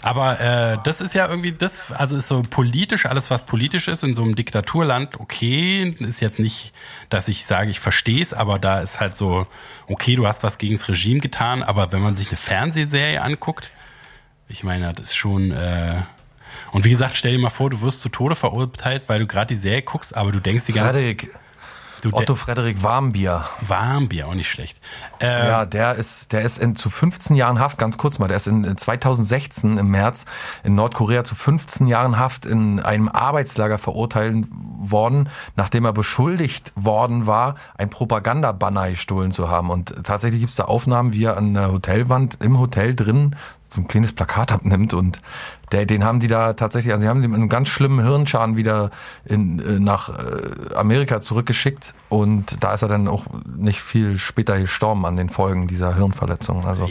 Aber 0.00 0.40
äh, 0.40 0.78
das 0.84 1.02
ist 1.02 1.12
ja 1.12 1.28
irgendwie 1.28 1.52
das, 1.52 1.90
also 1.90 2.16
ist 2.16 2.28
so 2.28 2.42
politisch, 2.48 3.04
alles 3.04 3.30
was 3.30 3.44
politisch 3.44 3.88
ist 3.88 4.04
in 4.04 4.14
so 4.14 4.22
einem 4.22 4.36
Diktaturland, 4.36 5.20
okay, 5.20 5.94
ist 5.98 6.20
jetzt 6.20 6.38
nicht, 6.38 6.72
dass 7.10 7.28
ich 7.28 7.44
sage, 7.44 7.70
ich 7.70 7.80
verstehe 7.80 8.22
es, 8.22 8.32
aber 8.32 8.58
da 8.58 8.80
ist 8.80 9.00
halt 9.00 9.18
so, 9.18 9.46
okay, 9.86 10.16
du 10.16 10.26
hast 10.26 10.42
was 10.42 10.56
gegen 10.56 10.74
das 10.74 10.88
Regime 10.88 11.20
getan, 11.20 11.62
aber 11.62 11.92
wenn 11.92 12.00
man 12.00 12.16
sich 12.16 12.28
eine 12.28 12.36
Fernsehserie 12.38 13.20
anguckt, 13.20 13.70
ich 14.48 14.64
meine, 14.64 14.94
das 14.94 15.06
ist 15.06 15.16
schon, 15.16 15.50
äh, 15.50 16.02
Und 16.72 16.84
wie 16.84 16.90
gesagt, 16.90 17.16
stell 17.16 17.32
dir 17.32 17.38
mal 17.38 17.50
vor, 17.50 17.70
du 17.70 17.80
wirst 17.80 18.00
zu 18.00 18.08
Tode 18.08 18.36
verurteilt, 18.36 19.04
weil 19.08 19.18
du 19.18 19.26
gerade 19.26 19.54
die 19.54 19.60
Serie 19.60 19.82
guckst, 19.82 20.16
aber 20.16 20.32
du 20.32 20.40
denkst 20.40 20.64
die 20.64 20.72
ganze 20.72 21.16
Zeit. 21.16 21.28
Frederik, 22.02 22.22
Otto 22.22 22.34
Frederik 22.34 22.82
Warmbier. 22.82 23.44
Warmbier, 23.60 24.28
auch 24.28 24.34
nicht 24.34 24.50
schlecht. 24.50 24.80
Äh, 25.20 25.48
ja, 25.48 25.66
der 25.66 25.94
ist, 25.96 26.32
der 26.32 26.42
ist 26.42 26.58
in, 26.58 26.76
zu 26.76 26.90
15 26.90 27.36
Jahren 27.36 27.58
Haft, 27.58 27.78
ganz 27.78 27.98
kurz 27.98 28.18
mal, 28.18 28.28
der 28.28 28.36
ist 28.36 28.46
in 28.46 28.76
2016 28.76 29.78
im 29.78 29.88
März 29.88 30.24
in 30.64 30.74
Nordkorea 30.74 31.24
zu 31.24 31.34
15 31.34 31.86
Jahren 31.86 32.18
Haft 32.18 32.46
in 32.46 32.80
einem 32.80 33.08
Arbeitslager 33.08 33.78
verurteilt 33.78 34.46
worden, 34.78 35.28
nachdem 35.56 35.84
er 35.84 35.92
beschuldigt 35.92 36.72
worden 36.74 37.26
war, 37.26 37.56
ein 37.76 37.90
Propagandabanner 37.90 38.90
gestohlen 38.90 39.30
zu 39.30 39.48
haben. 39.48 39.70
Und 39.70 39.94
tatsächlich 40.04 40.40
gibt 40.40 40.50
es 40.50 40.56
da 40.56 40.64
Aufnahmen, 40.64 41.12
wie 41.12 41.24
er 41.24 41.36
an 41.36 41.54
der 41.54 41.70
Hotelwand 41.70 42.38
im 42.40 42.58
Hotel 42.58 42.94
drin 42.94 43.36
so 43.72 43.80
ein 43.80 43.88
kleines 43.88 44.12
Plakat 44.12 44.52
abnimmt 44.52 44.94
und 44.94 45.20
der, 45.72 45.86
den 45.86 46.04
haben 46.04 46.20
die 46.20 46.28
da 46.28 46.52
tatsächlich, 46.54 46.92
also 46.92 47.04
die 47.04 47.08
haben 47.08 47.22
den 47.22 47.30
mit 47.30 47.38
einem 47.38 47.48
ganz 47.48 47.68
schlimmen 47.68 48.04
Hirnschaden 48.04 48.56
wieder 48.56 48.90
in, 49.24 49.60
äh, 49.60 49.78
nach 49.78 50.08
äh, 50.08 50.74
Amerika 50.74 51.20
zurückgeschickt 51.20 51.94
und 52.08 52.62
da 52.62 52.74
ist 52.74 52.82
er 52.82 52.88
dann 52.88 53.06
auch 53.08 53.24
nicht 53.56 53.80
viel 53.80 54.18
später 54.18 54.58
gestorben 54.58 55.06
an 55.06 55.16
den 55.16 55.30
Folgen 55.30 55.66
dieser 55.66 55.94
Hirnverletzung. 55.94 56.64
Also 56.66 56.88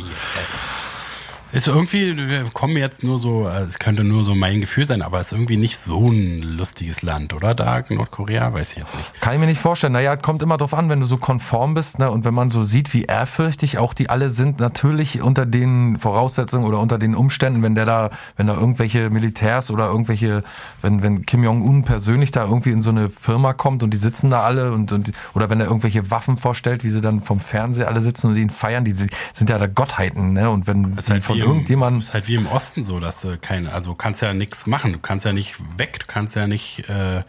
ist 1.52 1.68
irgendwie, 1.68 2.16
wir 2.16 2.44
kommen 2.54 2.78
jetzt 2.78 3.04
nur 3.04 3.20
so, 3.20 3.48
äh, 3.48 3.62
es 3.62 3.80
könnte 3.80 4.04
nur 4.04 4.24
so 4.24 4.36
mein 4.36 4.62
Gefühl 4.62 4.86
sein, 4.86 5.02
aber 5.02 5.20
es 5.20 5.28
ist 5.28 5.34
irgendwie 5.34 5.58
nicht 5.58 5.78
so 5.78 6.10
ein 6.10 6.42
lustiges 6.42 7.02
Land, 7.02 7.34
oder 7.34 7.56
da, 7.56 7.84
Nordkorea? 7.90 8.54
Weiß 8.54 8.72
ich 8.74 8.78
jetzt 8.78 8.96
nicht. 8.96 9.22
Kann 9.22 9.34
ich 9.34 9.40
mir 9.40 9.48
nicht 9.48 9.60
vorstellen. 9.60 9.94
Naja, 9.94 10.16
kommt 10.16 10.44
immer 10.44 10.58
drauf 10.58 10.74
an, 10.74 10.90
wenn 10.90 11.00
du 11.00 11.06
so 11.08 11.18
konform 11.18 11.74
bist, 11.74 11.98
ne, 11.98 12.12
und 12.12 12.24
wenn 12.24 12.34
man 12.34 12.50
so 12.50 12.64
sieht, 12.64 12.94
wie 12.94 13.04
ehrfürchtig 13.04 13.80
auch 13.80 13.94
die 13.94 14.10
alle 14.10 14.30
sind, 14.30 14.60
natürlich 14.60 15.22
unter 15.22 15.46
den 15.46 15.98
Voraussetzungen 15.98 16.66
oder 16.66 16.80
unter 16.80 17.00
den 17.00 17.16
Umständen, 17.16 17.64
wenn 17.64 17.74
der 17.74 17.86
da, 17.86 18.10
wenn 18.38 18.48
da 18.48 18.54
irgendwelche 18.54 19.10
Militärs 19.10 19.72
oder 19.72 19.88
irgendwelche, 19.88 20.44
wenn, 20.82 21.02
wenn 21.02 21.26
Kim 21.26 21.44
Jong-un 21.44 21.84
persönlich 21.84 22.32
da 22.32 22.46
irgendwie 22.46 22.72
in 22.72 22.82
so 22.82 22.92
eine 22.92 23.10
Firma 23.10 23.54
kommt 23.54 23.82
und 23.82 23.92
die 23.92 23.98
sitzen 23.98 24.30
da 24.30 24.44
alle 24.44 24.72
und, 24.72 24.92
und, 24.92 25.12
oder 25.34 25.50
wenn 25.50 25.60
er 25.60 25.68
irgendwelche 25.68 26.12
Waffen 26.12 26.38
vorstellt, 26.38 26.84
wie 26.84 26.90
sie 26.90 27.02
dann 27.02 27.22
vom 27.22 27.40
Fernseher 27.40 27.88
alle 27.88 28.02
sitzen 28.02 28.28
und 28.28 28.38
ihn 28.38 28.50
feiern, 28.52 28.86
die 28.86 28.92
sind 28.92 29.10
ja 29.50 29.58
da 29.58 29.68
Gottheiten, 29.68 30.34
ne, 30.34 30.50
und 30.50 30.68
wenn 30.68 30.96
das 30.96 31.08
von 31.22 31.39
irgendjemand. 31.46 32.02
Ist 32.02 32.14
halt 32.14 32.28
wie 32.28 32.36
im 32.36 32.48
Osten 32.48 32.84
so, 32.84 33.00
dass 33.00 33.22
du 33.22 33.38
keine, 33.38 33.74
also 33.74 33.96
kannst 33.96 34.22
ja 34.22 34.34
nichts 34.34 34.68
machen. 34.68 34.94
Du 34.94 35.00
kannst 35.00 35.26
ja 35.26 35.34
nicht 35.34 35.56
weg, 35.78 36.00
du 36.00 36.06
kannst 36.08 36.36
ja 36.36 36.48
nicht 36.48 36.88
äh, 36.90 37.24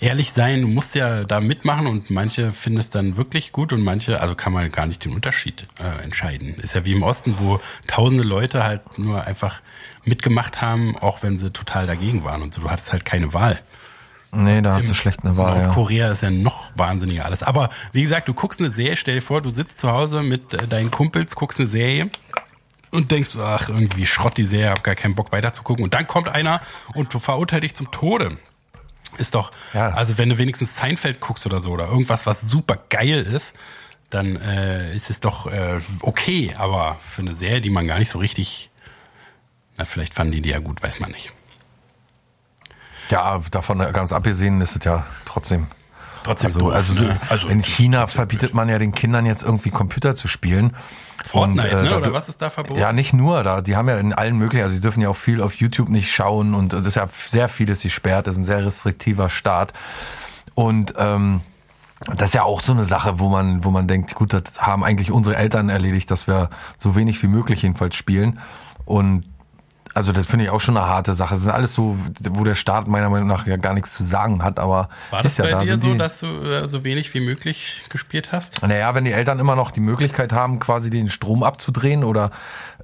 ehrlich 0.00 0.32
sein, 0.32 0.62
du 0.62 0.68
musst 0.68 0.94
ja 0.94 1.24
da 1.24 1.40
mitmachen 1.40 1.86
und 1.86 2.10
manche 2.10 2.52
finden 2.52 2.78
es 2.78 2.90
dann 2.90 3.16
wirklich 3.16 3.52
gut 3.52 3.72
und 3.72 3.82
manche, 3.82 4.20
also 4.20 4.34
kann 4.34 4.52
man 4.52 4.70
gar 4.70 4.86
nicht 4.86 5.04
den 5.04 5.14
Unterschied 5.14 5.66
äh, 5.80 6.02
entscheiden. 6.04 6.54
Ist 6.56 6.74
ja 6.74 6.84
wie 6.84 6.92
im 6.92 7.02
Osten, 7.02 7.36
wo 7.38 7.60
tausende 7.86 8.24
Leute 8.24 8.64
halt 8.64 8.98
nur 8.98 9.24
einfach 9.24 9.60
mitgemacht 10.04 10.60
haben, 10.60 10.96
auch 10.96 11.22
wenn 11.22 11.38
sie 11.38 11.50
total 11.50 11.86
dagegen 11.86 12.24
waren 12.24 12.42
und 12.42 12.54
so. 12.54 12.62
Du 12.62 12.70
hattest 12.70 12.92
halt 12.92 13.04
keine 13.04 13.32
Wahl. 13.32 13.60
Nee, 14.32 14.60
da 14.60 14.74
hast 14.74 14.90
du 14.90 14.94
schlecht 14.94 15.24
eine 15.24 15.36
Wahl. 15.36 15.62
Ja. 15.62 15.68
Korea 15.68 16.12
ist 16.12 16.22
ja 16.22 16.30
noch 16.30 16.64
wahnsinniger 16.74 17.24
alles. 17.24 17.42
Aber 17.42 17.70
wie 17.92 18.02
gesagt, 18.02 18.28
du 18.28 18.34
guckst 18.34 18.60
eine 18.60 18.70
Serie, 18.70 18.96
stell 18.96 19.14
dir 19.14 19.22
vor, 19.22 19.40
du 19.40 19.50
sitzt 19.50 19.80
zu 19.80 19.90
Hause 19.90 20.22
mit 20.22 20.52
äh, 20.52 20.66
deinen 20.66 20.90
Kumpels, 20.90 21.34
guckst 21.34 21.58
eine 21.58 21.68
Serie 21.68 22.10
und 22.90 23.10
denkst, 23.10 23.36
ach, 23.36 23.68
irgendwie 23.68 24.06
Schrott 24.06 24.36
die 24.36 24.44
Serie, 24.44 24.70
hab 24.70 24.84
gar 24.84 24.94
keinen 24.94 25.14
Bock 25.14 25.32
weiter 25.32 25.52
zu 25.52 25.62
gucken. 25.62 25.84
Und 25.84 25.94
dann 25.94 26.06
kommt 26.06 26.28
einer 26.28 26.60
und 26.94 27.12
verurteilt 27.12 27.62
dich 27.62 27.74
zum 27.74 27.90
Tode. 27.90 28.38
Ist 29.18 29.34
doch, 29.34 29.52
ja, 29.72 29.90
also 29.90 30.18
wenn 30.18 30.28
du 30.28 30.38
wenigstens 30.38 30.76
Seinfeld 30.76 31.20
guckst 31.20 31.46
oder 31.46 31.60
so 31.60 31.70
oder 31.70 31.86
irgendwas, 31.86 32.26
was 32.26 32.42
super 32.42 32.78
geil 32.90 33.22
ist, 33.22 33.54
dann 34.10 34.36
äh, 34.36 34.94
ist 34.94 35.10
es 35.10 35.20
doch 35.20 35.46
äh, 35.46 35.80
okay. 36.02 36.54
Aber 36.58 36.96
für 36.98 37.22
eine 37.22 37.34
Serie, 37.34 37.60
die 37.60 37.70
man 37.70 37.86
gar 37.86 37.98
nicht 37.98 38.10
so 38.10 38.18
richtig, 38.18 38.70
na, 39.76 39.84
vielleicht 39.84 40.14
fanden 40.14 40.32
die 40.32 40.42
die 40.42 40.50
ja 40.50 40.58
gut, 40.58 40.82
weiß 40.82 41.00
man 41.00 41.10
nicht. 41.10 41.32
Ja, 43.10 43.40
davon 43.50 43.78
ganz 43.78 44.12
abgesehen 44.12 44.60
ist 44.60 44.76
es 44.76 44.84
ja 44.84 45.06
trotzdem 45.24 45.68
trotzdem 46.26 46.48
also, 46.48 46.58
doof, 46.58 46.72
also, 46.72 47.04
ne? 47.04 47.20
also 47.28 47.48
in 47.48 47.62
China 47.62 48.06
verbietet 48.06 48.54
man 48.54 48.68
ja 48.68 48.78
den 48.78 48.92
Kindern 48.92 49.26
jetzt 49.26 49.42
irgendwie 49.42 49.70
Computer 49.70 50.14
zu 50.14 50.28
spielen. 50.28 50.76
Fortnite, 51.24 51.76
und, 51.78 51.86
äh, 51.86 51.88
ne? 51.88 51.96
oder 51.96 52.12
was 52.12 52.28
ist 52.28 52.42
da 52.42 52.50
verboten? 52.50 52.78
Ja, 52.78 52.92
nicht 52.92 53.12
nur, 53.12 53.42
da, 53.42 53.60
die 53.60 53.76
haben 53.76 53.88
ja 53.88 53.98
in 53.98 54.12
allen 54.12 54.36
möglichen, 54.36 54.62
also 54.62 54.74
sie 54.74 54.80
dürfen 54.80 55.00
ja 55.00 55.08
auch 55.08 55.16
viel 55.16 55.42
auf 55.42 55.54
YouTube 55.54 55.88
nicht 55.88 56.12
schauen 56.12 56.54
und 56.54 56.72
es 56.72 56.86
ist 56.86 56.96
ja 56.96 57.08
sehr 57.28 57.48
vieles 57.48 57.80
sie 57.80 57.90
sperrt, 57.90 58.26
das 58.26 58.34
ist 58.34 58.40
ein 58.40 58.44
sehr 58.44 58.64
restriktiver 58.64 59.30
Staat. 59.30 59.72
Und 60.54 60.94
ähm, 60.96 61.40
das 62.16 62.30
ist 62.30 62.34
ja 62.34 62.42
auch 62.42 62.60
so 62.60 62.72
eine 62.72 62.84
Sache, 62.84 63.18
wo 63.18 63.28
man, 63.28 63.64
wo 63.64 63.70
man 63.70 63.88
denkt, 63.88 64.14
gut, 64.14 64.32
das 64.32 64.60
haben 64.60 64.84
eigentlich 64.84 65.10
unsere 65.10 65.36
Eltern 65.36 65.68
erledigt, 65.68 66.10
dass 66.10 66.26
wir 66.26 66.50
so 66.76 66.94
wenig 66.94 67.22
wie 67.22 67.26
möglich 67.26 67.62
jedenfalls 67.62 67.96
spielen. 67.96 68.38
Und 68.84 69.24
also 69.96 70.12
das 70.12 70.26
finde 70.26 70.44
ich 70.44 70.50
auch 70.50 70.60
schon 70.60 70.76
eine 70.76 70.86
harte 70.86 71.14
Sache. 71.14 71.32
Das 71.32 71.42
sind 71.42 71.52
alles 71.52 71.72
so, 71.72 71.96
wo 72.28 72.44
der 72.44 72.54
Staat 72.54 72.86
meiner 72.86 73.08
Meinung 73.08 73.28
nach 73.28 73.46
ja 73.46 73.56
gar 73.56 73.72
nichts 73.72 73.94
zu 73.94 74.04
sagen 74.04 74.44
hat, 74.44 74.58
aber 74.58 74.90
war 75.10 75.22
das 75.22 75.36
bei 75.36 75.48
ja, 75.48 75.58
da 75.58 75.64
dir 75.64 75.80
so, 75.80 75.94
dass 75.94 76.20
du 76.20 76.26
äh, 76.26 76.68
so 76.68 76.84
wenig 76.84 77.14
wie 77.14 77.20
möglich 77.20 77.82
gespielt 77.88 78.30
hast? 78.30 78.60
Naja, 78.60 78.94
wenn 78.94 79.06
die 79.06 79.12
Eltern 79.12 79.38
immer 79.38 79.56
noch 79.56 79.70
die 79.70 79.80
Möglichkeit 79.80 80.34
haben, 80.34 80.58
quasi 80.58 80.90
den 80.90 81.08
Strom 81.08 81.42
abzudrehen 81.42 82.04
oder 82.04 82.30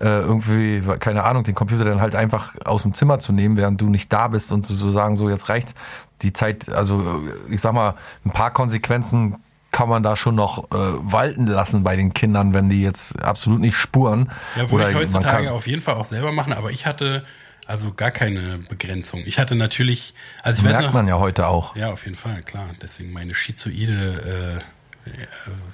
äh, 0.01 0.07
irgendwie, 0.07 0.83
keine 1.01 1.25
Ahnung, 1.25 1.45
den 1.45 1.55
Computer 1.55 1.85
dann 1.85 2.01
halt 2.01 2.15
einfach 2.15 2.55
aus 2.65 2.81
dem 2.81 2.95
Zimmer 2.95 3.19
zu 3.19 3.35
nehmen, 3.35 3.59
während 3.59 3.79
du 3.83 3.91
nicht 3.91 4.11
da 4.11 4.29
bist 4.29 4.51
und 4.51 4.65
zu 4.65 4.75
so 4.75 4.91
sagen, 4.91 5.15
so 5.17 5.29
jetzt 5.29 5.51
reicht 5.51 5.75
die 6.23 6.33
Zeit, 6.33 6.71
also 6.71 7.23
ich 7.51 7.61
sag 7.61 7.75
mal, 7.75 7.95
ein 8.25 8.31
paar 8.31 8.53
Konsequenzen 8.53 9.37
kann 9.73 9.89
man 9.89 10.03
da 10.03 10.17
schon 10.17 10.35
noch 10.35 10.71
äh, 10.71 10.77
walten 10.77 11.47
lassen 11.47 11.83
bei 11.83 11.97
den 11.97 12.15
Kindern, 12.15 12.55
wenn 12.55 12.69
die 12.69 12.83
jetzt 12.83 13.21
absolut 13.21 13.61
nicht 13.61 13.77
spuren. 13.77 14.31
Ja, 14.57 14.71
würde 14.71 14.91
ich 14.91 14.97
heutzutage 14.97 15.51
auf 15.51 15.67
jeden 15.67 15.83
Fall 15.83 15.95
auch 15.95 16.05
selber 16.05 16.31
machen, 16.31 16.53
aber 16.53 16.71
ich 16.71 16.87
hatte 16.87 17.25
also 17.67 17.93
gar 17.93 18.11
keine 18.11 18.59
Begrenzung. 18.59 19.23
Ich 19.25 19.39
hatte 19.39 19.55
natürlich, 19.55 20.15
also 20.43 20.63
ich 20.63 20.69
merkt 20.69 20.85
noch, 20.85 20.93
man 20.93 21.09
ja 21.09 21.19
heute 21.19 21.47
auch. 21.47 21.75
Ja, 21.75 21.91
auf 21.91 22.05
jeden 22.05 22.17
Fall, 22.17 22.43
klar. 22.43 22.71
Deswegen 22.83 23.13
meine 23.13 23.35
schizoide 23.35 24.61
äh, 25.07 25.11
äh, 25.11 25.27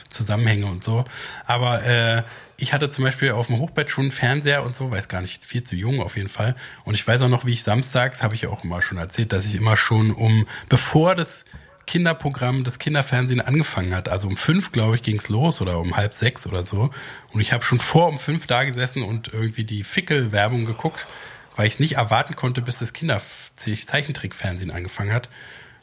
Zusammenhänge 0.09 0.67
und 0.67 0.85
so. 0.85 1.05
Aber 1.47 1.83
äh, 1.85 2.23
ich 2.57 2.73
hatte 2.73 2.91
zum 2.91 3.05
Beispiel 3.05 3.33
auf 3.33 3.49
dem 3.49 3.59
Hochbett 3.59 3.91
schon 3.91 4.05
einen 4.05 4.13
Fernseher 4.13 4.65
und 4.65 4.77
so, 4.77 4.91
weiß 4.91 5.09
gar 5.09 5.23
nicht, 5.23 5.45
viel 5.45 5.65
zu 5.65 5.77
jung 5.77 6.01
auf 6.01 6.17
jeden 6.17 6.29
Fall. 6.29 6.55
Und 6.85 6.95
ich 6.95 7.07
weiß 7.07 7.23
auch 7.23 7.29
noch, 7.29 7.45
wie 7.47 7.53
ich 7.53 7.63
samstags, 7.63 8.23
habe 8.23 8.35
ich 8.35 8.47
auch 8.47 8.65
immer 8.65 8.83
schon 8.83 8.99
erzählt, 8.99 9.33
dass 9.33 9.47
ich 9.47 9.55
immer 9.55 9.77
schon 9.77 10.13
um, 10.13 10.47
bevor 10.69 11.15
das 11.15 11.45
Kinderprogramm, 11.89 12.65
das 12.65 12.79
Kinderfernsehen 12.79 13.41
angefangen 13.41 13.95
hat. 13.95 14.09
Also 14.09 14.29
um 14.29 14.37
fünf, 14.37 14.73
glaube 14.73 14.97
ich, 14.97 15.03
ging's 15.03 15.29
los 15.29 15.61
oder 15.63 15.79
um 15.81 15.97
halb 15.97 16.13
sechs 16.13 16.47
oder 16.47 16.63
so. 16.63 16.91
Und 17.33 17.41
ich 17.41 17.53
habe 17.53 17.65
schon 17.65 17.81
vor 17.81 18.09
um 18.09 18.19
fünf 18.19 18.47
da 18.47 18.65
gesessen 18.65 19.03
und 19.03 19.33
irgendwie 19.33 19.65
die 19.65 19.83
Fickel-Werbung 19.83 20.67
geguckt, 20.67 21.07
weil 21.57 21.67
ich 21.67 21.75
es 21.75 21.81
nicht 21.81 21.95
erwarten 21.97 22.37
konnte, 22.37 22.61
bis 22.61 22.79
das 22.79 22.93
Kinder-Zeichentrickfernsehen 22.93 24.71
angefangen 24.71 25.13
hat. 25.15 25.31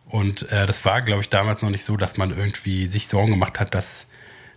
Und 0.08 0.50
äh, 0.52 0.68
das 0.68 0.86
war, 0.86 1.02
glaube 1.02 1.22
ich, 1.22 1.30
damals 1.30 1.64
noch 1.64 1.72
nicht 1.72 1.84
so, 1.84 1.98
dass 1.98 2.18
man 2.18 2.30
irgendwie 2.38 2.86
sich 2.88 3.08
Sorgen 3.08 3.32
gemacht 3.32 3.60
hat, 3.60 3.74
dass 3.74 4.08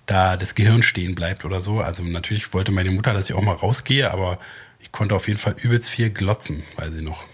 da 0.05 0.37
das 0.37 0.55
Gehirn 0.55 0.83
stehen 0.83 1.15
bleibt 1.15 1.47
oder 1.47 1.63
so. 1.63 1.81
Also 1.81 2.03
natürlich 2.03 2.53
wollte 2.53 2.73
meine 2.73 2.91
Mutter, 2.91 3.15
dass 3.15 3.31
ich 3.31 3.35
auch 3.35 3.43
mal 3.43 3.55
rausgehe, 3.55 4.11
aber 4.11 4.39
ich 4.81 4.93
konnte 4.93 5.15
auf 5.15 5.27
jeden 5.29 5.41
Fall 5.41 5.57
übelst 5.61 5.89
viel 5.89 6.11
glotzen, 6.11 6.63
weiß 6.77 6.95
ich 6.95 7.03
noch. 7.03 7.25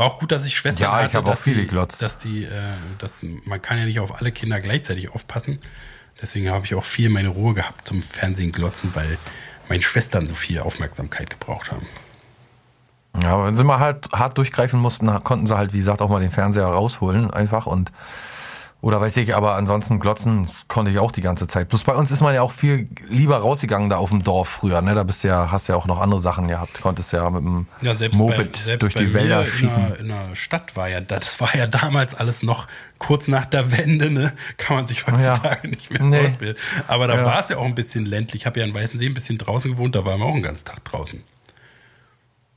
War 0.00 0.06
auch 0.06 0.18
gut, 0.18 0.32
dass 0.32 0.46
ich 0.46 0.56
Schwestern 0.56 0.84
ja, 0.84 0.92
hatte. 0.94 1.08
ich 1.08 1.14
habe 1.14 1.30
auch 1.30 1.36
viele 1.36 1.66
glotzt. 1.66 2.00
Dass 2.00 2.16
die, 2.16 2.44
äh, 2.44 2.72
dass 2.96 3.18
man 3.20 3.60
kann 3.60 3.76
ja 3.76 3.84
nicht 3.84 4.00
auf 4.00 4.14
alle 4.14 4.32
Kinder 4.32 4.58
gleichzeitig 4.58 5.10
aufpassen. 5.10 5.60
Deswegen 6.22 6.48
habe 6.48 6.64
ich 6.64 6.74
auch 6.74 6.84
viel 6.84 7.10
meine 7.10 7.28
Ruhe 7.28 7.52
gehabt 7.52 7.86
zum 7.86 8.02
Fernsehen 8.02 8.50
glotzen, 8.50 8.92
weil 8.94 9.18
meine 9.68 9.82
Schwestern 9.82 10.26
so 10.26 10.34
viel 10.34 10.60
Aufmerksamkeit 10.60 11.28
gebraucht 11.28 11.70
haben. 11.70 11.86
Ja, 13.20 13.34
aber 13.34 13.44
wenn 13.44 13.56
sie 13.56 13.62
mal 13.62 13.78
halt 13.78 14.10
hart 14.10 14.38
durchgreifen 14.38 14.80
mussten, 14.80 15.06
konnten 15.22 15.46
sie 15.46 15.54
halt, 15.54 15.74
wie 15.74 15.78
gesagt, 15.78 16.00
auch 16.00 16.08
mal 16.08 16.20
den 16.20 16.30
Fernseher 16.30 16.64
rausholen 16.64 17.30
einfach 17.30 17.66
und 17.66 17.92
oder 18.82 18.98
weiß 19.00 19.18
ich, 19.18 19.34
aber 19.34 19.56
ansonsten 19.56 20.00
glotzen 20.00 20.48
konnte 20.68 20.90
ich 20.90 20.98
auch 20.98 21.12
die 21.12 21.20
ganze 21.20 21.46
Zeit. 21.46 21.68
Plus 21.68 21.84
bei 21.84 21.94
uns 21.94 22.10
ist 22.10 22.22
man 22.22 22.34
ja 22.34 22.40
auch 22.40 22.52
viel 22.52 22.88
lieber 23.08 23.36
rausgegangen 23.38 23.90
da 23.90 23.98
auf 23.98 24.08
dem 24.08 24.22
Dorf 24.22 24.48
früher, 24.48 24.80
ne? 24.80 24.94
Da 24.94 25.02
bist 25.02 25.22
du 25.22 25.28
ja, 25.28 25.50
hast 25.50 25.68
ja 25.68 25.76
auch 25.76 25.86
noch 25.86 26.00
andere 26.00 26.18
Sachen 26.18 26.48
gehabt. 26.48 26.80
Konntest 26.80 27.12
ja 27.12 27.28
mit 27.28 27.44
dem 27.44 27.66
ja, 27.82 27.94
selbst 27.94 28.16
Moped 28.16 28.52
bei, 28.52 28.58
selbst 28.58 28.82
durch 28.82 28.94
die 28.94 29.12
Wälder 29.12 29.44
schießen. 29.44 29.82
In 29.82 29.88
der, 29.88 30.00
in 30.00 30.08
der 30.08 30.34
Stadt 30.34 30.76
war 30.76 30.88
ja, 30.88 31.02
das 31.02 31.40
war 31.40 31.54
ja 31.54 31.66
damals 31.66 32.14
alles 32.14 32.42
noch 32.42 32.68
kurz 32.98 33.28
nach 33.28 33.44
der 33.44 33.70
Wende, 33.70 34.10
ne? 34.10 34.32
Kann 34.56 34.76
man 34.76 34.86
sich 34.86 35.06
heutzutage 35.06 35.60
ja. 35.64 35.70
nicht 35.70 35.90
mehr 35.90 36.02
nee. 36.02 36.20
vorstellen. 36.22 36.56
Aber 36.88 37.06
da 37.06 37.16
ja. 37.16 37.24
war 37.26 37.40
es 37.40 37.50
ja 37.50 37.58
auch 37.58 37.66
ein 37.66 37.74
bisschen 37.74 38.06
ländlich. 38.06 38.42
Ich 38.42 38.46
habe 38.46 38.60
ja 38.60 38.64
in 38.64 38.72
Weißensee 38.72 39.06
ein 39.06 39.14
bisschen 39.14 39.36
draußen 39.36 39.72
gewohnt, 39.72 39.94
da 39.94 40.06
waren 40.06 40.20
wir 40.20 40.24
auch 40.24 40.32
einen 40.32 40.42
ganzen 40.42 40.64
Tag 40.64 40.82
draußen. 40.84 41.22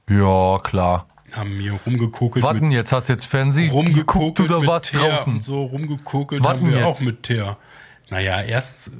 Ja, 0.07 0.59
klar 0.59 1.05
haben 1.35 1.59
hier 1.59 1.73
rumgekokelt. 1.73 2.43
Warten, 2.43 2.71
jetzt 2.71 2.91
hast 2.91 3.09
du 3.09 3.13
jetzt 3.13 3.25
Fernsehen 3.25 3.71
rumgeguckt 3.71 4.39
oder 4.39 4.65
was 4.65 4.83
draußen? 4.91 5.41
So 5.41 5.63
rumgekokelt 5.63 6.43
Warten 6.43 6.61
haben 6.61 6.71
wir 6.71 6.77
jetzt. 6.77 6.85
auch 6.85 6.99
mit 7.01 7.23
Teer. 7.23 7.57
Naja, 8.09 8.41
erst 8.41 8.91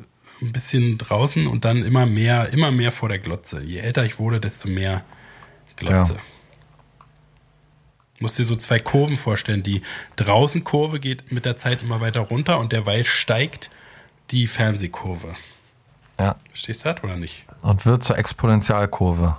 ein 0.41 0.51
bisschen 0.51 0.97
draußen 0.97 1.47
und 1.47 1.65
dann 1.65 1.83
immer 1.83 2.05
mehr, 2.05 2.51
immer 2.51 2.71
mehr 2.71 2.91
vor 2.91 3.09
der 3.09 3.19
Glotze. 3.19 3.63
Je 3.63 3.79
älter 3.79 4.05
ich 4.05 4.19
wurde, 4.19 4.39
desto 4.39 4.67
mehr 4.67 5.03
Glotze. 5.75 6.13
Ja. 6.13 6.19
Musst 8.19 8.39
dir 8.39 8.45
so 8.45 8.55
zwei 8.55 8.79
Kurven 8.79 9.17
vorstellen. 9.17 9.63
Die 9.63 9.81
draußen 10.15 10.63
Kurve 10.63 10.99
geht 10.99 11.31
mit 11.31 11.45
der 11.45 11.57
Zeit 11.57 11.81
immer 11.81 11.99
weiter 11.99 12.21
runter 12.21 12.59
und 12.59 12.71
derweil 12.71 13.05
steigt 13.05 13.69
die 14.31 14.47
Fernsehkurve. 14.47 15.35
Ja. 16.19 16.35
Verstehst 16.49 16.85
du 16.85 16.93
das 16.93 17.03
oder 17.03 17.15
nicht? 17.15 17.45
Und 17.61 17.85
wird 17.85 18.03
zur 18.03 18.17
Exponentialkurve. 18.17 19.37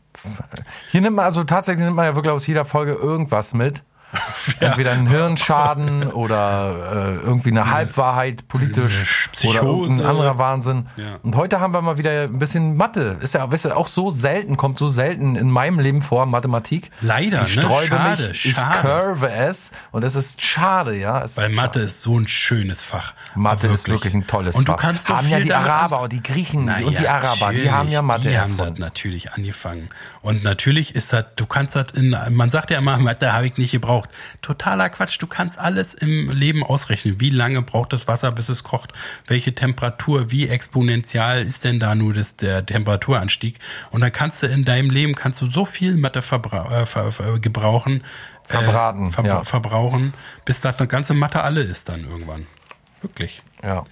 Hier 0.91 1.01
nimmt 1.01 1.17
man 1.17 1.25
also 1.25 1.45
tatsächlich 1.45 1.85
nimmt 1.85 1.97
man 1.97 2.07
ja 2.07 2.15
wirklich 2.17 2.33
aus 2.33 2.47
jeder 2.47 2.65
Folge 2.65 2.93
irgendwas 2.93 3.55
mit. 3.55 3.83
Entweder 4.61 4.93
einen 4.93 5.07
Hirnschaden 5.07 6.09
oder 6.09 6.75
äh, 6.93 7.27
irgendwie 7.27 7.51
eine 7.51 7.71
Halbwahrheit 7.71 8.49
politisch 8.49 9.29
Psychose. 9.33 9.61
oder 9.63 9.69
irgendein 9.69 10.07
anderer 10.07 10.39
Wahnsinn. 10.39 10.89
Ja. 10.97 11.19
Und 11.23 11.37
heute 11.37 11.61
haben 11.61 11.73
wir 11.73 11.83
mal 11.83 11.99
wieder 11.99 12.23
ein 12.23 12.39
bisschen 12.39 12.77
Mathe. 12.77 13.19
Ist 13.21 13.35
ja 13.35 13.51
weißt 13.51 13.67
du, 13.67 13.77
auch 13.77 13.87
so 13.89 14.11
selten, 14.11 14.57
kommt 14.57 14.79
so 14.79 14.89
selten 14.89 15.37
in 15.37 15.51
meinem 15.51 15.79
Leben 15.79 16.03
vor, 16.03 16.27
Mathematik. 16.27 16.91
Leider, 17.01 17.47
ich 17.47 17.57
ne? 17.57 17.63
Schade, 17.63 18.29
mich, 18.29 18.45
ich 18.47 18.53
schade. 18.53 18.79
curve 18.81 19.31
es 19.31 19.71
und 19.93 20.03
es 20.05 20.17
ist 20.17 20.43
schade, 20.43 20.97
ja. 20.97 21.23
Es 21.23 21.37
Weil 21.37 21.51
ist 21.51 21.57
Mathe 21.57 21.81
ist 21.81 22.03
so 22.03 22.19
ein 22.19 22.27
schönes 22.27 22.83
Fach. 22.83 23.13
Mathe 23.35 23.69
ist 23.69 23.89
wirklich 23.89 24.15
ein 24.15 24.27
tolles 24.27 24.57
Und 24.57 24.69
du 24.69 24.73
Fach. 24.73 24.81
kannst 24.81 25.07
so 25.07 25.17
haben 25.17 25.29
ja 25.29 25.41
die 25.41 25.53
Araber 25.53 26.01
und 26.01 26.13
die 26.13 26.23
Griechen 26.23 26.65
Na 26.67 26.79
und 26.79 26.99
die 26.99 27.03
ja, 27.05 27.17
Araber, 27.17 27.53
die 27.53 27.71
haben 27.71 27.91
ja 27.91 28.03
Mathe 28.03 28.29
Die 28.29 28.39
haben 28.39 28.57
das 28.57 28.79
natürlich 28.79 29.33
angefangen. 29.33 29.89
Und 30.23 30.43
natürlich 30.43 30.95
ist 30.95 31.13
das, 31.13 31.27
du 31.37 31.47
kannst 31.47 31.77
das 31.77 31.87
in, 31.95 32.17
man 32.31 32.51
sagt 32.51 32.71
ja 32.71 32.79
immer, 32.79 32.99
Mathe 32.99 33.33
habe 33.33 33.47
ich 33.47 33.57
nicht 33.57 33.73
gebraucht. 33.73 34.00
Totaler 34.43 34.89
Quatsch, 34.91 35.21
du 35.21 35.27
kannst 35.27 35.59
alles 35.59 35.95
im 35.95 36.31
Leben 36.31 36.63
ausrechnen. 36.63 37.21
Wie 37.21 37.31
lange 37.31 37.63
braucht 37.63 37.93
das 37.93 38.09
Wasser, 38.09 38.33
bis 38.33 38.49
es 38.49 38.63
kocht? 38.63 38.93
Welche 39.27 39.55
Temperatur, 39.55 40.31
wie 40.31 40.49
exponentiell 40.49 41.47
ist 41.47 41.65
denn 41.65 41.81
da 41.81 41.95
nur 41.95 42.15
das, 42.15 42.37
der 42.37 42.65
Temperaturanstieg? 42.65 43.59
Und 43.91 44.01
dann 44.01 44.13
kannst 44.13 44.43
du 44.43 44.47
in 44.47 44.65
deinem 44.65 44.91
Leben, 44.91 45.15
kannst 45.15 45.41
du 45.41 45.49
so 45.49 45.65
viel 45.65 45.97
Mathe 45.97 46.23
verbra 46.23 46.83
äh, 46.83 46.87
ver 46.87 47.13
ver 47.13 47.39
gebrauchen. 47.39 48.03
Verbraten, 48.45 49.09
Äh, 49.09 49.13
verbra 49.13 49.29
ja. 49.31 49.45
Verbrauchen, 49.45 50.15
bis 50.45 50.61
das 50.61 50.79
eine 50.79 50.89
ganze 50.89 51.15
Mathe 51.15 51.43
alle 51.43 51.63
ist 51.63 51.89
dann 51.89 52.05
irgendwann. 52.05 52.47
Wirklich. 53.01 53.43
Ja. 53.63 53.85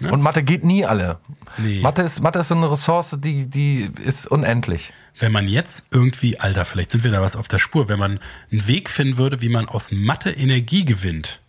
Und 0.00 0.22
Mathe 0.22 0.42
geht 0.42 0.64
nie 0.64 0.84
alle. 0.84 1.18
Nee. 1.56 1.80
Mathe 1.80 2.02
ist, 2.02 2.20
Mathe 2.20 2.40
ist 2.40 2.48
so 2.48 2.54
eine 2.56 2.70
Ressource, 2.70 3.16
die, 3.20 3.48
die 3.48 3.90
ist 4.04 4.26
unendlich. 4.26 4.92
Wenn 5.18 5.32
man 5.32 5.46
jetzt 5.46 5.82
irgendwie, 5.90 6.40
Alter, 6.40 6.64
vielleicht 6.64 6.90
sind 6.90 7.04
wir 7.04 7.10
da 7.12 7.20
was 7.22 7.36
auf 7.36 7.46
der 7.48 7.58
Spur, 7.60 7.88
wenn 7.88 7.98
man 7.98 8.18
einen 8.50 8.66
Weg 8.66 8.90
finden 8.90 9.16
würde, 9.16 9.40
wie 9.40 9.48
man 9.48 9.68
aus 9.68 9.92
Mathe 9.92 10.30
Energie 10.30 10.84
gewinnt, 10.84 11.40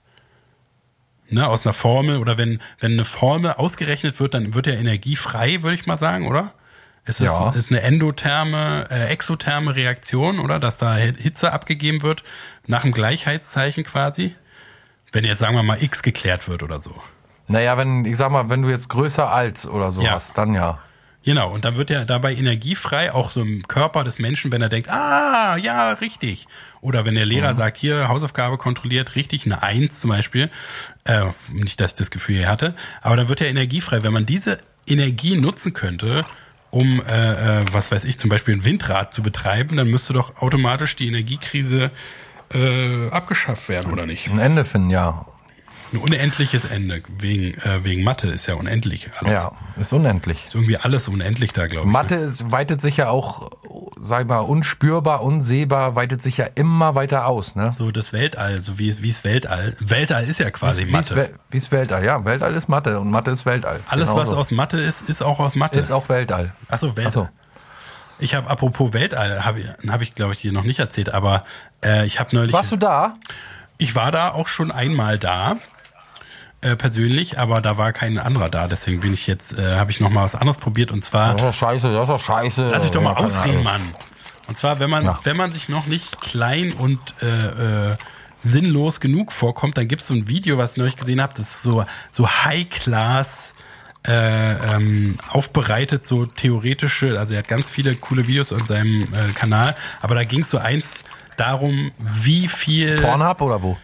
ne, 1.30 1.47
aus 1.47 1.66
einer 1.66 1.74
Formel 1.74 2.18
oder 2.18 2.38
wenn, 2.38 2.59
wenn 2.80 2.93
eine 2.93 3.05
Formel 3.05 3.53
ausgerechnet 3.53 4.20
wird, 4.20 4.34
dann 4.36 4.53
wird 4.53 4.68
ja 4.68 4.74
Energie 4.74 5.16
frei, 5.16 5.63
würde 5.63 5.76
ich 5.76 5.86
mal 5.88 5.97
sagen, 5.97 6.28
oder? 6.28 6.53
Es 7.07 7.20
ist, 7.20 7.28
Ja. 7.32 7.49
ist 7.51 7.72
eine 7.72 7.82
endotherme, 7.82 8.88
äh, 8.89 9.05
exotherme 9.09 9.76
Reaktion, 9.76 10.39
oder? 10.39 10.59
Dass 10.59 10.78
da 10.78 10.95
Hitze 10.95 11.53
abgegeben 11.53 12.01
wird, 12.01 12.24
nach 12.68 12.82
dem 12.82 12.91
Gleichheitszeichen 12.91 13.84
quasi. 13.84 14.36
Wenn 15.11 15.24
jetzt, 15.24 15.39
sagen 15.39 15.55
wir 15.55 15.63
mal, 15.63 15.82
X 15.82 16.01
geklärt 16.01 16.47
wird 16.47 16.61
oder 16.63 16.82
so. 16.82 16.95
Naja, 17.47 17.78
wenn, 17.78 18.05
ich 18.05 18.18
sag 18.18 18.32
mal, 18.32 18.49
wenn 18.49 18.63
du 18.63 18.70
jetzt 18.70 18.89
größer 18.89 19.30
als 19.32 19.68
oder 19.68 19.91
so 19.91 20.01
Ja. 20.01 20.11
hast, 20.13 20.36
dann 20.38 20.55
ja. 20.55 20.80
Genau, 21.26 21.51
und 21.51 21.65
dann 21.65 21.76
wird 21.76 21.89
ja 21.89 22.05
dabei 22.05 22.36
energiefrei, 22.36 23.11
auch 23.11 23.32
so 23.32 23.41
im 23.41 23.67
Körper 23.67 24.03
des 24.03 24.19
Menschen, 24.19 24.51
wenn 24.51 24.61
er 24.61 24.69
denkt, 24.69 24.89
ah, 24.89 25.57
ja, 25.57 25.93
richtig. 25.93 26.47
Oder 26.82 27.03
wenn 27.03 27.15
der 27.15 27.26
Lehrer 27.26 27.53
Mhm. 27.53 27.57
sagt, 27.57 27.78
hier, 27.78 28.07
Hausaufgabe 28.07 28.57
kontrolliert, 28.59 29.15
richtig, 29.15 29.45
eine 29.45 29.63
Eins 29.63 29.99
zum 29.99 30.11
Beispiel. 30.11 30.51
Äh, 31.03 31.26
nicht, 31.51 31.80
dass 31.80 31.93
ich 31.93 31.97
das 31.97 32.11
Gefühl 32.11 32.36
hier 32.38 32.47
hatte, 32.47 32.76
aber 33.01 33.15
dann 33.17 33.28
wird 33.28 33.39
ja 33.41 33.47
energiefrei. 33.47 34.03
Wenn 34.03 34.13
man 34.13 34.28
diese 34.28 34.59
Energie 34.86 35.36
nutzen 35.36 35.73
könnte, 35.73 36.26
um, 36.69 37.01
äh, 37.01 37.61
äh, 37.61 37.65
was 37.71 37.91
weiß 37.91 38.05
ich, 38.05 38.19
zum 38.19 38.30
Beispiel 38.30 38.53
ein 38.53 38.63
Windrad 38.63 39.11
zu 39.13 39.23
betreiben, 39.23 39.78
dann 39.78 39.88
müsste 39.88 40.13
doch 40.13 40.39
automatisch 40.41 40.95
die 40.95 41.07
Energiekrise 41.07 41.89
äh, 42.53 43.09
abgeschafft 43.09 43.67
werden, 43.69 43.91
oder 43.91 44.05
nicht? 44.05 44.30
Ein 44.30 44.38
Ende 44.38 44.63
finden, 44.65 44.91
ja. 44.91 45.26
Ein 45.94 46.00
unendliches 46.00 46.66
Ende, 46.66 47.02
wegen, 47.20 47.54
äh, 47.60 47.84
wegen 47.84 48.04
Mathe 48.04 48.28
ist 48.28 48.48
ja 48.48 48.56
unendlich 48.56 49.10
alles. 49.20 49.34
Ja, 49.34 49.52
ist 49.78 49.94
unendlich. 49.94 50.46
Ist 50.48 50.56
irgendwie 50.56 50.78
alles 50.78 51.08
unendlich 51.08 51.54
da, 51.54 51.68
glaube 51.68 51.82
ich. 51.82 51.86
ne? 51.86 51.92
Mathe 51.92 52.16
ist, 52.16 52.52
weitet 52.52 52.82
sich 52.82 52.98
ja 52.98 53.10
auch, 53.10 53.52
sag 54.02 54.24
ich 54.24 54.28
mal, 54.28 54.40
unspürbar, 54.40 55.22
unsehbar, 55.24 55.96
weitet 55.96 56.22
sich 56.22 56.38
ja 56.38 56.48
immer 56.56 56.96
weiter 56.96 57.28
aus, 57.28 57.56
ne? 57.56 57.72
So 57.74 57.92
das 57.92 58.12
Weltall, 58.14 58.62
so 58.62 58.78
wie 58.78 58.90
es 58.90 59.02
wie 59.04 59.10
es 59.10 59.24
Weltall. 59.24 59.78
Weltall 59.80 60.26
ist 60.26 60.40
ja 60.40 60.50
quasi 60.52 60.88
Wie 60.88 60.92
Mathe. 60.92 61.16
Wel- 61.16 61.30
Wie 61.52 61.58
ist 61.58 61.72
Weltall? 61.72 62.04
Ja, 62.04 62.26
Weltall 62.26 62.56
ist 62.56 62.68
Mathe 62.68 63.00
und 63.00 63.10
Mathe 63.12 63.32
ist 63.32 63.46
Weltall. 63.46 63.80
Alles, 63.88 64.10
was 64.10 64.16
Genauso. 64.26 64.36
aus 64.38 64.52
Mathe 64.52 64.82
ist, 64.82 65.08
ist 65.08 65.22
auch 65.24 65.40
aus 65.40 65.56
Mathe. 65.56 65.80
ist 65.80 65.92
auch 65.92 66.10
Weltall. 66.10 66.54
Achso, 66.68 66.88
Weltall. 66.98 67.06
Ach 67.08 67.12
so. 67.12 67.30
Ich 68.18 68.34
habe 68.34 68.50
apropos 68.50 68.92
Weltall, 68.94 69.46
habe 69.46 69.60
ich, 69.62 69.68
hab 69.90 70.02
ich 70.02 70.16
glaube 70.16 70.34
ich 70.34 70.42
dir 70.42 70.52
noch 70.52 70.64
nicht 70.64 70.80
erzählt, 70.80 71.14
aber 71.14 71.46
äh, 71.84 72.06
ich 72.06 72.20
habe 72.20 72.36
neulich. 72.36 72.54
Warst 72.54 72.72
du 72.72 72.78
da? 72.78 73.16
Ich 73.78 73.94
war 73.96 74.12
da 74.12 74.32
auch 74.32 74.48
schon 74.48 74.72
einmal 74.72 75.20
da. 75.20 75.56
Äh, 76.66 76.76
persönlich, 76.76 77.38
aber 77.38 77.61
da 77.61 77.78
war 77.78 77.93
kein 77.93 78.18
anderer 78.18 78.49
da, 78.49 78.68
deswegen 78.68 78.99
bin 78.99 79.13
ich 79.13 79.28
jetzt, 79.28 79.57
äh, 79.59 79.76
habe 79.76 79.91
ich 79.91 79.99
noch 79.99 80.09
mal 80.09 80.24
was 80.24 80.34
anderes 80.34 80.57
probiert 80.57 80.91
und 80.91 81.05
zwar 81.05 81.36
Das 81.36 81.49
ist 81.49 81.55
scheiße, 81.57 81.93
das 81.93 82.09
ist 82.09 82.22
scheiße. 82.22 82.70
Lass 82.72 82.84
ich 82.84 82.89
doch 82.91 83.01
mal 83.03 83.11
Ja, 83.11 83.18
ausreden. 83.18 83.63
Mann. 83.63 83.82
Und 84.47 84.57
zwar, 84.57 84.80
wenn 84.80 84.89
man, 84.89 85.05
Ja. 85.05 85.20
wenn 85.26 85.38
man 85.38 85.51
sich 85.51 85.70
noch 85.70 85.86
nicht 85.86 86.22
klein 86.22 86.74
und 86.74 86.99
äh, 87.22 87.91
äh, 87.91 87.97
sinnlos 88.43 88.99
genug 88.99 89.32
vorkommt, 89.32 89.78
dann 89.78 89.88
gibt 89.88 90.01
es 90.01 90.07
so 90.07 90.16
ein 90.16 90.28
Video, 90.28 90.57
was 90.57 90.72
ich 90.72 90.78
neulich 90.78 90.95
gesehen 90.95 91.22
habe, 91.22 91.34
das 91.38 91.47
ist 91.47 91.61
so, 91.63 91.86
so 92.11 92.28
High-Class 92.30 93.53
äh, 94.07 94.76
ähm, 94.76 95.18
aufbereitet, 95.30 96.05
so 96.07 96.26
theoretische, 96.26 97.20
also 97.20 97.34
er 97.34 97.39
hat 97.39 97.47
ganz 97.47 97.70
viele 97.70 97.95
coole 97.95 98.28
Videos 98.28 98.51
auf 98.53 98.68
seinem 98.68 99.03
äh, 99.03 99.32
Kanal, 99.34 99.76
aber 100.01 100.16
da 100.16 100.24
ging 100.24 100.41
es 100.41 100.49
so 100.49 100.57
eins 100.59 101.03
darum, 101.38 101.91
wie 101.99 102.47
viel 102.47 103.01
Pornhub 103.01 103.41
oder 103.41 103.61
wo? 103.61 103.78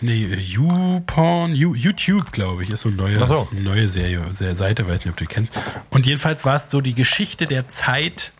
Nee, 0.00 0.26
YouPorn, 0.26 1.54
You, 1.54 1.74
YouTube, 1.74 2.32
glaube 2.32 2.62
ich, 2.64 2.70
ist 2.70 2.82
so 2.82 2.88
eine 2.88 2.96
neue, 2.96 3.26
so. 3.26 3.48
eine 3.50 3.60
neue 3.60 3.88
Serie, 3.88 4.30
Seite, 4.30 4.86
weiß 4.86 5.00
nicht, 5.04 5.08
ob 5.10 5.16
du 5.16 5.24
die 5.24 5.32
kennst. 5.32 5.52
Und 5.90 6.06
jedenfalls 6.06 6.44
war 6.44 6.56
es 6.56 6.70
so 6.70 6.80
die 6.80 6.94
Geschichte 6.94 7.46
der 7.46 7.68
Zeit 7.68 8.32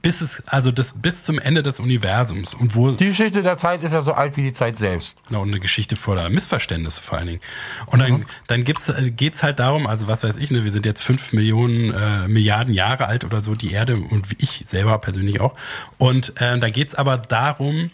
bis 0.00 0.20
es, 0.20 0.46
also 0.46 0.70
das, 0.70 0.92
bis 0.96 1.24
zum 1.24 1.40
Ende 1.40 1.62
des 1.64 1.80
Universums 1.80 2.54
und 2.54 2.76
wo, 2.76 2.92
Die 2.92 3.06
Geschichte 3.08 3.42
der 3.42 3.58
Zeit 3.58 3.82
ist 3.82 3.92
ja 3.92 4.00
so 4.00 4.12
alt 4.12 4.36
wie 4.36 4.42
die 4.42 4.52
Zeit 4.52 4.76
selbst. 4.78 5.18
na, 5.28 5.38
und 5.38 5.48
eine 5.48 5.58
Geschichte 5.58 5.96
voller 5.96 6.28
Missverständnisse 6.30 7.02
vor 7.02 7.18
allen 7.18 7.26
Dingen. 7.26 7.40
Und 7.86 7.98
Mhm. 7.98 8.02
dann, 8.04 8.26
dann 8.46 8.64
gibt's, 8.64 8.88
äh, 8.88 9.10
geht's 9.10 9.42
halt 9.42 9.58
darum, 9.58 9.86
also 9.88 10.06
was 10.06 10.22
weiß 10.22 10.36
ich, 10.36 10.50
ne, 10.52 10.62
wir 10.64 10.70
sind 10.70 10.86
jetzt 10.86 11.02
fünf 11.02 11.32
Millionen, 11.32 11.92
äh, 11.92 12.28
Milliarden 12.28 12.74
Jahre 12.74 13.06
alt 13.06 13.24
oder 13.24 13.40
so, 13.40 13.56
die 13.56 13.72
Erde 13.72 13.96
und 13.96 14.30
wie 14.30 14.36
ich 14.38 14.62
selber 14.66 14.98
persönlich 14.98 15.40
auch. 15.40 15.54
Und 15.98 16.40
äh, 16.40 16.58
da 16.60 16.68
geht's 16.68 16.94
aber 16.94 17.18
darum, 17.18 17.90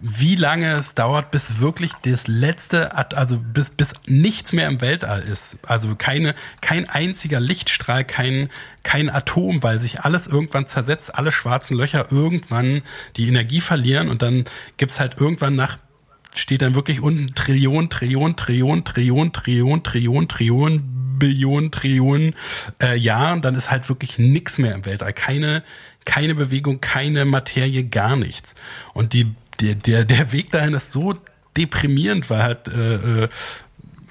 wie 0.00 0.36
lange 0.36 0.72
es 0.74 0.94
dauert, 0.94 1.30
bis 1.30 1.60
wirklich 1.60 1.92
das 2.02 2.28
letzte, 2.28 2.94
also 2.96 3.38
bis, 3.38 3.70
bis 3.70 3.92
nichts 4.06 4.52
mehr 4.52 4.68
im 4.68 4.80
Weltall 4.80 5.20
ist. 5.22 5.58
Also 5.66 5.94
keine, 5.96 6.34
kein 6.60 6.88
einziger 6.88 7.40
Lichtstrahl, 7.40 8.04
kein, 8.04 8.50
kein 8.82 9.10
Atom, 9.10 9.62
weil 9.62 9.80
sich 9.80 10.00
alles 10.00 10.26
irgendwann 10.26 10.66
zersetzt, 10.66 11.14
alle 11.14 11.32
schwarzen 11.32 11.76
Löcher 11.76 12.12
irgendwann 12.12 12.82
die 13.16 13.26
Energie 13.28 13.60
verlieren 13.60 14.08
und 14.08 14.22
dann 14.22 14.44
gibt's 14.76 15.00
halt 15.00 15.16
irgendwann 15.18 15.56
nach 15.56 15.78
steht 16.34 16.62
dann 16.62 16.74
wirklich 16.74 17.00
unten 17.00 17.34
Trillion, 17.34 17.88
Trillion, 17.88 18.36
Trillion, 18.36 18.84
Trillion, 18.84 19.32
Trillion, 19.32 19.82
Trillion, 19.82 20.28
Trillion, 20.28 20.98
Billionen, 21.18 21.70
Trillionen 21.70 22.34
äh, 22.80 22.96
Jahren, 22.96 23.42
dann 23.42 23.54
ist 23.54 23.70
halt 23.70 23.88
wirklich 23.88 24.18
nichts 24.18 24.58
mehr 24.58 24.74
im 24.74 24.86
Weltall. 24.86 25.12
Keine, 25.12 25.64
keine 26.04 26.34
Bewegung, 26.34 26.80
keine 26.80 27.24
Materie, 27.24 27.84
gar 27.84 28.16
nichts. 28.16 28.54
Und 28.94 29.12
die, 29.12 29.34
der, 29.60 29.74
der, 29.74 30.04
der 30.04 30.32
Weg 30.32 30.52
dahin 30.52 30.74
ist 30.74 30.92
so 30.92 31.14
deprimierend, 31.56 32.28
weil 32.30 32.42
halt, 32.42 32.68
äh, 32.68 33.24
äh 33.24 33.28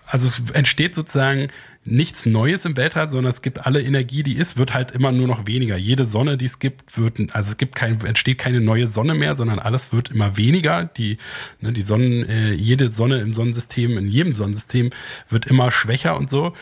also 0.09 0.25
es 0.25 0.51
entsteht 0.51 0.95
sozusagen 0.95 1.49
nichts 1.87 2.25
Neues 2.25 2.65
im 2.65 2.75
Weltall, 2.75 3.09
sondern 3.09 3.31
es 3.31 3.41
gibt 3.41 3.65
alle 3.65 3.81
Energie, 3.81 4.21
die 4.21 4.35
ist, 4.35 4.57
wird 4.57 4.73
halt 4.73 4.91
immer 4.91 5.11
nur 5.11 5.27
noch 5.27 5.47
weniger. 5.47 5.77
Jede 5.77 6.05
Sonne, 6.05 6.37
die 6.37 6.45
es 6.45 6.59
gibt, 6.59 6.97
wird, 6.97 7.33
also 7.33 7.51
es 7.51 7.57
gibt 7.57 7.75
kein, 7.75 7.99
entsteht 8.01 8.37
keine 8.37 8.59
neue 8.59 8.87
Sonne 8.87 9.15
mehr, 9.15 9.35
sondern 9.35 9.59
alles 9.59 9.93
wird 9.93 10.11
immer 10.11 10.37
weniger. 10.37 10.85
Die, 10.85 11.17
ne, 11.61 11.71
die 11.71 11.81
Sonnen, 11.81 12.27
äh, 12.27 12.51
jede 12.51 12.91
Sonne 12.91 13.19
im 13.19 13.33
Sonnensystem, 13.33 13.97
in 13.97 14.07
jedem 14.07 14.33
Sonnensystem 14.33 14.91
wird 15.29 15.45
immer 15.45 15.71
schwächer 15.71 16.17
und 16.17 16.29
so. 16.29 16.53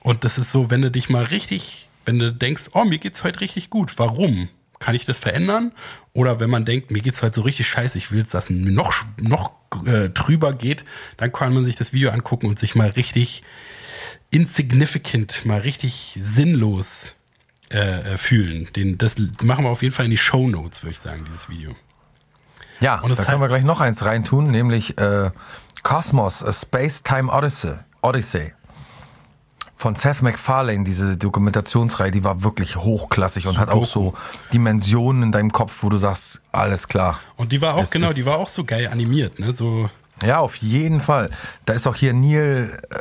Und 0.00 0.24
das 0.24 0.38
ist 0.38 0.50
so, 0.50 0.70
wenn 0.70 0.82
du 0.82 0.90
dich 0.90 1.08
mal 1.08 1.24
richtig, 1.24 1.88
wenn 2.04 2.18
du 2.18 2.32
denkst, 2.32 2.70
oh, 2.72 2.84
mir 2.84 2.98
geht's 2.98 3.24
heute 3.24 3.40
richtig 3.40 3.70
gut, 3.70 3.98
warum? 3.98 4.48
Kann 4.78 4.94
ich 4.94 5.04
das 5.04 5.18
verändern? 5.18 5.72
Oder 6.12 6.40
wenn 6.40 6.50
man 6.50 6.64
denkt, 6.64 6.90
mir 6.90 7.02
geht's 7.02 7.22
heute 7.22 7.36
so 7.36 7.42
richtig 7.42 7.68
scheiße, 7.68 7.98
ich 7.98 8.10
will 8.10 8.20
jetzt, 8.20 8.34
dass 8.34 8.44
es 8.44 8.50
noch, 8.50 8.94
noch 9.20 9.52
äh, 9.86 10.08
drüber 10.08 10.52
geht, 10.52 10.84
dann 11.16 11.32
kann 11.32 11.52
man 11.52 11.64
sich 11.64 11.76
das 11.76 11.92
Video 11.92 12.10
angucken 12.10 12.46
und 12.46 12.58
sich 12.58 12.74
mal 12.74 12.90
richtig 12.90 13.42
insignificant, 14.30 15.44
mal 15.44 15.60
richtig 15.60 16.16
sinnlos 16.18 17.14
äh, 17.70 18.14
äh, 18.14 18.18
fühlen. 18.18 18.68
Den, 18.76 18.98
das 18.98 19.16
machen 19.42 19.64
wir 19.64 19.70
auf 19.70 19.82
jeden 19.82 19.94
Fall 19.94 20.06
in 20.06 20.10
die 20.10 20.16
Show 20.16 20.48
Notes, 20.48 20.82
würde 20.82 20.92
ich 20.92 21.00
sagen, 21.00 21.24
dieses 21.26 21.48
Video. 21.48 21.74
Ja, 22.80 23.00
und 23.00 23.18
da 23.18 23.24
können 23.24 23.40
wir 23.40 23.48
gleich 23.48 23.64
noch 23.64 23.80
eins 23.80 24.04
reintun, 24.04 24.50
nämlich 24.50 24.98
äh, 24.98 25.30
Cosmos, 25.82 26.44
a 26.44 26.52
Space-Time 26.52 27.32
Odyssey. 27.32 27.76
Odyssey 28.02 28.52
von 29.76 29.94
Seth 29.94 30.22
MacFarlane, 30.22 30.84
diese 30.84 31.16
Dokumentationsreihe, 31.16 32.10
die 32.10 32.24
war 32.24 32.42
wirklich 32.42 32.76
hochklassig 32.76 33.46
und 33.46 33.54
so 33.54 33.60
hat 33.60 33.70
auch 33.70 33.84
so 33.84 34.14
Dimensionen 34.52 35.24
in 35.24 35.32
deinem 35.32 35.52
Kopf, 35.52 35.82
wo 35.82 35.90
du 35.90 35.98
sagst, 35.98 36.40
alles 36.50 36.88
klar. 36.88 37.20
Und 37.36 37.52
die 37.52 37.60
war 37.60 37.76
auch, 37.76 37.90
genau, 37.90 38.12
die 38.12 38.24
war 38.24 38.38
auch 38.38 38.48
so 38.48 38.64
geil 38.64 38.88
animiert, 38.88 39.38
ne? 39.38 39.54
So 39.54 39.90
ja, 40.24 40.38
auf 40.38 40.56
jeden 40.56 41.00
Fall. 41.00 41.30
Da 41.66 41.74
ist 41.74 41.86
auch 41.86 41.94
hier 41.94 42.14
Neil, 42.14 42.80
äh, 42.90 42.96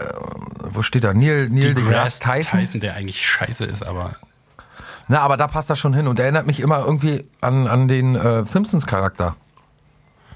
wo 0.63 0.81
steht 0.81 1.05
da? 1.05 1.13
Neil, 1.13 1.49
Neil 1.49 1.73
deGrasse 1.73 2.19
Tyson. 2.19 2.59
Tyson, 2.59 2.81
der 2.81 2.95
eigentlich 2.95 3.25
scheiße 3.25 3.63
ist, 3.63 3.85
aber. 3.85 4.17
Na, 5.07 5.21
aber 5.21 5.37
da 5.37 5.47
passt 5.47 5.69
das 5.69 5.79
schon 5.79 5.93
hin 5.93 6.07
und 6.07 6.19
erinnert 6.19 6.47
mich 6.47 6.59
immer 6.59 6.79
irgendwie 6.79 7.25
an, 7.39 7.67
an 7.67 7.87
den 7.87 8.15
äh, 8.15 8.43
Simpsons-Charakter. 8.43 9.35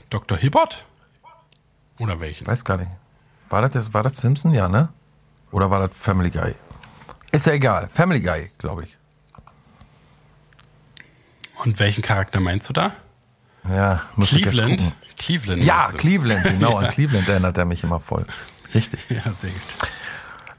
Dr. 0.09 0.37
Hibbert? 0.37 0.85
Oder 1.97 2.21
welchen? 2.21 2.47
Weiß 2.47 2.63
gar 2.63 2.77
nicht. 2.77 2.91
War 3.49 3.67
das, 3.67 3.93
war 3.93 4.03
das 4.03 4.17
Simpson? 4.17 4.53
Ja, 4.53 4.69
ne? 4.69 4.89
Oder 5.52 5.70
war 5.72 5.88
das 5.88 5.97
Family 5.97 6.30
Guy? 6.30 6.56
Ist 7.32 7.45
ja 7.45 7.54
egal. 7.54 7.89
Family 7.91 8.22
Guy, 8.22 8.50
glaube 8.58 8.84
ich. 8.84 8.97
Und 11.64 11.80
welchen 11.80 12.02
Charakter 12.02 12.39
meinst 12.39 12.70
du 12.70 12.74
da? 12.74 12.93
Ja, 13.68 14.04
muss 14.16 14.30
Cleveland. 14.30 14.93
Cleveland. 15.18 15.64
Ja, 15.64 15.91
Cleveland, 15.91 16.43
genau. 16.43 16.72
ja. 16.82 16.88
An 16.88 16.93
Cleveland 16.93 17.28
erinnert 17.28 17.58
er 17.58 17.66
mich 17.66 17.84
immer 17.84 18.00
voll. 18.00 18.26
Richtig. 18.74 19.00
Ja, 19.10 19.24
sehr 19.38 19.52
gut. 19.52 19.62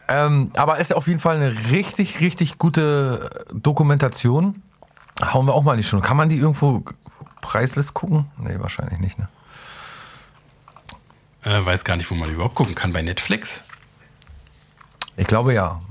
Ähm, 0.08 0.50
aber 0.54 0.78
ist 0.78 0.94
auf 0.94 1.06
jeden 1.06 1.20
Fall 1.20 1.36
eine 1.36 1.70
richtig, 1.70 2.20
richtig 2.20 2.58
gute 2.58 3.46
Dokumentation. 3.52 4.62
Hauen 5.22 5.46
wir 5.46 5.54
auch 5.54 5.62
mal 5.62 5.72
in 5.74 5.78
die 5.78 5.84
Stunde. 5.84 6.04
Kann 6.04 6.16
man 6.16 6.28
die 6.28 6.36
irgendwo 6.36 6.84
preislist 7.40 7.94
gucken? 7.94 8.26
Nee, 8.36 8.56
wahrscheinlich 8.58 8.98
nicht, 8.98 9.18
ne? 9.18 9.28
Äh, 11.44 11.64
weiß 11.64 11.84
gar 11.84 11.96
nicht, 11.96 12.10
wo 12.10 12.14
man 12.14 12.28
die 12.28 12.34
überhaupt 12.34 12.54
gucken 12.54 12.74
kann. 12.74 12.92
Bei 12.92 13.02
Netflix? 13.02 13.62
Ich 15.20 15.26
glaube 15.26 15.52
ja. 15.52 15.82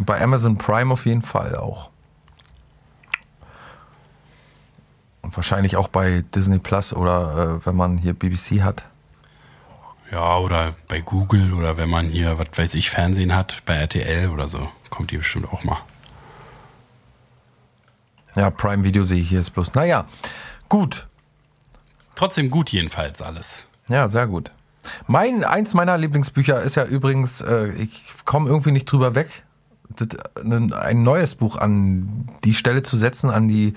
Bei 0.00 0.20
Amazon 0.20 0.58
Prime 0.58 0.92
auf 0.92 1.06
jeden 1.06 1.22
Fall 1.22 1.54
auch. 1.54 1.90
Und 5.20 5.36
wahrscheinlich 5.36 5.76
auch 5.76 5.86
bei 5.86 6.24
Disney 6.34 6.58
Plus 6.58 6.92
oder 6.92 7.60
äh, 7.60 7.66
wenn 7.66 7.76
man 7.76 7.96
hier 7.96 8.12
BBC 8.12 8.62
hat. 8.62 8.82
Ja, 10.10 10.36
oder 10.38 10.74
bei 10.88 11.00
Google 11.00 11.52
oder 11.52 11.78
wenn 11.78 11.90
man 11.90 12.08
hier, 12.08 12.40
was 12.40 12.48
weiß 12.56 12.74
ich, 12.74 12.90
Fernsehen 12.90 13.36
hat, 13.36 13.62
bei 13.66 13.74
RTL 13.74 14.30
oder 14.30 14.48
so, 14.48 14.68
kommt 14.90 15.12
die 15.12 15.18
bestimmt 15.18 15.52
auch 15.52 15.62
mal. 15.62 15.78
Ja, 18.34 18.50
Prime 18.50 18.82
Video 18.82 19.04
sehe 19.04 19.20
ich 19.20 19.28
hier 19.28 19.40
ist 19.40 19.50
bloß. 19.50 19.74
Naja, 19.74 20.06
gut. 20.68 21.06
Trotzdem 22.16 22.50
gut 22.50 22.70
jedenfalls 22.70 23.22
alles. 23.22 23.64
Ja, 23.88 24.08
sehr 24.08 24.26
gut. 24.26 24.50
Mein, 25.06 25.44
eins 25.44 25.74
meiner 25.74 25.96
Lieblingsbücher 25.98 26.62
ist 26.62 26.74
ja 26.74 26.84
übrigens, 26.84 27.40
äh, 27.40 27.68
ich 27.72 28.02
komme 28.24 28.48
irgendwie 28.48 28.72
nicht 28.72 28.86
drüber 28.86 29.14
weg, 29.14 29.44
ein 30.42 31.02
neues 31.02 31.34
Buch 31.34 31.56
an 31.56 32.28
die 32.44 32.54
Stelle 32.54 32.82
zu 32.82 32.96
setzen, 32.96 33.30
an 33.30 33.48
die, 33.48 33.74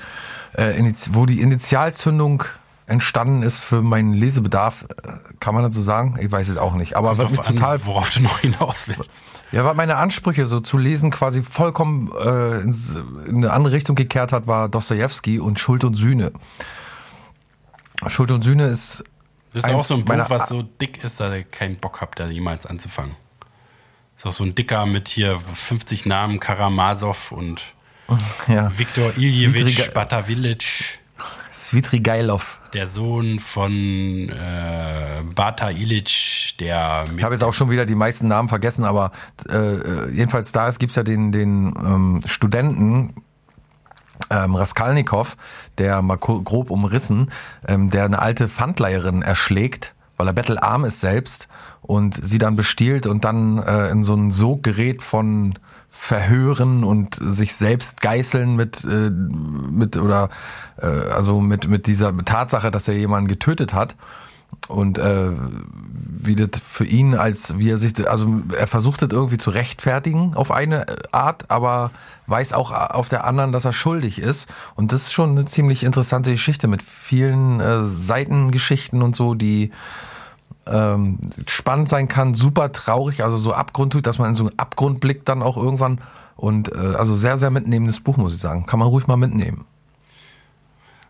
äh, 0.53 0.82
wo 1.12 1.26
die 1.26 1.41
Initialzündung 1.41 2.43
entstanden 2.88 3.41
ist 3.41 3.60
für 3.60 3.82
meinen 3.82 4.14
Lesebedarf. 4.14 4.86
Äh, 5.03 5.14
kann 5.39 5.56
man 5.56 5.64
das 5.64 5.74
so 5.74 5.82
sagen? 5.82 6.18
Ich 6.20 6.32
weiß 6.32 6.49
es 6.49 6.58
auch 6.58 6.76
nicht. 6.76 6.95
Aber 6.95 7.18
wird 7.18 7.32
mich 7.32 7.39
total. 7.41 7.76
An, 7.78 7.86
worauf 7.86 8.10
du 8.12 8.22
noch 8.22 8.39
hinaus 8.39 8.88
willst. 8.88 9.24
Ja, 9.51 9.66
weil 9.66 9.74
meine 9.74 9.97
Ansprüche 9.97 10.45
so 10.45 10.60
zu 10.60 10.78
lesen 10.78 11.12
quasi 11.12 11.41
vollkommen 11.41 12.12
äh, 12.12 12.60
in 12.60 13.38
eine 13.38 13.51
andere 13.51 13.74
Richtung 13.74 13.95
gekehrt 13.95 14.32
hat, 14.32 14.47
war 14.47 14.70
Dostoevsky 14.70 15.39
und 15.39 15.60
Schuld 15.60 15.84
und 15.84 15.95
Sühne. 15.95 16.32
Schuld 18.08 18.32
und 18.32 18.43
Sühne 18.43 18.68
ist 18.68 19.03
das 19.56 19.64
ist 19.64 19.76
auch 19.76 19.84
so 19.84 19.95
ein 19.95 20.06
Buch, 20.06 20.30
was 20.30 20.49
so 20.49 20.64
dick 20.64 21.03
ist, 21.03 21.20
dass 21.20 21.34
ihr 21.34 21.43
keinen 21.43 21.78
Bock 21.78 22.01
habt, 22.01 22.20
da 22.20 22.28
jemals 22.28 22.66
anzufangen. 22.66 23.16
Ist 24.18 24.26
auch 24.26 24.34
so 24.34 24.43
ein 24.43 24.56
dicker 24.56 24.86
mit 24.86 25.08
hier 25.08 25.39
50 25.39 26.06
Namen, 26.06 26.39
Karamazov 26.39 27.32
und 27.32 27.62
ja. 28.47 28.78
Viktor 28.78 29.14
Iljevich 29.18 29.93
Batavilic. 29.93 30.99
Svitrigailov. 31.53 32.60
Der 32.74 32.88
Sohn 32.88 33.39
von 33.39 33.72
äh, 34.30 35.24
Bata 35.34 35.70
Ilic, 35.70 36.56
der. 36.60 37.06
Ich 37.16 37.24
habe 37.24 37.34
jetzt 37.34 37.43
auch 37.43 37.53
schon 37.53 37.70
wieder 37.70 37.86
die 37.86 37.95
meisten 37.95 38.28
Namen 38.28 38.49
vergessen, 38.49 38.84
aber 38.84 39.12
äh, 39.49 40.12
jedenfalls 40.12 40.51
da 40.51 40.70
gibt 40.72 40.89
es 40.89 40.95
ja 40.97 41.03
den, 41.03 41.32
den 41.32 41.74
ähm, 41.78 42.22
Studenten, 42.26 43.24
ähm, 44.30 44.55
Raskalnikow, 44.55 45.36
der 45.78 46.01
mal 46.01 46.18
grob 46.18 46.70
umrissen, 46.70 47.32
ähm, 47.68 47.89
der 47.89 48.05
eine 48.05 48.20
alte 48.20 48.49
Pfandleiherin 48.49 49.22
erschlägt, 49.22 49.93
weil 50.18 50.28
er 50.28 50.34
bettelarm 50.34 50.86
ist 50.86 51.01
selbst 51.01 51.47
und 51.82 52.20
sie 52.26 52.38
dann 52.38 52.55
bestiehlt 52.55 53.07
und 53.07 53.26
dann 53.26 53.57
äh, 53.59 53.89
in 53.89 54.03
so 54.03 54.16
ein 54.16 54.32
Sog 54.32 54.63
gerät 54.63 55.03
von 55.03 55.59
Verhören 55.89 56.84
und 56.84 57.18
sich 57.22 57.55
selbst 57.55 58.01
geißeln 58.01 58.55
mit 58.55 58.84
äh, 58.84 59.09
mit 59.09 59.95
oder 59.95 60.30
äh, 60.82 60.88
also 60.88 61.39
mit 61.39 61.70
mit 61.70 61.88
dieser 61.88 62.16
Tatsache, 62.18 62.70
dass 62.70 62.89
er 62.89 62.95
jemanden 62.95 63.30
getötet 63.30 63.74
hat 63.74 63.95
und 64.68 64.97
äh, 64.97 65.32
wie 66.26 66.36
das 66.36 66.62
für 66.62 66.86
ihn 66.86 67.14
als 67.14 67.58
wie 67.58 67.70
er 67.70 67.78
sich 67.78 68.10
also 68.10 68.28
er 68.58 68.68
versucht 68.68 69.01
es 69.01 69.12
irgendwie 69.12 69.38
zu 69.38 69.51
rechtfertigen 69.51 70.34
auf 70.36 70.51
eine 70.51 70.86
Art, 71.12 71.49
aber 71.49 71.91
weiß 72.28 72.53
auch 72.53 72.72
auf 72.72 73.08
der 73.08 73.26
anderen, 73.26 73.51
dass 73.51 73.66
er 73.66 73.74
schuldig 73.74 74.20
ist 74.20 74.51
und 74.76 74.91
das 74.91 75.03
ist 75.03 75.14
schon 75.14 75.32
eine 75.32 75.45
ziemlich 75.45 75.84
interessante 75.84 76.32
Geschichte 76.32 76.68
mit 76.68 76.82
vielen 76.82 77.60
äh, 77.60 77.86
Seitengeschichten 77.86 79.01
und 79.01 79.16
so, 79.16 79.36
die 79.36 79.72
ähm, 80.66 81.20
spannend 81.47 81.89
sein 81.89 82.08
kann, 82.08 82.34
super 82.34 82.72
traurig, 82.72 83.24
also 83.24 83.38
so 83.38 83.53
Abgrund, 83.53 84.06
dass 84.06 84.18
man 84.18 84.30
in 84.30 84.36
so 84.36 84.47
einen 84.47 84.58
Abgrund 84.58 84.99
blickt 84.99 85.30
dann 85.30 85.43
auch 85.43 85.58
irgendwann 85.58 86.01
und 86.36 86.74
äh, 86.74 86.95
also 86.97 87.16
sehr 87.16 87.38
sehr 87.38 87.51
mitnehmendes 87.51 87.99
Buch 87.99 88.18
muss 88.18 88.34
ich 88.34 88.41
sagen, 88.41 88.66
kann 88.66 88.80
man 88.80 88.88
ruhig 88.88 89.06
mal 89.06 89.18
mitnehmen. 89.18 89.66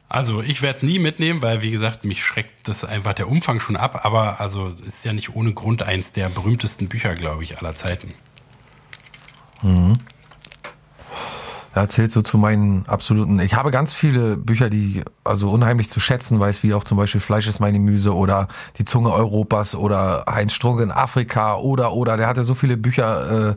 Also 0.08 0.42
ich 0.42 0.62
werde 0.62 0.78
es 0.78 0.84
nie 0.84 1.00
mitnehmen, 1.00 1.42
weil 1.42 1.62
wie 1.62 1.72
gesagt, 1.72 2.06
mich 2.06 2.24
schreckt 2.24 2.68
das 2.68 2.86
einfach 2.86 3.14
der 3.14 3.28
Umfang 3.28 3.60
schon 3.60 3.76
ab, 3.76 4.02
aber 4.04 4.40
also 4.40 4.74
ist 4.86 5.04
ja 5.04 5.14
nicht 5.14 5.36
ohne 5.36 5.54
Grund 5.54 5.82
eins 5.82 6.12
der 6.12 6.30
berühmtesten 6.30 6.88
Bücher, 6.88 7.16
glaube 7.16 7.44
ich, 7.44 7.58
aller 7.58 7.76
Zeiten. 7.76 8.14
Mhm. 9.64 9.94
Er 11.76 11.90
zählt 11.90 12.14
so 12.14 12.22
zu 12.22 12.38
meinen 12.38 12.86
absoluten. 12.88 13.38
Ich 13.42 13.54
habe 13.54 13.70
ganz 13.70 13.92
viele 13.92 14.38
Bücher, 14.38 14.70
die 14.70 15.04
also 15.26 15.50
unheimlich 15.50 15.90
zu 15.90 16.00
schätzen 16.00 16.40
weiß, 16.40 16.64
wie 16.64 16.74
auch 16.74 16.86
zum 16.86 16.98
Beispiel 16.98 17.20
Fleisch 17.20 17.48
ist 17.48 17.60
meine 17.60 17.80
Müse 17.80 18.16
oder 18.16 18.48
Die 18.78 18.86
Zunge 18.86 19.12
Europas 19.12 19.76
oder 19.76 20.24
Heinz 20.26 20.54
Strunke 20.54 20.84
in 20.84 20.92
Afrika 20.92 21.58
oder 21.58 21.92
oder. 21.92 22.16
Der 22.16 22.28
hatte 22.28 22.46
so 22.46 22.56
viele 22.56 22.78
Bücher 22.78 23.50
äh, 23.50 23.56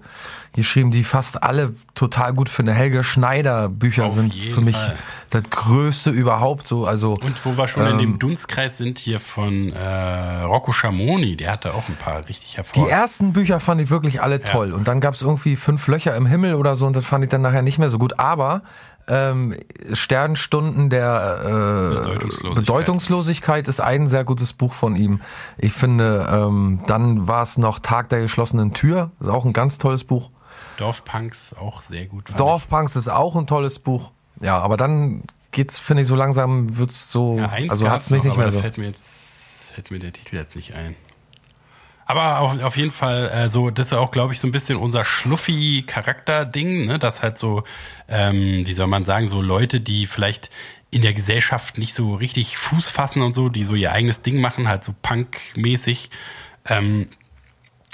geschrieben, 0.55 0.91
die 0.91 1.05
fast 1.05 1.43
alle 1.43 1.75
total 1.95 2.33
gut 2.33 2.51
eine 2.59 2.73
Helge 2.73 3.05
Schneider 3.05 3.69
Bücher 3.69 4.07
Auf 4.07 4.15
sind 4.15 4.35
für 4.35 4.61
mich 4.61 4.77
Fall. 4.77 4.97
das 5.31 5.43
größte 5.51 6.11
überhaupt 6.11 6.67
so 6.67 6.87
also 6.87 7.19
und 7.21 7.45
wo 7.45 7.57
wir 7.57 7.69
schon 7.69 7.87
ähm, 7.87 7.93
in 7.93 7.99
dem 7.99 8.11
ähm, 8.13 8.19
Dunstkreis 8.19 8.79
sind 8.79 8.99
hier 8.99 9.21
von 9.21 9.73
äh, 9.73 10.43
Rocco 10.43 10.73
Schamoni 10.73 11.37
der 11.37 11.53
hatte 11.53 11.75
auch 11.75 11.89
ein 11.89 11.97
paar 11.97 12.29
richtig 12.29 12.57
hervor 12.57 12.85
die 12.85 12.91
ersten 12.91 13.33
Bücher 13.33 13.61
fand 13.61 13.81
ich 13.81 13.91
wirklich 13.91 14.23
alle 14.23 14.43
toll 14.43 14.71
ja. 14.71 14.75
und 14.75 14.89
dann 14.89 15.01
gab 15.01 15.15
es 15.15 15.23
irgendwie 15.23 15.57
fünf 15.57 15.87
Löcher 15.87 16.17
im 16.17 16.27
Himmel 16.27 16.55
oder 16.55 16.77
so 16.77 16.87
und 16.87 16.97
das 16.97 17.05
fand 17.05 17.25
ich 17.25 17.31
dann 17.31 17.43
nachher 17.43 17.63
nicht 17.63 17.79
mehr 17.79 17.91
so 17.91 17.99
gut 17.99 18.19
aber 18.19 18.63
Ähm, 19.11 19.55
Sternstunden 19.95 20.91
der 20.91 21.41
äh, 21.41 21.95
Bedeutungslosigkeit. 21.95 22.55
Bedeutungslosigkeit 22.55 23.69
ist 23.69 23.81
ein 23.81 24.07
sehr 24.07 24.23
gutes 24.25 24.53
Buch 24.53 24.75
von 24.75 24.97
ihm. 24.97 25.23
Ich 25.57 25.73
finde, 25.73 26.29
ähm, 26.31 26.81
dann 26.87 27.27
war 27.27 27.41
es 27.41 27.57
noch 27.57 27.79
Tag 27.79 28.11
der 28.11 28.21
geschlossenen 28.21 28.75
Tür, 28.75 29.11
ist 29.19 29.29
auch 29.29 29.47
ein 29.47 29.55
ganz 29.55 29.79
tolles 29.79 30.05
Buch. 30.05 30.31
Dorfpunks 30.79 31.55
auch 31.55 31.83
sehr 31.83 32.07
gut. 32.07 32.33
Dorfpunks 32.37 32.97
ist 32.97 33.09
auch 33.09 33.37
ein 33.37 33.47
tolles 33.47 33.79
Buch. 33.79 34.11
Ja, 34.41 34.59
aber 34.59 34.77
dann 34.77 35.25
geht's, 35.51 35.79
finde 35.79 36.03
ich, 36.03 36.09
so 36.09 36.15
langsam 36.15 36.77
wird's 36.79 37.11
so. 37.11 37.37
Ja, 37.39 37.49
eins 37.49 37.71
also 37.71 37.91
hat's 37.91 38.11
mich 38.11 38.19
noch, 38.19 38.27
nicht 38.27 38.37
mehr 38.37 38.47
das 38.47 38.55
so. 38.55 38.61
Fällt 38.61 38.79
mir 38.79 38.87
jetzt, 38.89 39.65
fällt 39.73 39.91
mir 39.91 39.99
der 39.99 40.13
Titel 40.13 40.37
jetzt 40.37 40.57
nicht 40.57 40.75
ein. 40.75 40.95
Aber 42.07 42.41
auf, 42.41 42.63
auf 42.63 42.77
jeden 42.79 42.91
Fall, 42.91 43.29
äh, 43.29 43.51
so, 43.51 43.69
das 43.69 43.89
ist 43.89 43.93
auch, 43.93 44.11
glaube 44.11 44.33
ich, 44.33 44.41
so 44.41 44.49
ein 44.49 44.53
bisschen 44.53 44.79
unser 44.79 45.05
Schluffi-Charakter-Ding, 45.05 46.87
ne? 46.87 46.99
Dass 46.99 47.23
halt 47.23 47.37
so, 47.37 47.65
ähm, 48.09 48.67
wie 48.67 48.73
soll 48.73 48.87
man 48.87 49.05
sagen, 49.05 49.29
so 49.29 49.43
Leute, 49.43 49.81
die 49.81 50.07
vielleicht 50.07 50.49
in 50.91 51.03
der 51.03 51.13
Gesellschaft 51.13 51.77
nicht 51.77 51.93
so 51.93 52.15
richtig 52.15 52.57
Fuß 52.57 52.89
fassen 52.89 53.21
und 53.21 53.35
so, 53.35 53.51
die 53.51 53.65
so 53.65 53.75
ihr 53.75 53.93
eigenes 53.93 54.23
Ding 54.23 54.41
machen, 54.41 54.69
halt 54.69 54.85
so 54.85 54.95
Punk-mäßig. 55.03 56.09
Ähm, 56.65 57.09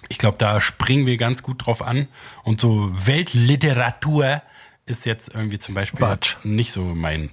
ich 0.09 0.19
glaube, 0.19 0.37
da 0.39 0.61
springen 0.61 1.07
wir 1.07 1.17
ganz 1.17 1.43
gut 1.43 1.67
drauf 1.67 1.83
an. 1.83 2.09
Und 2.43 2.61
so 2.61 2.91
Weltliteratur 3.07 4.43
ist 4.87 5.07
jetzt 5.07 5.35
irgendwie 5.35 5.59
zum 5.59 5.75
Beispiel 5.75 6.01
Batsch. 6.01 6.37
nicht 6.45 6.73
so 6.73 6.83
mein 6.83 7.31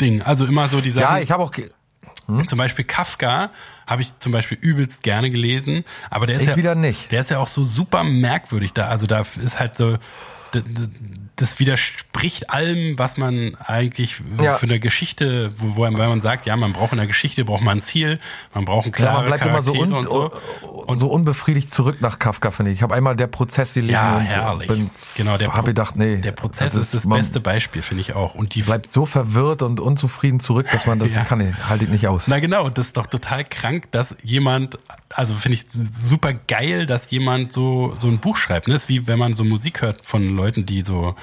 Ding. 0.00 0.22
Also 0.22 0.46
immer 0.46 0.68
so 0.68 0.80
die 0.80 0.90
Sachen. 0.90 1.16
Ja, 1.16 1.20
ich 1.22 1.30
habe 1.30 1.42
auch, 1.42 1.50
ge- 1.50 1.70
Zum 2.46 2.56
Beispiel 2.58 2.84
Kafka 2.84 3.50
habe 3.86 4.02
ich 4.02 4.16
zum 4.20 4.30
Beispiel 4.32 4.56
übelst 4.60 5.02
gerne 5.02 5.30
gelesen, 5.30 5.84
aber 6.08 6.26
der 6.26 6.36
ist 6.36 6.42
Ich 6.42 6.48
ja 6.48 6.56
wieder 6.56 6.74
nicht. 6.76 7.10
Der 7.10 7.20
ist 7.20 7.30
ja 7.30 7.38
auch 7.40 7.48
so 7.48 7.64
super 7.64 8.04
merkwürdig 8.04 8.72
da. 8.72 8.88
Also 8.88 9.06
da 9.06 9.20
ist 9.20 9.58
halt 9.58 9.76
so 9.76 9.98
das 11.36 11.58
widerspricht 11.58 12.50
allem, 12.50 12.98
was 12.98 13.16
man 13.16 13.54
eigentlich 13.56 14.20
Ja. 14.40 14.54
für 14.56 14.66
eine 14.66 14.78
Geschichte, 14.78 15.50
wo, 15.56 15.76
wo 15.76 15.82
weil 15.82 15.90
man 16.08 16.20
sagt, 16.20 16.46
ja, 16.46 16.56
man 16.56 16.72
braucht 16.72 16.92
in 16.92 16.98
der 16.98 17.06
Geschichte 17.06 17.44
braucht 17.44 17.62
man 17.62 17.78
ein 17.78 17.82
Ziel, 17.82 18.20
man 18.54 18.64
braucht 18.66 18.86
ein 18.86 18.90
ja, 18.90 18.96
klare 18.96 19.16
man 19.20 19.26
bleibt 19.26 19.46
immer 19.46 19.62
so, 19.62 19.72
Charaktere 19.72 19.98
un, 19.98 20.06
und 20.06 20.10
so. 20.10 20.94
so 20.94 21.06
unbefriedigt 21.08 21.70
zurück 21.70 22.00
nach 22.00 22.18
Kafka, 22.18 22.50
finde 22.50 22.70
ich. 22.72 22.78
Ich 22.78 22.82
habe 22.82 22.94
einmal 22.94 23.16
der 23.16 23.26
Prozess 23.28 23.74
gelesen 23.74 23.94
Ja, 23.94 24.16
und 24.18 24.22
herrlich. 24.24 24.68
bin, 24.68 24.90
genau, 25.16 25.36
der 25.38 25.48
habe 25.48 25.60
Pro- 25.62 25.66
gedacht, 25.66 25.96
nee, 25.96 26.16
Der 26.16 26.32
Prozess 26.32 26.74
ist 26.74 26.92
das 26.94 27.08
beste 27.08 27.40
Beispiel, 27.40 27.82
finde 27.82 28.02
ich 28.02 28.14
auch. 28.14 28.34
Und 28.34 28.54
die 28.54 28.62
Bleibt 28.62 28.92
so 28.92 29.06
verwirrt 29.06 29.62
und 29.62 29.80
unzufrieden 29.80 30.38
zurück, 30.40 30.66
dass 30.70 30.86
man 30.86 30.98
das 30.98 31.14
Ja. 31.14 31.24
kann 31.24 31.40
ich, 31.40 31.54
halte 31.68 31.84
ich 31.84 31.90
nicht 31.90 32.06
aus. 32.08 32.28
Na 32.28 32.38
genau, 32.40 32.68
das 32.70 32.88
ist 32.88 32.96
doch 32.96 33.06
total 33.06 33.44
krank, 33.44 33.88
dass 33.90 34.14
jemand, 34.22 34.78
also 35.14 35.34
finde 35.34 35.54
ich 35.56 35.64
super 35.68 36.34
geil, 36.34 36.86
dass 36.86 37.10
jemand 37.10 37.52
so 37.52 37.94
so 37.98 38.08
ein 38.08 38.18
Buch 38.18 38.36
schreibt. 38.36 38.68
Ne? 38.68 38.74
Das 38.74 38.84
ist 38.84 38.88
wie 38.88 39.06
wenn 39.06 39.18
man 39.18 39.34
so 39.34 39.44
Musik 39.44 39.82
hört 39.82 40.04
von 40.04 40.36
Leuten, 40.36 40.66
die 40.66 40.82
so 40.82 41.14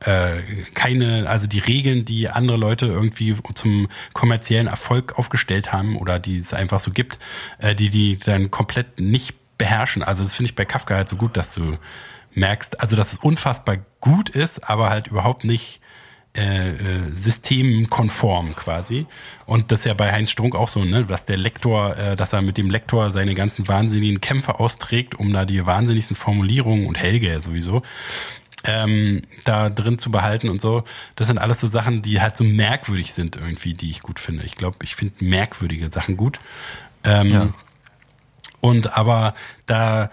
äh, 0.00 0.42
keine, 0.74 1.28
also 1.28 1.46
die 1.46 1.58
Regeln, 1.58 2.04
die 2.04 2.28
andere 2.28 2.56
Leute 2.56 2.86
irgendwie 2.86 3.34
zum 3.54 3.88
kommerziellen 4.12 4.66
Erfolg 4.66 5.18
aufgestellt 5.18 5.72
haben 5.72 5.96
oder 5.96 6.18
die 6.18 6.38
es 6.38 6.54
einfach 6.54 6.80
so 6.80 6.90
gibt, 6.90 7.18
äh, 7.58 7.74
die 7.74 7.90
die 7.90 8.18
dann 8.18 8.50
komplett 8.50 9.00
nicht 9.00 9.34
beherrschen. 9.58 10.02
Also 10.02 10.22
das 10.22 10.36
finde 10.36 10.50
ich 10.50 10.56
bei 10.56 10.64
Kafka 10.64 10.94
halt 10.94 11.08
so 11.08 11.16
gut, 11.16 11.36
dass 11.36 11.54
du 11.54 11.78
merkst, 12.34 12.80
also 12.80 12.96
dass 12.96 13.12
es 13.12 13.18
unfassbar 13.18 13.78
gut 14.00 14.30
ist, 14.30 14.68
aber 14.68 14.90
halt 14.90 15.08
überhaupt 15.08 15.44
nicht 15.44 15.80
äh, 16.36 16.68
äh, 16.68 17.10
systemkonform 17.10 18.54
quasi. 18.54 19.06
Und 19.46 19.72
das 19.72 19.80
ist 19.80 19.84
ja 19.86 19.94
bei 19.94 20.12
Heinz 20.12 20.30
Strunk 20.30 20.54
auch 20.54 20.68
so, 20.68 20.84
ne, 20.84 21.04
dass 21.04 21.24
der 21.26 21.36
Lektor, 21.36 21.96
äh, 21.96 22.16
dass 22.16 22.32
er 22.32 22.42
mit 22.42 22.56
dem 22.56 22.70
Lektor 22.70 23.10
seine 23.10 23.34
ganzen 23.34 23.66
wahnsinnigen 23.66 24.20
Kämpfe 24.20 24.60
austrägt, 24.60 25.16
um 25.16 25.32
da 25.32 25.44
die 25.44 25.66
wahnsinnigsten 25.66 26.14
Formulierungen 26.14 26.86
und 26.86 26.96
Helge 26.96 27.28
ja 27.28 27.40
sowieso 27.40 27.82
ähm, 28.64 29.22
da 29.44 29.70
drin 29.70 29.98
zu 29.98 30.10
behalten 30.10 30.48
und 30.48 30.60
so. 30.60 30.84
Das 31.16 31.26
sind 31.28 31.38
alles 31.38 31.60
so 31.60 31.68
Sachen, 31.68 32.02
die 32.02 32.20
halt 32.20 32.36
so 32.36 32.44
merkwürdig 32.44 33.12
sind 33.12 33.36
irgendwie, 33.36 33.74
die 33.74 33.90
ich 33.90 34.02
gut 34.02 34.18
finde. 34.18 34.44
Ich 34.44 34.56
glaube, 34.56 34.78
ich 34.82 34.96
finde 34.96 35.24
merkwürdige 35.24 35.88
Sachen 35.88 36.16
gut. 36.16 36.40
Ähm, 37.04 37.30
Ja. 37.30 37.48
Und 38.60 38.96
aber 38.96 39.34
da, 39.66 40.10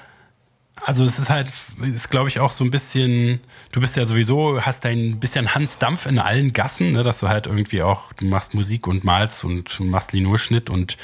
also 0.75 1.03
es 1.03 1.17
ist 1.17 1.31
halt, 1.31 1.47
ist 1.81 2.11
glaube 2.11 2.29
ich 2.29 2.39
auch 2.39 2.51
so 2.51 2.63
ein 2.63 2.69
bisschen, 2.69 3.39
du 3.71 3.81
bist 3.81 3.95
ja 3.95 4.05
sowieso, 4.05 4.61
hast 4.61 4.85
dein 4.85 5.19
bisschen 5.19 5.55
Hans 5.55 5.79
Dampf 5.79 6.05
in 6.05 6.19
allen 6.19 6.53
Gassen, 6.53 6.91
ne, 6.91 7.03
dass 7.03 7.21
du 7.21 7.27
halt 7.27 7.47
irgendwie 7.47 7.81
auch, 7.81 8.13
du 8.13 8.25
machst 8.25 8.53
Musik 8.53 8.85
und 8.85 9.03
malst 9.03 9.43
und 9.43 9.79
machst 9.79 10.13
Linurschnitt 10.13 10.69
und 10.69 10.97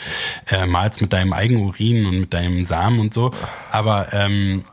äh, 0.51 0.67
malst 0.67 1.01
mit 1.01 1.13
deinem 1.13 1.33
eigenen 1.33 1.63
Urin 1.63 2.05
und 2.05 2.19
mit 2.19 2.33
deinem 2.33 2.63
Samen 2.63 2.99
und 2.99 3.13
so. 3.13 3.33
Aber 3.71 4.13
ähm, 4.13 4.65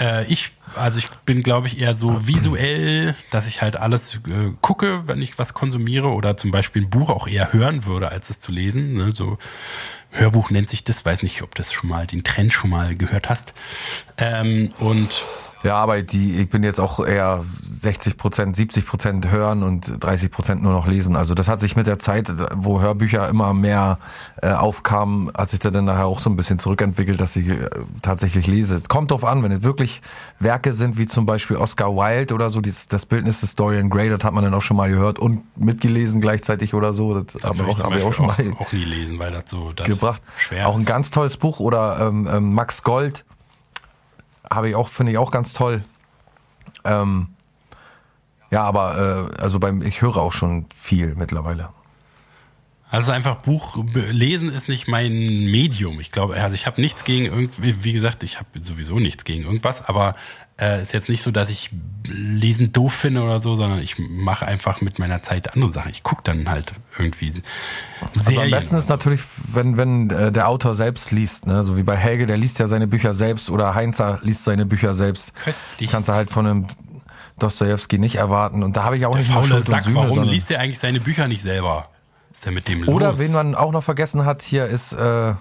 äh, 0.00 0.26
ich, 0.30 0.50
also 0.74 0.98
ich 0.98 1.08
bin, 1.24 1.42
glaube 1.42 1.66
ich, 1.68 1.80
eher 1.80 1.96
so 1.96 2.26
visuell, 2.26 3.14
dass 3.30 3.46
ich 3.46 3.62
halt 3.62 3.76
alles 3.76 4.16
äh, 4.26 4.52
gucke, 4.60 5.06
wenn 5.06 5.22
ich 5.22 5.38
was 5.38 5.54
konsumiere 5.54 6.08
oder 6.08 6.36
zum 6.36 6.50
Beispiel 6.50 6.82
ein 6.82 6.90
Buch 6.90 7.10
auch 7.10 7.28
eher 7.28 7.52
hören 7.52 7.84
würde, 7.86 8.10
als 8.10 8.30
es 8.30 8.40
zu 8.40 8.52
lesen. 8.52 8.94
Ne? 8.94 9.12
So 9.12 9.38
Hörbuch 10.10 10.50
nennt 10.50 10.70
sich 10.70 10.84
das, 10.84 11.04
weiß 11.04 11.22
nicht, 11.22 11.42
ob 11.42 11.54
das 11.54 11.72
schon 11.72 11.90
mal 11.90 12.06
den 12.06 12.24
Trend 12.24 12.52
schon 12.52 12.70
mal 12.70 12.96
gehört 12.96 13.28
hast. 13.28 13.52
Ähm, 14.16 14.70
und 14.78 15.24
Ja, 15.66 15.78
aber 15.78 16.00
die, 16.00 16.40
ich 16.40 16.48
bin 16.48 16.62
jetzt 16.62 16.78
auch 16.78 17.04
eher 17.04 17.44
60 17.62 18.16
Prozent, 18.16 18.54
70 18.54 18.86
Prozent 18.86 19.30
hören 19.32 19.64
und 19.64 19.92
30 19.98 20.30
Prozent 20.30 20.62
nur 20.62 20.72
noch 20.72 20.86
lesen. 20.86 21.16
Also 21.16 21.34
das 21.34 21.48
hat 21.48 21.58
sich 21.58 21.74
mit 21.74 21.88
der 21.88 21.98
Zeit, 21.98 22.32
wo 22.54 22.80
Hörbücher 22.80 23.28
immer 23.28 23.52
mehr 23.52 23.98
äh, 24.40 24.52
aufkamen, 24.52 25.32
hat 25.36 25.48
sich 25.48 25.58
da 25.58 25.70
dann 25.70 25.86
nachher 25.86 26.06
auch 26.06 26.20
so 26.20 26.30
ein 26.30 26.36
bisschen 26.36 26.60
zurückentwickelt, 26.60 27.20
dass 27.20 27.34
ich 27.34 27.48
äh, 27.48 27.68
tatsächlich 28.00 28.46
lese. 28.46 28.76
Es 28.76 28.88
kommt 28.88 29.10
drauf 29.10 29.24
an, 29.24 29.42
wenn 29.42 29.50
es 29.50 29.64
wirklich 29.64 30.02
Werke 30.38 30.72
sind, 30.72 30.98
wie 30.98 31.08
zum 31.08 31.26
Beispiel 31.26 31.56
Oscar 31.56 31.96
Wilde 31.96 32.32
oder 32.34 32.48
so, 32.48 32.60
das, 32.60 32.86
das 32.86 33.04
Bildnis 33.04 33.40
des 33.40 33.56
Dorian 33.56 33.90
Gray, 33.90 34.08
das 34.08 34.22
hat 34.22 34.34
man 34.34 34.44
dann 34.44 34.54
auch 34.54 34.62
schon 34.62 34.76
mal 34.76 34.88
gehört 34.88 35.18
und 35.18 35.42
mitgelesen 35.58 36.20
gleichzeitig 36.20 36.74
oder 36.74 36.94
so. 36.94 37.14
Das 37.14 37.32
das 37.32 37.42
haben 37.42 37.58
wir 37.58 37.66
würde 37.66 37.98
ich 37.98 38.04
auch, 38.04 38.12
schon 38.12 38.26
mal 38.26 38.36
auch, 38.54 38.60
auch 38.60 38.72
nie 38.72 38.84
lesen, 38.84 39.18
weil 39.18 39.32
das 39.32 39.50
so 39.50 39.72
das 39.72 39.86
gebracht. 39.86 40.22
schwer 40.38 40.68
auch 40.68 40.76
ein 40.76 40.84
ganz 40.84 41.10
tolles 41.10 41.36
Buch 41.36 41.58
oder 41.58 41.98
ähm, 42.00 42.28
ähm, 42.32 42.52
Max 42.54 42.84
Gold 42.84 43.24
habe 44.50 44.68
ich 44.68 44.74
auch 44.74 44.88
finde 44.88 45.12
ich 45.12 45.18
auch 45.18 45.30
ganz 45.30 45.52
toll. 45.52 45.82
Ähm, 46.84 47.28
ja, 48.50 48.62
aber 48.62 49.30
äh, 49.36 49.40
also 49.40 49.58
beim 49.58 49.82
ich 49.82 50.02
höre 50.02 50.16
auch 50.16 50.32
schon 50.32 50.66
viel 50.74 51.14
mittlerweile. 51.14 51.70
Also 52.88 53.10
einfach 53.10 53.36
Buch 53.36 53.76
lesen 53.94 54.48
ist 54.48 54.68
nicht 54.68 54.86
mein 54.86 55.12
Medium. 55.50 55.98
Ich 55.98 56.12
glaube, 56.12 56.40
also 56.40 56.54
ich 56.54 56.66
habe 56.66 56.80
nichts 56.80 57.02
gegen 57.02 57.24
irgendwie, 57.24 57.82
wie 57.82 57.92
gesagt, 57.92 58.22
ich 58.22 58.38
habe 58.38 58.48
sowieso 58.60 59.00
nichts 59.00 59.24
gegen 59.24 59.42
irgendwas, 59.42 59.88
aber 59.88 60.14
äh, 60.58 60.82
ist 60.82 60.94
jetzt 60.94 61.08
nicht 61.08 61.22
so, 61.22 61.30
dass 61.30 61.50
ich 61.50 61.70
Lesen 62.06 62.72
doof 62.72 62.94
finde 62.94 63.22
oder 63.22 63.42
so, 63.42 63.56
sondern 63.56 63.80
ich 63.80 63.96
mache 63.98 64.46
einfach 64.46 64.80
mit 64.80 64.98
meiner 64.98 65.22
Zeit 65.22 65.52
andere 65.54 65.72
Sachen. 65.72 65.90
Ich 65.90 66.02
gucke 66.02 66.22
dann 66.24 66.48
halt 66.48 66.72
irgendwie 66.98 67.32
Also 68.00 68.24
Serien. 68.24 68.42
am 68.44 68.50
besten 68.50 68.76
ist 68.76 68.88
natürlich, 68.88 69.20
wenn 69.52 69.76
wenn 69.76 70.08
äh, 70.10 70.32
der 70.32 70.48
Autor 70.48 70.74
selbst 70.74 71.10
liest, 71.10 71.46
ne, 71.46 71.62
so 71.62 71.76
wie 71.76 71.82
bei 71.82 71.96
Helge, 71.96 72.26
der 72.26 72.38
liest 72.38 72.58
ja 72.58 72.68
seine 72.68 72.86
Bücher 72.86 73.12
selbst 73.12 73.50
oder 73.50 73.74
Heinzer 73.74 74.18
liest 74.22 74.44
seine 74.44 74.64
Bücher 74.64 74.94
selbst. 74.94 75.34
Köstlich. 75.34 75.90
Kannst 75.90 76.08
du 76.08 76.14
halt 76.14 76.30
von 76.30 76.46
einem 76.46 76.66
Dostojewski 77.38 77.98
nicht 77.98 78.16
erwarten 78.16 78.62
und 78.62 78.76
da 78.76 78.84
habe 78.84 78.96
ich 78.96 79.04
auch 79.04 79.12
der 79.12 79.20
nicht 79.20 79.32
faule 79.32 79.48
Schuld 79.48 79.66
und 79.66 79.70
Sack, 79.70 79.84
Sühne, 79.84 79.96
warum 79.96 80.22
liest 80.22 80.50
er 80.50 80.60
eigentlich 80.60 80.78
seine 80.78 81.00
Bücher 81.00 81.28
nicht 81.28 81.42
selber? 81.42 81.90
Was 82.30 82.38
ist 82.38 82.46
denn 82.46 82.54
mit 82.54 82.68
dem 82.68 82.82
los? 82.82 82.94
Oder 82.94 83.18
wen 83.18 83.32
man 83.32 83.54
auch 83.54 83.72
noch 83.72 83.84
vergessen 83.84 84.24
hat 84.24 84.40
hier 84.42 84.64
ist 84.66 84.94
äh, 84.94 85.30
äh, 85.30 85.34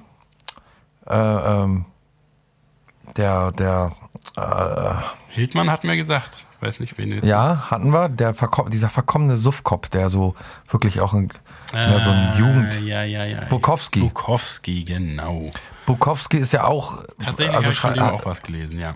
ähm, 1.08 1.86
der 3.18 3.52
der 3.52 3.92
Hildmann 5.30 5.72
hat 5.72 5.84
mir 5.84 5.96
gesagt. 5.98 6.46
Weiß 6.62 6.80
nicht, 6.80 6.98
wen 6.98 7.12
jetzt. 7.12 7.26
Ja, 7.28 7.70
hatten 7.70 7.92
wir. 7.92 8.10
Der 8.10 8.34
verko 8.34 8.70
dieser 8.70 8.90
verkommene 8.90 9.38
Suffkopf, 9.38 9.90
der 9.90 10.10
so 10.10 10.36
wirklich 10.70 11.00
auch 11.02 11.14
ein, 11.14 11.30
ja, 11.74 12.00
so 12.00 12.10
ein 12.10 12.32
Ah, 12.34 12.38
Jugend. 12.38 12.82
Ja, 12.86 13.04
ja, 13.04 13.26
ja. 13.26 13.42
Bukowski. 13.50 14.00
Bukowski, 14.00 14.84
genau. 14.86 15.48
Bukowski 15.86 16.38
ist 16.38 16.54
ja 16.54 16.64
auch, 16.64 17.04
Tatsächlich 17.24 17.56
also 17.56 17.84
habe 17.84 17.96
ich 17.96 18.02
hat 18.02 18.14
auch 18.14 18.26
was 18.26 18.42
gelesen, 18.42 18.80
ja. 18.80 18.96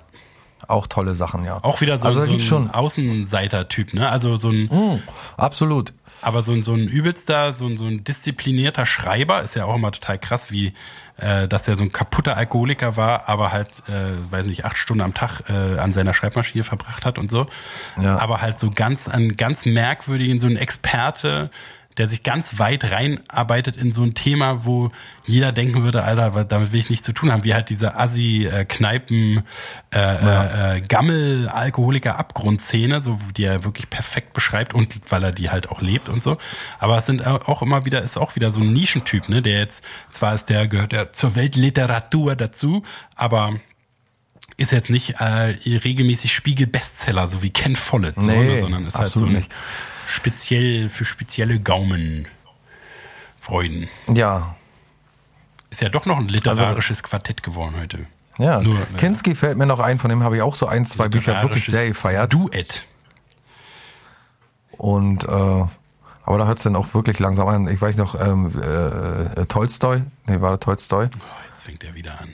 auch 0.68 0.88
tolle 0.88 1.14
Sachen, 1.16 1.46
ja. 1.46 1.64
Auch 1.64 1.82
wieder 1.82 1.98
so, 2.00 2.08
also, 2.08 2.24
so 2.24 2.32
ein 2.32 2.40
schon, 2.40 2.72
Außenseiter-Typ, 2.72 3.94
ne? 3.94 4.10
Also 4.10 4.36
so 4.38 4.50
ein, 4.50 4.64
Mm, 4.72 5.04
absolut. 5.38 5.94
aber 6.22 6.42
so 6.42 6.54
ein, 6.54 6.64
so 6.64 6.74
ein 6.74 6.88
übelster, 6.88 7.54
so 7.54 7.68
ein, 7.68 7.78
so 7.78 7.86
ein 7.86 8.04
disziplinierter 8.04 8.86
Schreiber 8.86 9.44
ist 9.44 9.56
ja 9.56 9.66
auch 9.66 9.76
immer 9.76 9.92
total 9.92 10.18
krass, 10.18 10.50
wie, 10.52 10.74
äh, 11.20 11.48
dass 11.48 11.68
er 11.68 11.78
so 11.78 11.84
ein 11.84 11.92
kaputter 11.92 12.38
Alkoholiker 12.38 12.98
war, 12.98 13.30
aber 13.30 13.52
halt, 13.52 13.70
äh, 13.88 14.32
weiß 14.32 14.46
nicht, 14.46 14.66
acht 14.66 14.78
Stunden 14.78 15.02
am 15.02 15.14
Tag 15.14 15.42
äh, 15.50 15.80
an 15.80 15.94
seiner 15.94 16.14
Schreibmaschine 16.14 16.64
verbracht 16.64 17.06
hat 17.06 17.18
und 17.18 17.32
so. 17.32 17.48
Ja. 18.02 18.18
Aber 18.18 18.42
halt 18.42 18.60
so 18.60 18.72
ganz, 18.72 19.08
an 19.08 19.38
ganz 19.38 19.66
merkwürdigen, 19.66 20.40
so 20.40 20.48
ein 20.48 20.58
Experte, 20.58 21.52
der 22.00 22.10
sich 22.10 22.24
ganz 22.24 22.58
weit 22.60 22.92
reinarbeitet 22.92 23.76
in 23.76 23.92
so 23.92 24.04
ein 24.04 24.16
Thema, 24.16 24.66
wo 24.66 24.90
jeder 25.26 25.52
denken 25.52 25.84
würde, 25.84 26.04
Alter, 26.04 26.46
damit 26.46 26.72
will 26.72 26.80
ich 26.80 26.90
nichts 26.90 27.06
zu 27.06 27.12
tun 27.12 27.30
haben, 27.30 27.44
wie 27.44 27.54
halt 27.54 27.70
diese 27.70 27.96
Assi-Kneipen, 27.96 29.44
äh, 29.94 30.00
äh, 30.00 30.78
äh, 30.78 30.82
Gammel-Alkoholiker-Abgrundszene, 30.82 33.02
so 33.02 33.20
die 33.36 33.44
er 33.44 33.66
wirklich 33.66 33.90
perfekt 33.90 34.32
beschreibt 34.32 34.74
und 34.74 34.96
weil 35.10 35.26
er 35.26 35.34
die 35.34 35.50
halt 35.50 35.68
auch 35.70 35.82
lebt 35.82 36.08
und 36.08 36.24
so. 36.24 36.38
Aber 36.80 36.98
es 36.98 37.06
sind 37.06 37.28
auch 37.28 37.62
immer 37.62 37.84
wieder, 37.84 38.02
ist 38.02 38.18
auch 38.18 38.38
wieder 38.38 38.54
so 38.54 38.62
ein 38.62 38.72
Nischentyp, 38.72 39.28
ne, 39.28 39.42
der 39.42 39.60
jetzt, 39.60 39.84
zwar 40.10 40.34
ist 40.34 40.46
der, 40.46 40.70
gehört 40.70 40.94
der 40.94 41.12
zur 41.12 41.36
Weltliteratur 41.36 42.38
dazu, 42.38 42.84
aber 43.16 43.56
ist 44.56 44.72
jetzt 44.72 44.90
nicht 44.90 45.20
äh, 45.20 45.58
regelmäßig 45.66 46.34
Spiegel-Bestseller, 46.34 47.28
so 47.28 47.42
wie 47.42 47.50
Ken 47.50 47.76
Follett, 47.76 48.24
so, 48.24 48.30
Nee, 48.30 48.54
ne, 48.54 48.60
sondern 48.62 48.86
ist 48.86 48.98
halt 48.98 49.10
so 49.10 49.26
ein 49.26 49.34
nicht. 49.34 49.54
Speziell 50.10 50.90
für 50.90 51.06
spezielle 51.06 51.60
Gaumenfreuden. 51.60 52.30
Ja. 54.14 54.56
Ist 55.70 55.82
ja 55.82 55.90
doch 55.90 56.06
noch 56.06 56.18
ein 56.18 56.28
literarisches 56.28 57.04
Quartett 57.04 57.44
geworden 57.44 57.76
heute. 57.80 58.08
Ja, 58.40 58.62
Nur, 58.62 58.80
äh, 58.80 58.86
Kinski 58.98 59.36
fällt 59.36 59.58
mir 59.58 59.66
noch 59.66 59.80
ein, 59.80 60.00
von 60.00 60.10
dem 60.10 60.24
habe 60.24 60.38
ich 60.38 60.42
auch 60.42 60.56
so 60.56 60.66
ein, 60.66 60.86
zwei 60.86 61.10
Bücher 61.10 61.42
wirklich 61.44 61.66
sehr 61.66 61.88
gefeiert. 61.88 62.34
Duett. 62.34 62.86
Und 64.72 65.26
äh, 65.26 65.28
aber 65.28 66.38
da 66.38 66.46
hört 66.46 66.60
es 66.60 66.64
dann 66.64 66.76
auch 66.76 66.94
wirklich 66.94 67.20
langsam 67.20 67.48
an. 67.48 67.68
Ich 67.68 67.82
weiß 67.82 67.98
noch, 67.98 68.20
ähm, 68.20 68.52
äh, 68.62 69.42
äh, 69.42 69.46
Tolstoi, 69.46 70.04
nee, 70.28 70.40
war 70.42 70.52
der 70.52 70.60
Tolstoi? 70.60 71.06
Oh, 71.06 71.18
jetzt 71.50 71.64
fängt 71.64 71.84
er 71.84 71.96
wieder 71.96 72.20
an. 72.20 72.34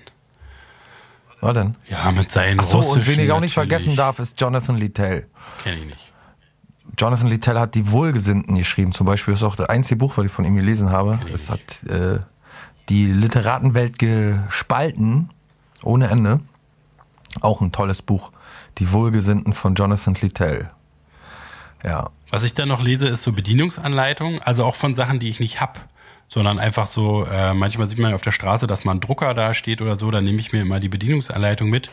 War 1.42 1.54
denn? 1.54 1.76
Ja, 1.88 2.12
mit 2.12 2.32
seinen 2.32 2.60
Ach 2.60 2.66
so, 2.66 2.80
und 2.80 3.08
wen 3.08 3.20
ich 3.20 3.32
auch 3.32 3.40
nicht 3.40 3.54
vergessen 3.54 3.96
darf, 3.96 4.20
ist 4.20 4.40
Jonathan 4.40 4.78
Littell. 4.78 5.28
Kenn 5.64 5.78
ich 5.80 5.86
nicht. 5.86 6.12
Jonathan 6.98 7.28
Littell 7.28 7.60
hat 7.60 7.76
die 7.76 7.92
Wohlgesinnten 7.92 8.56
geschrieben. 8.56 8.92
Zum 8.92 9.06
Beispiel 9.06 9.34
ist 9.34 9.44
auch 9.44 9.56
das 9.56 9.70
einzige 9.70 9.98
Buch, 9.98 10.18
was 10.18 10.26
ich 10.26 10.32
von 10.32 10.46
ihm 10.46 10.56
gelesen 10.56 10.92
habe. 10.92 11.20
Es 11.34 11.50
hat 11.50 11.84
äh, 11.90 12.20
die 12.90 13.08
Literatenwelt 13.08 14.00
gespalten, 14.00 15.30
ohne 15.84 16.08
Ende. 16.08 16.40
Auch 17.42 17.62
ein 17.62 17.72
tolles 17.72 18.02
Buch. 18.02 18.32
Die 18.78 18.92
Wohlgesinnten 18.92 19.54
von 19.54 19.76
Jonathan 19.76 20.16
Littell. 20.22 20.70
Ja. 21.84 22.10
Was 22.32 22.44
ich 22.44 22.54
dann 22.54 22.70
noch 22.70 22.82
lese, 22.82 23.08
ist 23.08 23.24
so 23.24 23.32
Bedienungsanleitungen, 23.32 24.42
also 24.42 24.64
auch 24.66 24.76
von 24.76 24.96
Sachen, 24.96 25.20
die 25.20 25.30
ich 25.30 25.40
nicht 25.40 25.62
hab, 25.62 25.88
sondern 26.28 26.60
einfach 26.60 26.88
so, 26.88 27.26
äh, 27.26 27.54
manchmal 27.54 27.88
sieht 27.88 28.00
man 28.00 28.14
auf 28.14 28.22
der 28.22 28.32
Straße, 28.32 28.68
dass 28.68 28.84
mal 28.84 28.94
ein 28.94 29.00
Drucker 29.00 29.34
da 29.34 29.54
steht 29.54 29.82
oder 29.82 29.98
so, 29.98 30.10
dann 30.12 30.26
nehme 30.26 30.40
ich 30.40 30.52
mir 30.52 30.62
immer 30.62 30.80
die 30.80 30.90
Bedienungsanleitung 30.90 31.70
mit 31.70 31.90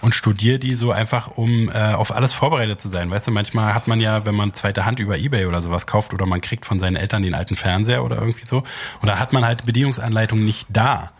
und 0.00 0.14
studiere 0.14 0.58
die 0.58 0.74
so 0.74 0.92
einfach, 0.92 1.36
um 1.36 1.68
äh, 1.68 1.92
auf 1.94 2.12
alles 2.14 2.32
vorbereitet 2.32 2.80
zu 2.80 2.88
sein. 2.88 3.10
Weißt 3.10 3.26
du, 3.26 3.30
manchmal 3.30 3.74
hat 3.74 3.88
man 3.88 4.00
ja, 4.00 4.24
wenn 4.24 4.34
man 4.34 4.54
zweite 4.54 4.86
Hand 4.86 5.00
über 5.00 5.18
Ebay 5.18 5.46
oder 5.46 5.62
sowas 5.62 5.86
kauft 5.86 6.14
oder 6.14 6.26
man 6.26 6.40
kriegt 6.40 6.64
von 6.64 6.78
seinen 6.78 6.96
Eltern 6.96 7.22
den 7.22 7.34
alten 7.34 7.56
Fernseher 7.56 8.04
oder 8.04 8.16
irgendwie 8.16 8.46
so 8.46 8.58
und 9.00 9.08
da 9.08 9.18
hat 9.18 9.32
man 9.32 9.44
halt 9.44 9.66
Bedienungsanleitung 9.66 10.44
nicht 10.44 10.68
da. 10.70 11.12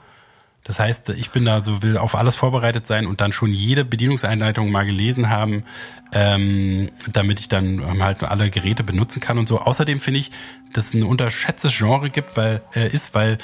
Das 0.64 0.78
heißt, 0.78 1.08
ich 1.10 1.30
bin 1.30 1.44
da 1.44 1.64
so, 1.64 1.82
will 1.82 1.98
auf 1.98 2.14
alles 2.14 2.36
vorbereitet 2.36 2.86
sein 2.86 3.06
und 3.06 3.20
dann 3.20 3.32
schon 3.32 3.52
jede 3.52 3.84
Bedienungseinleitung 3.84 4.70
mal 4.70 4.86
gelesen 4.86 5.28
haben, 5.28 5.64
ähm, 6.12 6.88
damit 7.12 7.40
ich 7.40 7.48
dann 7.48 7.80
ähm, 7.80 8.02
halt 8.02 8.22
alle 8.22 8.48
Geräte 8.48 8.84
benutzen 8.84 9.20
kann 9.20 9.38
und 9.38 9.48
so. 9.48 9.58
Außerdem 9.58 9.98
finde 9.98 10.20
ich, 10.20 10.30
dass 10.72 10.88
es 10.88 10.94
ein 10.94 11.02
unterschätztes 11.02 11.76
Genre 11.76 12.10
gibt, 12.10 12.36
weil 12.36 12.62
äh, 12.76 12.88
ist, 12.88 13.14
weil 13.14 13.38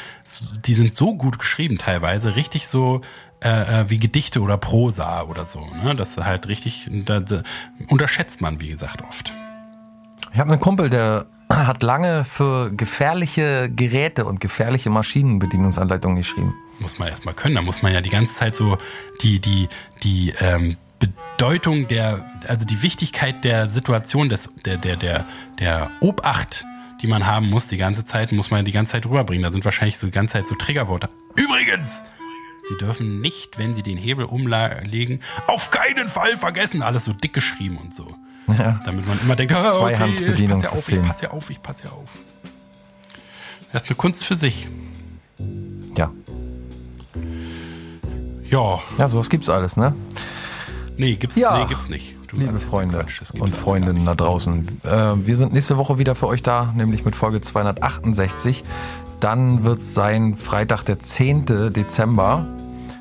die 0.64 0.74
sind 0.74 0.94
so 0.96 1.14
gut 1.14 1.40
geschrieben 1.40 1.78
teilweise, 1.78 2.36
richtig 2.36 2.68
so 2.68 3.00
äh, 3.40 3.82
äh, 3.82 3.90
wie 3.90 3.98
Gedichte 3.98 4.40
oder 4.40 4.56
Prosa 4.56 5.22
oder 5.22 5.46
so. 5.46 5.66
Ne? 5.82 5.96
Das 5.96 6.10
ist 6.10 6.24
halt 6.24 6.46
richtig, 6.46 6.88
da, 6.90 7.20
da 7.20 7.42
unterschätzt 7.88 8.40
man, 8.40 8.60
wie 8.60 8.68
gesagt, 8.68 9.02
oft. 9.02 9.32
Ich 10.32 10.38
habe 10.38 10.52
einen 10.52 10.60
Kumpel, 10.60 10.88
der 10.88 11.26
hat 11.48 11.82
lange 11.82 12.24
für 12.24 12.70
gefährliche 12.70 13.70
Geräte 13.70 14.24
und 14.24 14.40
gefährliche 14.40 14.90
Maschinen 14.90 15.38
Bedienungsanleitungen 15.38 16.16
geschrieben. 16.16 16.54
Muss 16.80 16.98
man 16.98 17.08
erstmal 17.08 17.34
können. 17.34 17.56
Da 17.56 17.62
muss 17.62 17.82
man 17.82 17.92
ja 17.92 18.00
die 18.00 18.10
ganze 18.10 18.34
Zeit 18.34 18.56
so 18.56 18.78
die, 19.22 19.40
die, 19.40 19.68
die 20.02 20.32
ähm, 20.40 20.76
Bedeutung 20.98 21.88
der, 21.88 22.24
also 22.46 22.66
die 22.66 22.82
Wichtigkeit 22.82 23.44
der 23.44 23.70
Situation, 23.70 24.28
des, 24.28 24.50
der, 24.64 24.76
der, 24.76 24.96
der, 24.96 25.24
der 25.58 25.90
Obacht, 26.00 26.64
die 27.02 27.06
man 27.06 27.26
haben 27.26 27.48
muss, 27.48 27.68
die 27.68 27.76
ganze 27.76 28.04
Zeit, 28.04 28.32
muss 28.32 28.50
man 28.50 28.64
die 28.64 28.72
ganze 28.72 28.92
Zeit 28.92 29.06
rüberbringen. 29.06 29.44
Da 29.44 29.52
sind 29.52 29.64
wahrscheinlich 29.64 29.98
so 29.98 30.06
die 30.06 30.12
ganze 30.12 30.34
Zeit 30.34 30.48
so 30.48 30.54
Triggerworte. 30.54 31.08
Übrigens! 31.36 32.02
Sie 32.68 32.76
dürfen 32.76 33.20
nicht, 33.20 33.56
wenn 33.56 33.72
Sie 33.72 33.82
den 33.82 33.96
Hebel 33.96 34.26
umlegen, 34.26 35.20
auf 35.46 35.70
keinen 35.70 36.08
Fall 36.08 36.36
vergessen. 36.36 36.82
Alles 36.82 37.06
so 37.06 37.14
dick 37.14 37.32
geschrieben 37.32 37.78
und 37.78 37.94
so. 37.96 38.14
Ja. 38.46 38.80
Damit 38.84 39.06
man 39.06 39.18
immer 39.20 39.36
denkt, 39.36 39.54
ah, 39.54 39.74
okay, 39.74 40.34
ich 40.36 40.48
passe 40.48 40.64
ja 40.64 40.70
auf, 40.70 40.88
ich 40.90 41.02
passe 41.02 41.24
ja 41.24 41.30
auf, 41.30 41.50
ich 41.50 41.62
passe 41.62 41.84
ja 41.84 41.90
auf. 41.90 42.08
Das 43.72 43.84
ist 43.84 43.90
eine 43.90 43.96
Kunst 43.96 44.24
für 44.24 44.36
sich. 44.36 44.68
Ja. 45.96 46.10
Ja, 48.50 48.80
Ja, 48.98 49.08
sowas 49.08 49.28
gibt's 49.28 49.48
alles, 49.48 49.76
ne? 49.76 49.94
Nee, 50.96 51.16
gibt's, 51.16 51.36
Ja. 51.36 51.58
nee, 51.58 51.66
gibt's 51.68 51.88
nicht. 51.88 52.14
Du 52.28 52.36
Liebe 52.36 52.58
Freunde 52.58 53.06
und 53.38 53.56
Freundinnen 53.56 54.04
da 54.04 54.14
draußen. 54.14 54.66
Äh, 54.84 55.14
wir 55.26 55.36
sind 55.36 55.54
nächste 55.54 55.78
Woche 55.78 55.96
wieder 55.98 56.14
für 56.14 56.26
euch 56.26 56.42
da, 56.42 56.72
nämlich 56.76 57.04
mit 57.04 57.16
Folge 57.16 57.40
268. 57.40 58.64
Dann 59.20 59.64
wird's 59.64 59.94
sein 59.94 60.36
Freitag, 60.36 60.84
der 60.84 60.98
10. 60.98 61.46
Dezember. 61.72 62.44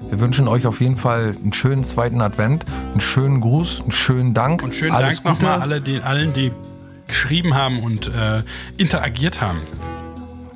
Wir 0.10 0.20
wünschen 0.22 0.48
euch 0.48 0.66
auf 0.66 0.80
jeden 0.80 0.96
Fall 0.96 1.36
einen 1.44 1.52
schönen 1.52 1.84
zweiten 1.84 2.22
Advent, 2.22 2.66
einen 2.92 3.02
schönen 3.02 3.42
Gruß, 3.42 3.82
einen 3.82 3.92
schönen 3.92 4.34
Dank. 4.34 4.64
Und 4.64 4.74
schönen 4.74 4.96
Alles 4.96 5.22
Dank 5.22 5.42
nochmal 5.42 5.60
alle, 5.62 5.82
die, 5.82 6.00
allen, 6.00 6.32
die 6.32 6.54
geschrieben 7.08 7.54
haben 7.56 7.82
und 7.82 8.08
äh, 8.08 8.44
interagiert 8.78 9.42
haben. 9.42 9.60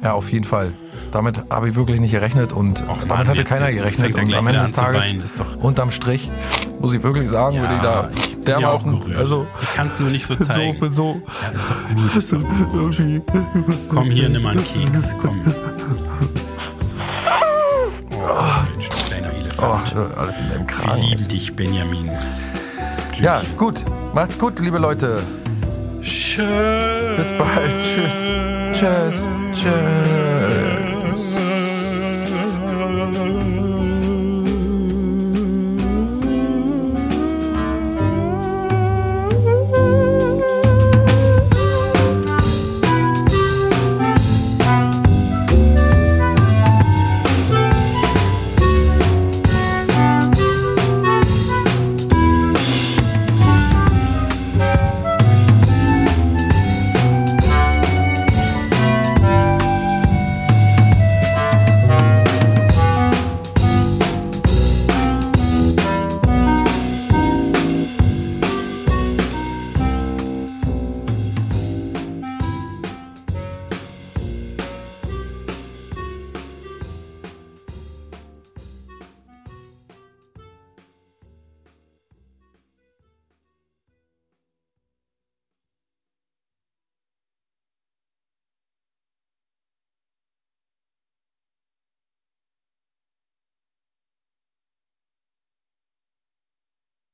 Ja, 0.01 0.13
auf 0.13 0.31
jeden 0.31 0.45
Fall. 0.45 0.71
Damit 1.11 1.43
habe 1.49 1.67
ich 1.69 1.75
wirklich 1.75 1.99
nicht 1.99 2.11
gerechnet 2.11 2.53
und 2.53 2.87
Och, 2.87 3.03
damit 3.07 3.27
hatte 3.27 3.43
keiner 3.43 3.65
jetzt 3.67 3.77
gerechnet. 3.77 4.15
er 4.15 4.23
Und 4.23 4.33
am 4.33 4.47
Ende 4.47 4.61
des 4.61 4.71
Tages, 4.71 5.01
weinen, 5.03 5.21
ist 5.21 5.39
doch- 5.39 5.57
unterm 5.57 5.91
Strich, 5.91 6.31
muss 6.79 6.93
ich 6.93 7.03
wirklich 7.03 7.29
sagen, 7.29 7.59
bin 7.61 7.69
ich 7.75 7.81
da 7.81 8.09
ich 8.15 8.31
ja 8.31 8.37
dermaßen, 8.59 9.15
also 9.17 9.45
ich 9.61 9.73
kann 9.75 9.87
es 9.87 9.99
nur 9.99 10.09
nicht 10.09 10.25
so 10.25 10.35
so, 10.39 10.43
zeigen. 10.45 10.79
bin 10.79 10.91
so, 10.93 11.21
ja, 11.41 11.49
ist 11.49 11.69
doch 11.69 11.95
gut. 11.95 12.15
Ist 12.15 12.31
doch 12.33 12.69
gut. 12.71 13.21
Komm 13.89 14.09
hier, 14.09 14.29
nimm 14.29 14.41
mal 14.43 14.51
einen 14.51 14.63
Keks. 14.63 15.13
Komm. 15.21 15.41
Oh, 18.23 18.69
Mensch, 18.71 18.87
du 18.89 18.97
kleiner 19.07 19.29
Oh, 19.33 19.35
Elefant. 19.37 20.17
alles 20.17 20.37
in 20.39 20.49
deinem 20.49 20.59
Wir 20.61 20.67
Kragen. 20.67 21.01
lieben 21.01 21.27
dich, 21.27 21.55
Benjamin. 21.55 22.11
Ja, 23.19 23.41
gut. 23.57 23.83
Macht's 24.13 24.37
gut, 24.37 24.59
liebe 24.59 24.77
Leute. 24.77 25.21
Tschüss. 26.01 26.45
Bis 27.17 27.27
bald. 27.37 27.71
Tschüss. 27.83 28.79
Tschüss. 28.79 29.27
Tschüss. 29.53 30.30